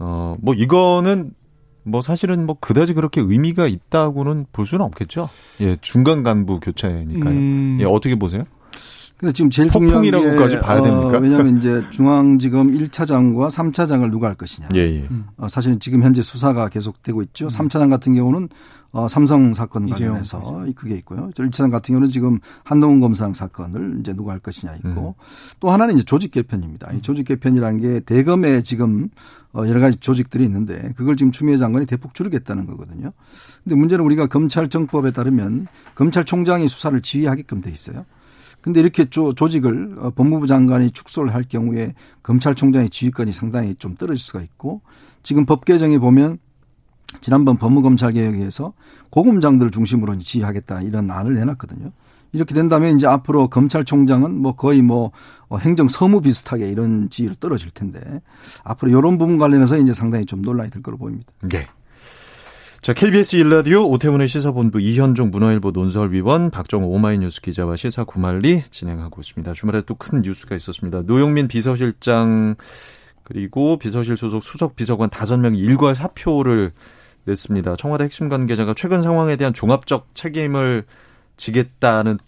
어, 0.00 0.36
뭐 0.40 0.54
이거는 0.54 1.32
뭐 1.84 2.02
사실은 2.02 2.46
뭐 2.46 2.56
그다지 2.60 2.94
그렇게 2.94 3.20
의미가 3.20 3.68
있다고는 3.68 4.46
볼 4.52 4.66
수는 4.66 4.84
없겠죠. 4.84 5.30
예, 5.60 5.76
중간 5.80 6.24
간부 6.24 6.58
교체니까요. 6.60 7.34
음. 7.34 7.78
예, 7.80 7.84
어떻게 7.84 8.16
보세요? 8.16 8.42
근데 9.18 9.32
지금 9.32 9.50
제일 9.50 9.68
중요한 9.68 10.02
게 10.02 10.10
폭풍이라고까지 10.12 10.60
봐야 10.60 10.80
됩니까? 10.80 11.18
어, 11.18 11.20
왜냐하면 11.20 11.58
이제 11.58 11.84
중앙지검 11.90 12.68
1차장과 12.68 13.50
3차장을 13.50 14.08
누가 14.12 14.28
할 14.28 14.36
것이냐. 14.36 14.68
예, 14.76 14.78
예. 14.78 15.08
어, 15.36 15.48
사실은 15.48 15.80
지금 15.80 16.04
현재 16.04 16.22
수사가 16.22 16.68
계속되고 16.68 17.22
있죠. 17.22 17.48
3차장 17.48 17.90
같은 17.90 18.14
경우는 18.14 18.48
어, 18.92 19.06
삼성 19.08 19.52
사건 19.52 19.88
이재용 19.88 20.12
관련해서 20.12 20.64
그게 20.76 20.94
있고요. 20.96 21.30
1차장 21.34 21.70
같은 21.70 21.92
경우는 21.92 22.08
지금 22.08 22.38
한동훈 22.62 23.00
검사장 23.00 23.34
사건을 23.34 23.98
이제 24.00 24.14
누가 24.14 24.32
할 24.32 24.38
것이냐 24.38 24.76
있고 24.76 25.16
또 25.60 25.70
하나는 25.70 25.94
이제 25.94 26.04
조직 26.04 26.30
개편입니다. 26.30 26.92
이 26.92 27.02
조직 27.02 27.26
개편이라는 27.26 27.80
게 27.80 28.00
대검에 28.00 28.62
지금 28.62 29.08
어, 29.52 29.66
여러 29.66 29.80
가지 29.80 29.96
조직들이 29.98 30.44
있는데 30.44 30.92
그걸 30.96 31.16
지금 31.16 31.32
추미애 31.32 31.56
장관이 31.56 31.86
대폭 31.86 32.14
줄이겠다는 32.14 32.66
거거든요. 32.66 33.12
근데 33.64 33.76
문제는 33.76 34.04
우리가 34.04 34.26
검찰 34.26 34.68
정법에 34.68 35.10
따르면 35.10 35.66
검찰총장이 35.94 36.68
수사를 36.68 37.00
지휘하게끔 37.02 37.60
돼 37.60 37.70
있어요. 37.70 38.06
근데 38.60 38.80
이렇게 38.80 39.04
조, 39.04 39.32
조직을 39.32 39.96
어, 39.98 40.10
법무부 40.10 40.46
장관이 40.46 40.90
축소를 40.90 41.34
할 41.34 41.44
경우에 41.44 41.94
검찰총장의 42.22 42.90
지휘권이 42.90 43.32
상당히 43.32 43.74
좀 43.76 43.94
떨어질 43.94 44.22
수가 44.22 44.42
있고 44.42 44.80
지금 45.22 45.46
법 45.46 45.64
개정에 45.64 45.98
보면 45.98 46.38
지난번 47.20 47.56
법무검찰 47.56 48.12
개혁에서 48.12 48.74
고검장들을 49.10 49.70
중심으로 49.70 50.18
지휘하겠다 50.18 50.82
이런 50.82 51.10
안을 51.10 51.34
내놨거든요. 51.34 51.92
이렇게 52.32 52.54
된다면 52.54 52.94
이제 52.94 53.06
앞으로 53.06 53.48
검찰총장은 53.48 54.34
뭐 54.38 54.54
거의 54.54 54.82
뭐 54.82 55.12
어, 55.48 55.56
행정 55.56 55.88
서무 55.88 56.20
비슷하게 56.20 56.68
이런 56.68 57.08
지위로 57.08 57.34
떨어질 57.36 57.70
텐데 57.70 58.00
앞으로 58.64 58.90
이런 58.90 59.16
부분 59.16 59.38
관련해서 59.38 59.78
이제 59.78 59.94
상당히 59.94 60.26
좀 60.26 60.42
논란이 60.42 60.70
될 60.70 60.82
거로 60.82 60.98
보입니다. 60.98 61.32
네. 61.42 61.66
자, 62.80 62.92
KBS 62.94 63.36
일라디오 63.36 63.86
오태훈의 63.90 64.28
시사본부 64.28 64.80
이현종 64.80 65.30
문화일보 65.30 65.72
논설위원 65.72 66.50
박정호 66.50 66.86
오마이뉴스 66.88 67.40
기자와 67.42 67.76
시사 67.76 68.04
구말리 68.04 68.62
진행하고 68.70 69.20
있습니다. 69.20 69.52
주말에 69.52 69.82
또 69.82 69.94
큰 69.96 70.22
뉴스가 70.22 70.54
있었습니다. 70.54 71.02
노영민 71.02 71.48
비서실장 71.48 72.54
그리고 73.24 73.78
비서실 73.78 74.16
소속 74.16 74.42
수석 74.42 74.76
비서관 74.76 75.10
다섯 75.10 75.36
명이 75.38 75.58
일괄 75.58 75.94
사표를 75.94 76.72
냈습니다. 77.24 77.76
청와대 77.76 78.04
핵심 78.04 78.28
관계자가 78.28 78.74
최근 78.74 79.02
상황에 79.02 79.36
대한 79.36 79.52
종합적 79.52 80.14
책임을 80.14 80.84
지겠다는 81.36 82.18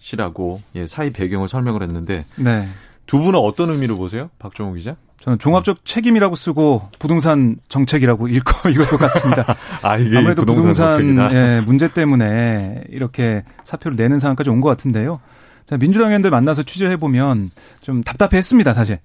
뜻이라고 0.00 0.60
예, 0.74 0.86
사의 0.86 1.12
배경을 1.12 1.48
설명을 1.48 1.82
했는데 1.82 2.26
네. 2.34 2.68
두 3.06 3.20
분은 3.20 3.38
어떤 3.38 3.70
의미로 3.70 3.96
보세요? 3.96 4.28
박정호 4.38 4.74
기자? 4.74 4.96
저는 5.26 5.38
종합적 5.40 5.84
책임이라고 5.84 6.36
쓰고 6.36 6.88
부동산 7.00 7.56
정책이라고 7.68 8.28
읽고 8.30 8.68
읽을 8.68 8.86
것 8.86 8.96
같습니다. 8.96 9.56
아, 9.82 9.96
이게 9.98 10.16
아무래도 10.18 10.44
부동산. 10.44 11.18
예, 11.32 11.60
문제 11.66 11.88
때문에 11.92 12.84
이렇게 12.90 13.42
사표를 13.64 13.96
내는 13.96 14.20
상황까지 14.20 14.50
온 14.50 14.60
것 14.60 14.68
같은데요. 14.68 15.20
자, 15.68 15.76
민주당 15.76 16.08
의원들 16.08 16.30
만나서 16.30 16.62
취재해 16.62 16.96
보면 16.96 17.50
좀 17.82 18.02
답답했습니다, 18.04 18.72
사실. 18.72 19.00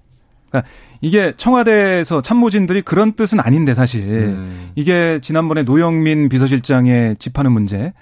그러니까 0.48 0.70
이게 1.00 1.32
청와대에서 1.36 2.20
참모진들이 2.22 2.82
그런 2.82 3.14
뜻은 3.14 3.40
아닌데 3.40 3.74
사실 3.74 4.02
음. 4.02 4.70
이게 4.76 5.18
지난번에 5.20 5.64
노영민 5.64 6.28
비서실장의 6.28 7.16
집하는 7.18 7.50
문제 7.50 7.92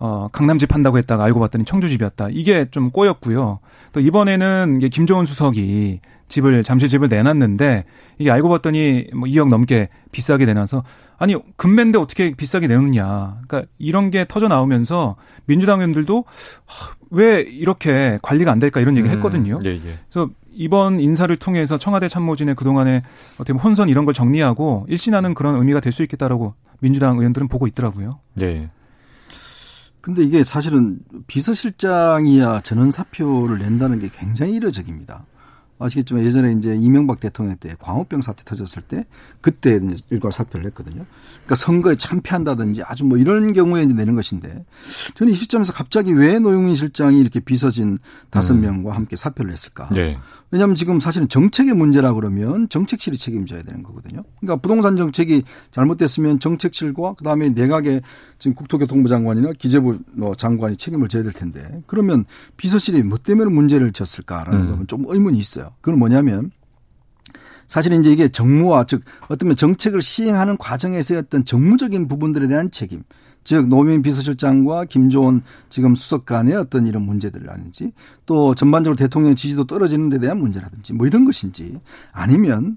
어, 0.00 0.28
강남집 0.32 0.74
한다고 0.74 0.96
했다가 0.98 1.22
알고 1.24 1.38
봤더니 1.40 1.64
청주집이었다. 1.64 2.28
이게 2.30 2.64
좀 2.70 2.90
꼬였고요. 2.90 3.60
또 3.92 4.00
이번에는 4.00 4.76
이게 4.78 4.88
김정은 4.88 5.26
수석이 5.26 6.00
집을 6.28 6.62
잠실 6.64 6.88
집을 6.88 7.08
내놨는데 7.08 7.84
이게 8.18 8.30
알고 8.30 8.48
봤더니 8.48 9.08
뭐 9.14 9.28
2억 9.28 9.48
넘게 9.48 9.88
비싸게 10.10 10.46
내놔서 10.46 10.84
아니 11.18 11.34
금매인데 11.56 11.98
어떻게 11.98 12.32
비싸게 12.34 12.66
내놓느냐. 12.66 13.40
그러니까 13.46 13.70
이런 13.78 14.10
게 14.10 14.24
터져 14.26 14.48
나오면서 14.48 15.16
민주당 15.44 15.80
의원들도 15.80 16.24
하, 16.64 16.94
왜 17.10 17.40
이렇게 17.42 18.18
관리가 18.22 18.50
안 18.50 18.58
될까 18.58 18.80
이런 18.80 18.96
얘기를 18.96 19.14
음. 19.14 19.16
했거든요. 19.18 19.58
예, 19.66 19.70
예. 19.70 19.80
그래서 20.08 20.30
이번 20.52 20.98
인사를 20.98 21.34
통해서 21.36 21.76
청와대 21.78 22.08
참모진의 22.08 22.54
그동안의 22.54 23.02
어떻게 23.34 23.52
보면 23.52 23.62
혼선 23.64 23.88
이런 23.90 24.04
걸 24.06 24.14
정리하고 24.14 24.86
일신하는 24.88 25.34
그런 25.34 25.56
의미가 25.56 25.80
될 25.80 25.92
수 25.92 26.02
있겠다라고 26.04 26.54
민주당 26.80 27.18
의원들은 27.18 27.48
보고 27.48 27.66
있더라고요. 27.66 28.20
네. 28.34 28.70
근데 30.00 30.22
이게 30.22 30.44
사실은 30.44 30.98
비서실장이야 31.26 32.62
전원 32.62 32.90
사표를 32.90 33.58
낸다는 33.58 33.98
게 33.98 34.08
굉장히 34.12 34.54
이례적입니다. 34.54 35.26
아시겠지만 35.80 36.24
예전에 36.24 36.52
이제 36.52 36.76
이명박 36.76 37.20
대통령 37.20 37.56
때 37.56 37.74
광우병 37.78 38.20
사태 38.22 38.44
터졌을 38.44 38.82
때 38.82 39.06
그때 39.40 39.80
일괄 40.10 40.30
사표를 40.30 40.64
냈거든요. 40.66 41.06
그러니까 41.32 41.54
선거에 41.54 41.94
참패한다든지 41.94 42.82
아주 42.84 43.04
뭐 43.04 43.18
이런 43.18 43.52
경우에 43.52 43.82
이제 43.82 43.94
내는 43.94 44.14
것인데 44.14 44.64
저는 45.14 45.32
이 45.32 45.36
시점에서 45.36 45.72
갑자기 45.72 46.12
왜 46.12 46.38
노영민 46.38 46.74
실장이 46.74 47.18
이렇게 47.18 47.40
비서진 47.40 47.98
다섯 48.28 48.54
음. 48.54 48.60
명과 48.60 48.94
함께 48.94 49.16
사표를 49.16 49.50
냈을까? 49.50 49.88
네. 49.90 50.18
왜냐하면 50.50 50.74
지금 50.74 50.98
사실은 50.98 51.28
정책의 51.28 51.74
문제라 51.74 52.12
그러면 52.12 52.68
정책실이 52.68 53.16
책임져야 53.16 53.62
되는 53.62 53.82
거거든요. 53.82 54.24
그러니까 54.40 54.60
부동산 54.60 54.96
정책이 54.96 55.44
잘못됐으면 55.70 56.40
정책실과 56.40 57.14
그다음에 57.14 57.50
내각의 57.50 58.02
지금 58.38 58.54
국토교통부 58.54 59.08
장관이나 59.08 59.52
기재부 59.52 59.98
뭐 60.12 60.34
장관이 60.34 60.76
책임을 60.76 61.08
져야 61.08 61.22
될 61.22 61.32
텐데 61.32 61.82
그러면 61.86 62.24
비서실이 62.56 63.02
뭐 63.04 63.18
때문에 63.18 63.50
문제를 63.50 63.92
졌을까라는 63.92 64.60
음. 64.60 64.70
부분 64.70 64.86
좀 64.86 65.04
의문이 65.06 65.38
있어요. 65.38 65.69
그건 65.80 65.98
뭐냐면 65.98 66.50
사실 67.66 67.92
이제 67.92 68.10
이게 68.10 68.28
정무와 68.28 68.84
즉 68.84 69.02
어떤 69.28 69.54
정책을 69.54 70.02
시행하는 70.02 70.56
과정에서의 70.56 71.20
어떤 71.20 71.44
정무적인 71.44 72.08
부분들에 72.08 72.48
대한 72.48 72.70
책임 72.70 73.04
즉 73.42 73.68
노무현 73.68 74.02
비서실장과 74.02 74.84
김조원 74.84 75.42
지금 75.70 75.94
수석 75.94 76.26
간의 76.26 76.54
어떤 76.54 76.86
이런 76.86 77.02
문제들이라든지 77.02 77.92
또 78.26 78.54
전반적으로 78.54 78.96
대통령 78.96 79.34
지지도 79.34 79.64
떨어지는 79.64 80.08
데 80.08 80.18
대한 80.18 80.38
문제라든지 80.38 80.92
뭐 80.92 81.06
이런 81.06 81.24
것인지 81.24 81.80
아니면 82.12 82.76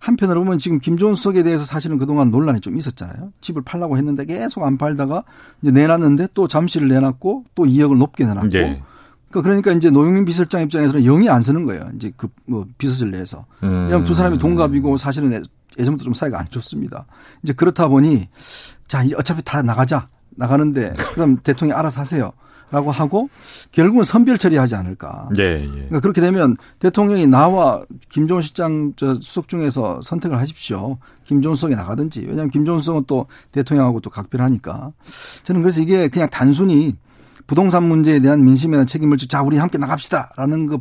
한편으로 0.00 0.44
보면 0.44 0.58
지금 0.58 0.78
김조원 0.78 1.14
수석에 1.14 1.42
대해서 1.42 1.64
사실은 1.64 1.98
그동안 1.98 2.30
논란이 2.30 2.60
좀 2.60 2.76
있었잖아요. 2.76 3.32
집을 3.40 3.62
팔라고 3.62 3.96
했는데 3.96 4.24
계속 4.24 4.62
안 4.62 4.78
팔다가 4.78 5.24
이제 5.62 5.72
내놨는데 5.72 6.28
또 6.34 6.46
잠시를 6.46 6.88
내놨고 6.88 7.44
또 7.54 7.64
2억을 7.64 7.98
높게 7.98 8.24
내놨고 8.24 8.54
예. 8.54 8.82
그러니까 9.42 9.62
그러니까 9.62 9.72
이제 9.78 9.90
노영민 9.90 10.24
비서실장 10.24 10.62
입장에서는 10.62 11.02
영이 11.04 11.28
안 11.28 11.40
쓰는 11.40 11.64
거예요. 11.66 11.88
이제 11.96 12.12
그 12.16 12.28
뭐 12.46 12.66
비서실 12.78 13.10
내에서. 13.10 13.44
음. 13.62 13.84
왜냐하면 13.84 14.04
두 14.04 14.14
사람이 14.14 14.38
동갑이고 14.38 14.96
사실은 14.96 15.32
예- 15.32 15.42
예전부터 15.78 16.04
좀 16.04 16.14
사이가 16.14 16.38
안 16.38 16.46
좋습니다. 16.50 17.06
이제 17.42 17.52
그렇다 17.52 17.88
보니 17.88 18.28
자 18.86 19.02
이제 19.02 19.14
어차피 19.18 19.42
다 19.42 19.62
나가자 19.62 20.08
나가는데 20.36 20.94
그럼 21.14 21.38
대통령이 21.42 21.78
알아서 21.78 22.00
하세요. 22.00 22.32
라고 22.70 22.90
하고 22.90 23.28
결국은 23.72 24.02
선별 24.04 24.36
처리하지 24.36 24.74
않을까. 24.74 25.28
예, 25.38 25.62
예. 25.62 25.66
그러니까 25.68 26.00
그렇게 26.00 26.20
되면 26.20 26.56
대통령이 26.80 27.26
나와 27.26 27.82
김종원 28.10 28.42
실장 28.42 28.92
저 28.96 29.14
수석 29.16 29.48
중에서 29.48 30.00
선택을 30.02 30.38
하십시오. 30.40 30.98
김종원 31.24 31.54
수석이 31.56 31.76
나가든지. 31.76 32.20
왜냐하면 32.22 32.50
김종원 32.50 32.80
수석은 32.80 33.04
또 33.06 33.26
대통령하고 33.52 34.00
또 34.00 34.10
각별하니까. 34.10 34.92
저는 35.44 35.62
그래서 35.62 35.82
이게 35.82 36.08
그냥 36.08 36.28
단순히 36.30 36.96
부동산 37.46 37.84
문제에 37.84 38.20
대한 38.20 38.44
대한 38.44 38.86
책임을 38.86 39.16
지 39.16 39.28
자, 39.28 39.42
우리 39.42 39.58
함께 39.58 39.78
나갑시다라는 39.78 40.80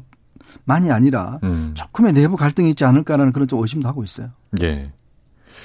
것만이 0.65 0.91
아니라 0.91 1.39
음. 1.43 1.71
조금의 1.75 2.13
내부 2.13 2.37
갈등이 2.37 2.69
있지 2.69 2.85
않을까라는 2.85 3.33
그런 3.33 3.47
좀 3.47 3.59
의심도 3.59 3.87
하고 3.87 4.03
있어요. 4.03 4.29
예. 4.61 4.91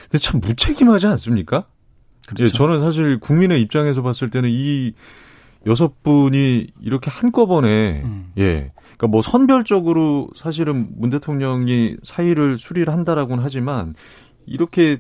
근데 0.03 0.19
참 0.19 0.41
무책임하지 0.41 1.07
않습니까? 1.07 1.67
그렇죠. 2.27 2.45
예, 2.45 2.49
저는 2.49 2.81
사실 2.81 3.19
국민의 3.21 3.63
입장에서 3.63 4.03
봤을 4.03 4.29
때는 4.29 4.51
이 4.53 4.93
여섯 5.67 6.03
분이 6.03 6.69
이렇게 6.81 7.11
한꺼번에 7.11 8.03
음. 8.05 8.33
예. 8.39 8.73
그러니까 8.97 9.07
뭐 9.09 9.23
선별적으로 9.23 10.29
사실은 10.37 10.89
문 10.97 11.11
대통령이 11.11 11.97
사의를 12.03 12.59
수리를 12.59 12.93
한다라고는 12.93 13.43
하지만 13.43 13.95
이렇게 14.49 14.99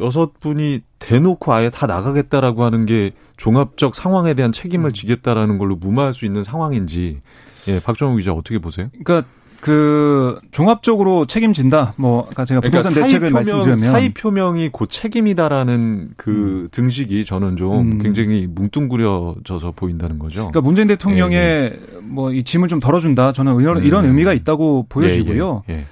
여섯 0.00 0.38
분이 0.40 0.82
대놓고 0.98 1.52
아예 1.52 1.70
다 1.70 1.86
나가겠다라고 1.86 2.64
하는 2.64 2.86
게 2.86 3.12
종합적 3.36 3.94
상황에 3.94 4.34
대한 4.34 4.50
음. 4.50 4.52
책임을 4.52 4.92
지겠다라는 4.92 5.58
걸로 5.58 5.76
무마할 5.76 6.12
수 6.12 6.24
있는 6.24 6.44
상황인지 6.44 7.20
예, 7.68 7.80
박정우 7.80 8.16
기자 8.16 8.32
어떻게 8.32 8.58
보세요? 8.58 8.88
그러니까 9.04 9.28
그 9.60 10.40
종합적으로 10.52 11.26
책임진다. 11.26 11.94
뭐 11.96 12.26
아까 12.30 12.44
제가 12.44 12.60
부동산 12.62 12.92
그러니까 12.92 13.06
대책을 13.06 13.28
표명, 13.28 13.32
말씀드리면 13.34 13.78
사의 13.78 14.14
표명이 14.14 14.70
곧 14.70 14.88
책임이다라는 14.90 16.12
그 16.16 16.68
등식이 16.72 17.26
저는 17.26 17.56
좀 17.56 17.92
음. 17.92 17.98
굉장히 17.98 18.46
뭉뚱그려져서 18.46 19.72
보인다는 19.76 20.18
거죠. 20.18 20.36
그러니까 20.36 20.62
문재인 20.62 20.88
대통령의 20.88 21.38
예, 21.38 21.78
뭐이 22.02 22.42
짐을 22.42 22.68
좀 22.68 22.80
덜어준다. 22.80 23.32
저는 23.32 23.60
이런, 23.60 23.76
음. 23.78 23.84
이런 23.84 24.06
의미가 24.06 24.32
있다고 24.32 24.86
보여지고요. 24.88 25.62
예, 25.68 25.74
예, 25.74 25.78
예. 25.80 25.86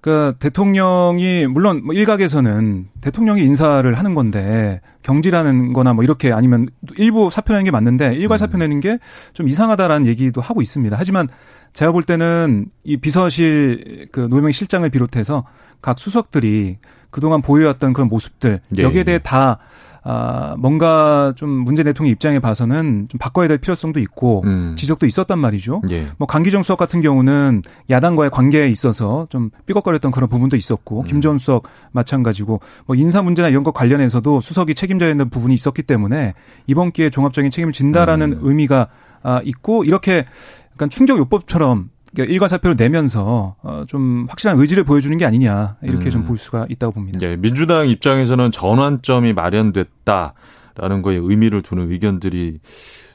그러니까 0.00 0.38
대통령이 0.38 1.46
물론 1.48 1.82
뭐 1.84 1.94
일각에서는 1.94 2.88
대통령이 3.00 3.42
인사를 3.42 3.92
하는 3.98 4.14
건데 4.14 4.80
경질하는 5.02 5.72
거나 5.72 5.92
뭐 5.92 6.04
이렇게 6.04 6.32
아니면 6.32 6.68
일부 6.96 7.30
사표 7.30 7.52
내는 7.52 7.64
게 7.64 7.70
맞는데 7.70 8.14
일괄 8.14 8.36
음. 8.36 8.38
사표 8.38 8.58
내는 8.58 8.80
게 8.80 8.98
좀 9.32 9.48
이상하다라는 9.48 10.06
얘기도 10.06 10.40
하고 10.40 10.62
있습니다. 10.62 10.96
하지만 10.98 11.28
제가 11.72 11.92
볼 11.92 12.02
때는 12.02 12.66
이 12.84 12.96
비서실 12.96 14.08
그 14.10 14.20
노명 14.20 14.52
실장을 14.52 14.88
비롯해서 14.88 15.44
각 15.80 15.98
수석들이 15.98 16.78
그동안 17.10 17.40
보여왔던 17.42 17.92
그런 17.92 18.08
모습들 18.08 18.60
예, 18.78 18.82
여기에 18.82 19.00
예. 19.00 19.04
대해 19.04 19.18
다 19.22 19.58
아, 20.02 20.54
뭔가 20.58 21.32
좀 21.36 21.50
문재인 21.50 21.84
대통령 21.84 22.10
입장에 22.10 22.38
봐서는 22.38 23.08
좀 23.08 23.18
바꿔야 23.18 23.48
될 23.48 23.58
필요성도 23.58 24.00
있고 24.00 24.42
음. 24.44 24.74
지적도 24.76 25.06
있었단 25.06 25.38
말이죠. 25.38 25.82
예. 25.90 26.06
뭐 26.18 26.26
강기정 26.26 26.62
수석 26.62 26.78
같은 26.78 27.00
경우는 27.00 27.62
야당과의 27.90 28.30
관계에 28.30 28.68
있어서 28.68 29.26
좀 29.30 29.50
삐걱거렸던 29.66 30.10
그런 30.10 30.28
부분도 30.28 30.56
있었고 30.56 31.00
음. 31.00 31.04
김전 31.04 31.38
수석 31.38 31.64
마찬가지고 31.92 32.60
뭐 32.86 32.96
인사 32.96 33.22
문제나 33.22 33.48
이런 33.48 33.64
것 33.64 33.72
관련해서도 33.72 34.40
수석이 34.40 34.74
책임져야 34.74 35.10
되는 35.10 35.28
부분이 35.30 35.54
있었기 35.54 35.82
때문에 35.82 36.34
이번 36.66 36.92
기회에 36.92 37.10
종합적인 37.10 37.50
책임을 37.50 37.72
진다라는 37.72 38.32
음. 38.32 38.38
의미가 38.42 38.88
아, 39.22 39.40
있고 39.44 39.84
이렇게 39.84 40.24
약간 40.72 40.90
충격 40.90 41.18
요법처럼 41.18 41.90
그러니까 42.12 42.32
일과 42.32 42.48
사표를 42.48 42.76
내면서 42.76 43.56
어, 43.62 43.84
좀 43.86 44.26
확실한 44.28 44.58
의지를 44.58 44.84
보여주는 44.84 45.16
게 45.18 45.24
아니냐 45.24 45.76
이렇게 45.82 46.06
음. 46.06 46.10
좀볼 46.10 46.38
수가 46.38 46.66
있다고 46.68 46.92
봅니다. 46.92 47.18
예, 47.22 47.36
민주당 47.36 47.88
입장에서는 47.88 48.50
전환점이 48.52 49.32
마련됐다라는 49.32 51.02
거에 51.02 51.16
의미를 51.16 51.62
두는 51.62 51.90
의견들이 51.90 52.60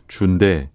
준데 0.07 0.69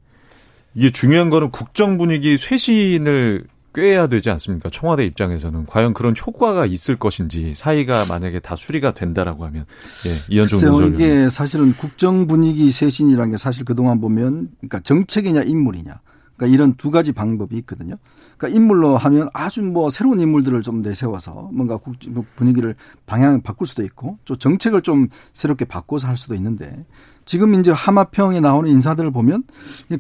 이게 0.75 0.91
중요한 0.91 1.31
거는 1.31 1.51
국정 1.51 1.99
분위기 1.99 2.39
쇄신을 2.39 3.45
꾀해야 3.75 4.07
되지 4.09 4.31
않습니까? 4.31 4.71
청와대 4.71 5.05
입장에서는 5.05 5.67
과연 5.67 5.95
그런 5.95 6.15
효과가 6.17 6.67
있을 6.67 6.97
것인지 6.97 7.55
사이가 7.55 8.07
만약에 8.07 8.41
다 8.41 8.57
수리가 8.57 8.93
된다라고 8.93 9.45
하면 9.45 9.67
예, 10.07 10.35
이현종 10.35 10.61
노조위원. 10.61 10.95
이게 10.95 11.29
사실은 11.29 11.73
국정 11.75 12.27
분위기 12.27 12.71
쇄신이라는 12.71 13.31
게 13.31 13.37
사실 13.37 13.65
그동안 13.65 14.01
보면 14.01 14.49
그러니까 14.59 14.81
정책이냐 14.81 15.43
인물이냐 15.43 16.01
그러니까 16.39 16.47
이런 16.55 16.75
두 16.75 16.91
가지 16.91 17.13
방법이 17.13 17.57
있거든요. 17.59 17.97
그러니까 18.37 18.57
인물로 18.57 18.97
하면 18.97 19.29
아주 19.35 19.63
뭐 19.63 19.91
새로운 19.91 20.21
인물들을 20.21 20.63
좀 20.63 20.81
내세워서 20.81 21.51
뭔가 21.53 21.77
국 21.77 21.97
분위기를 22.37 22.77
방향을 23.07 23.43
바꿀 23.43 23.67
수도 23.67 23.83
있고 23.83 24.19
또 24.25 24.37
정책을 24.37 24.83
좀 24.83 25.09
새롭게 25.33 25.65
바꿔서 25.65 26.07
할 26.07 26.17
수도 26.17 26.35
있는데 26.37 26.87
지금 27.29 27.53
이제 27.61 27.71
하마평에 27.71 28.41
나오는 28.41 28.71
인사들을 28.71 29.11
보면 29.11 29.43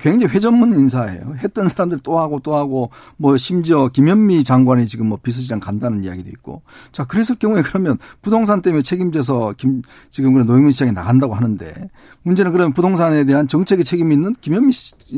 굉장히 0.00 0.32
회전문 0.32 0.72
인사예요. 0.72 1.34
했던 1.36 1.68
사람들 1.68 1.98
또 2.02 2.18
하고 2.18 2.40
또 2.40 2.56
하고 2.56 2.88
뭐 3.18 3.36
심지어 3.36 3.88
김현미 3.88 4.44
장관이 4.44 4.86
지금 4.86 5.08
뭐 5.08 5.18
비서실장 5.22 5.60
간다는 5.60 6.04
이야기도 6.04 6.30
있고 6.30 6.62
자 6.90 7.04
그랬을 7.04 7.36
경우에 7.38 7.60
그러면 7.60 7.98
부동산 8.22 8.62
때문에 8.62 8.80
책임져서 8.82 9.56
김 9.58 9.82
지금 10.08 10.32
그런 10.32 10.46
노영민 10.46 10.72
시장이 10.72 10.92
나간다고 10.92 11.34
하는데 11.34 11.90
문제는 12.22 12.50
그러면 12.50 12.72
부동산에 12.72 13.24
대한 13.24 13.46
정책에 13.46 13.82
책임 13.82 14.10
있는 14.10 14.34
김현미 14.40 14.72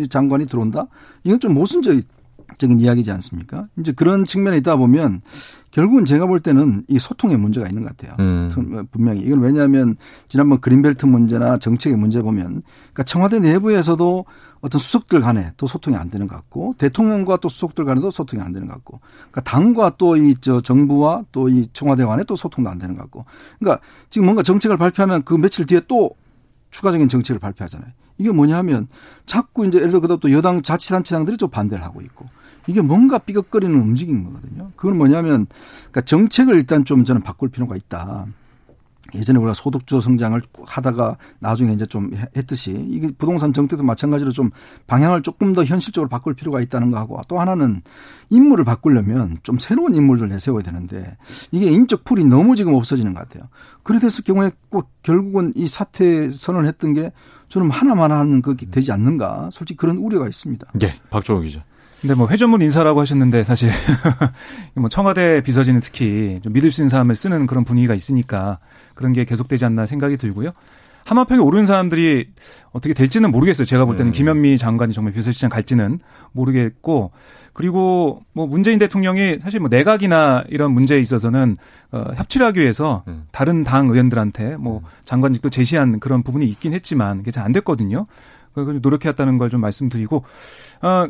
장관이 0.09 0.49
들어온다? 0.49 0.89
이건 1.23 1.39
좀 1.39 1.55
모순적 1.55 1.95
적인 2.59 2.79
이야기지 2.79 3.11
않습니까? 3.13 3.67
이제 3.79 3.93
그런 3.93 4.25
측면에 4.25 4.57
있다 4.59 4.77
보면 4.77 5.23
결국은 5.71 6.05
제가 6.05 6.27
볼 6.27 6.41
때는 6.41 6.85
이 6.89 6.99
소통에 6.99 7.37
문제가 7.37 7.69
있는 7.69 7.83
것 7.83 7.97
같아요. 7.97 8.17
음. 8.19 8.87
분명히 8.91 9.21
이건 9.21 9.41
왜냐하면 9.41 9.97
지난번 10.29 10.61
그린벨트 10.61 11.07
문제나 11.07 11.59
정책의 11.59 11.97
문제 11.97 12.21
보면 12.23 12.63
그러니까 12.93 13.03
청와대 13.05 13.39
내부에서도 13.39 14.25
어떤 14.63 14.79
수석들 14.79 15.21
간에 15.23 15.53
또 15.57 15.67
소통이 15.67 15.97
안 15.97 16.11
되는 16.11 16.29
것 16.29 16.35
같고 16.37 16.75
대통령과 16.77 17.39
또 17.39 17.49
수석들 17.49 17.85
간에도 17.87 18.11
소통이 18.11 18.43
안 18.43 18.53
되는 18.53 18.67
것 18.69 18.75
같고 18.75 19.01
그러니까 19.31 19.41
당과 19.43 19.97
또 19.97 20.17
이 20.17 20.35
저 20.41 20.61
정부와 20.61 21.25
또 21.33 21.49
이 21.49 21.69
청와대 21.73 22.05
간에 22.05 22.25
또 22.25 22.37
소통도 22.37 22.69
안 22.69 22.79
되는 22.79 22.95
것 22.97 23.03
같고 23.05 23.25
그러니까 23.59 23.83
지금 24.11 24.27
뭔가 24.27 24.43
정책을 24.43 24.77
발표하면 24.77 25.23
그 25.25 25.35
며칠 25.35 25.65
뒤에 25.67 25.81
또 25.89 26.11
추가적인 26.71 27.09
정책을 27.09 27.39
발표하잖아요. 27.39 27.91
이게 28.19 28.31
뭐냐 28.31 28.59
하면 28.59 28.87
자꾸 29.25 29.67
이제 29.67 29.79
예를 29.79 29.99
들어 29.99 30.17
또 30.19 30.31
여당 30.31 30.61
자치단체장들이 30.61 31.39
좀 31.39 31.49
반대를 31.49 31.83
하고 31.83 32.03
있고 32.03 32.27
이게 32.67 32.81
뭔가 32.81 33.19
삐걱거리는 33.19 33.75
움직임인 33.75 34.25
거거든요. 34.25 34.71
그건 34.77 34.99
뭐냐면 34.99 35.47
그러니까 35.91 36.03
정책을 36.03 36.55
일단 36.55 36.85
좀 36.85 37.05
저는 37.05 37.23
바꿀 37.23 37.49
필요가 37.51 37.77
있다. 37.77 38.27
예전에 39.15 39.39
우리가 39.39 39.55
소득주도 39.55 40.01
성장을 40.01 40.41
하다가 40.65 41.17
나중에 41.41 41.73
이제 41.73 41.87
좀 41.87 42.13
했듯이 42.37 42.73
이게 42.89 43.09
부동산 43.19 43.53
정책도 43.53 43.83
마찬가지로 43.85 44.31
좀 44.31 44.51
방향을 44.87 45.23
조금 45.23 45.53
더 45.53 45.65
현실적으로 45.65 46.09
바꿀 46.09 46.35
필요가 46.35 46.61
있다는 46.61 46.91
거하고 46.91 47.21
또 47.29 47.41
하나는 47.41 47.83
인물을 48.31 48.65
바꾸려면 48.65 49.39
좀 49.43 49.59
새로운 49.59 49.95
인물들 49.95 50.29
내세워야 50.29 50.63
되는데 50.63 51.17
이게 51.51 51.67
인적 51.67 52.05
풀이 52.05 52.25
너무 52.25 52.57
지금 52.57 52.75
없어지는 52.75 53.15
것 53.15 53.29
같아요. 53.29 53.49
그래 53.83 53.99
됐을 53.99 54.23
경우에 54.23 54.53
꼭 54.69 54.89
결국은 55.03 55.53
이 55.57 55.67
사퇴 55.67 56.31
선언을 56.31 56.69
했던 56.69 56.95
게 56.95 57.13
저는 57.49 57.71
하나만 57.71 58.13
하는 58.13 58.43
그게 58.43 58.67
되지 58.67 58.93
않는가 58.93 59.51
솔직히 59.53 59.77
그런 59.77 59.97
우려가 59.97 60.29
있습니다. 60.29 60.69
예, 60.83 61.01
박정우 61.11 61.41
기자. 61.43 61.65
근데 62.01 62.15
뭐 62.15 62.29
회전문 62.29 62.63
인사라고 62.63 63.01
하셨는데 63.01 63.45
사실 63.45 63.71
뭐 64.75 64.89
청와대 64.89 65.43
비서진은 65.43 65.81
특히 65.81 66.41
좀 66.43 66.53
믿을 66.53 66.73
수 66.73 66.81
있는 66.81 66.89
사람을 66.89 67.15
쓰는 67.15 67.47
그런 67.47 67.65
분위기가 67.65 67.95
있으니까 67.95 68.59
그런 68.95 69.13
게 69.13 69.25
계속되지 69.25 69.65
않나 69.67 69.85
생각이 69.87 70.17
들고요. 70.17 70.53
하마평에 71.07 71.41
오른 71.41 71.67
사람들이 71.67 72.29
어떻게 72.73 72.95
될지는 72.95 73.31
모르겠어요. 73.31 73.65
제가 73.65 73.85
볼 73.85 73.97
때는 73.97 74.11
음. 74.11 74.13
김현미 74.13 74.59
장관이 74.59 74.93
정말 74.93 75.13
비서실장 75.13 75.51
갈지는 75.51 75.99
모르겠고 76.33 77.11
그리고 77.53 78.23
뭐 78.33 78.47
문재인 78.47 78.79
대통령이 78.79 79.39
사실 79.43 79.61
뭐 79.61 79.69
내각이나 79.69 80.45
이런 80.49 80.73
문제에 80.73 80.99
있어서는 81.01 81.57
어, 81.91 82.05
협치를 82.17 82.47
하기 82.47 82.61
위해서 82.61 83.03
음. 83.09 83.25
다른 83.33 83.65
당 83.65 83.89
의원들한테 83.89 84.57
뭐 84.57 84.79
음. 84.79 84.85
장관직도 85.05 85.51
제시한 85.51 86.01
그런 86.01 86.23
부분이 86.23 86.47
있긴 86.47 86.73
했지만 86.73 87.19
그게 87.19 87.31
잘 87.31 87.45
안 87.45 87.53
됐거든요. 87.53 88.07
노력해왔다는 88.55 89.39
걸 89.39 89.49
좀 89.51 89.61
말씀드리고 89.61 90.25
어, 90.83 90.89
어 90.89 91.09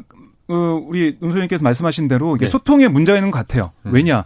우리 0.55 1.19
윤 1.21 1.31
소장님께서 1.31 1.63
말씀하신 1.63 2.09
대로 2.09 2.37
이게 2.37 2.47
네. 2.47 2.51
소통의 2.51 2.89
문제가 2.89 3.19
있는 3.19 3.31
것 3.31 3.39
같아요. 3.39 3.73
음. 3.87 3.93
왜냐 3.93 4.25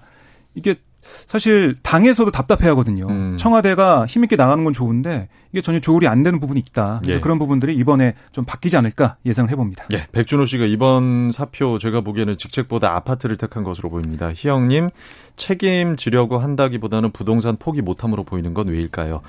이게 0.55 0.77
사실 1.27 1.77
당에서도 1.83 2.31
답답해 2.31 2.69
하거든요. 2.71 3.07
음. 3.09 3.37
청와대가 3.39 4.07
힘있게 4.07 4.37
나가는 4.37 4.63
건 4.65 4.73
좋은데 4.73 5.29
이게 5.53 5.61
전혀 5.63 5.79
조율이 5.81 6.09
안 6.09 6.23
되는 6.23 6.41
부분이 6.41 6.59
있다. 6.61 7.01
그래서 7.03 7.19
예. 7.19 7.21
그런 7.21 7.39
부분들이 7.39 7.75
이번에 7.77 8.15
좀 8.33 8.45
바뀌지 8.45 8.77
않을까 8.77 9.17
예상을 9.25 9.49
해봅니다. 9.51 9.85
예. 9.93 10.07
백준호 10.11 10.47
씨가 10.47 10.65
이번 10.67 11.31
사표 11.33 11.79
제가 11.79 12.01
보기에는 12.01 12.37
직책보다 12.37 12.95
아파트를 12.97 13.37
택한 13.37 13.63
것으로 13.63 13.89
보입니다. 13.91 14.33
희영님 14.35 14.91
책임지려고 15.37 16.39
한다기보다는 16.39 17.13
부동산 17.13 17.57
포기 17.57 17.83
못함으로 17.83 18.25
보이는 18.25 18.53
건 18.55 18.69
왜일까요? 18.69 19.21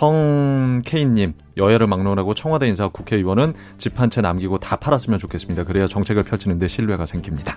헝케인님 0.00 1.34
여야를 1.56 1.86
막론하고 1.86 2.34
청와대 2.34 2.66
인사 2.68 2.88
국회의원은 2.88 3.54
집 3.78 3.98
한 3.98 4.10
채 4.10 4.20
남기고 4.20 4.58
다 4.58 4.76
팔았으면 4.76 5.18
좋겠습니다. 5.18 5.64
그래야 5.64 5.86
정책을 5.86 6.22
펼치는데 6.24 6.68
신뢰가 6.68 7.06
생깁니다. 7.06 7.56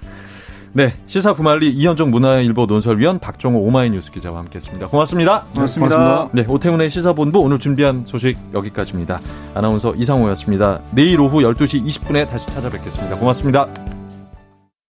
네, 0.78 0.94
시사 1.08 1.32
구말리 1.32 1.70
이현정 1.70 2.12
문화일보 2.12 2.66
논설위원 2.66 3.20
박종호 3.20 3.60
오마이뉴스 3.60 4.12
기자와 4.12 4.40
함께했습니다. 4.40 4.88
고맙습니다. 4.88 5.46
고맙습니다. 5.54 5.96
고맙습니다. 5.96 6.30
네, 6.34 6.46
오태훈의 6.54 6.90
시사본부 6.90 7.40
오늘 7.40 7.60
준비한 7.60 8.04
소식 8.06 8.38
여기까지입니다. 8.54 9.22
아나운서 9.54 9.96
이상호였습니다. 9.96 10.82
내일 10.92 11.22
오후 11.22 11.40
12시 11.44 11.82
20분에 11.86 12.28
다시 12.28 12.46
찾아뵙겠습니다. 12.48 13.16
고맙습니다. 13.16 13.95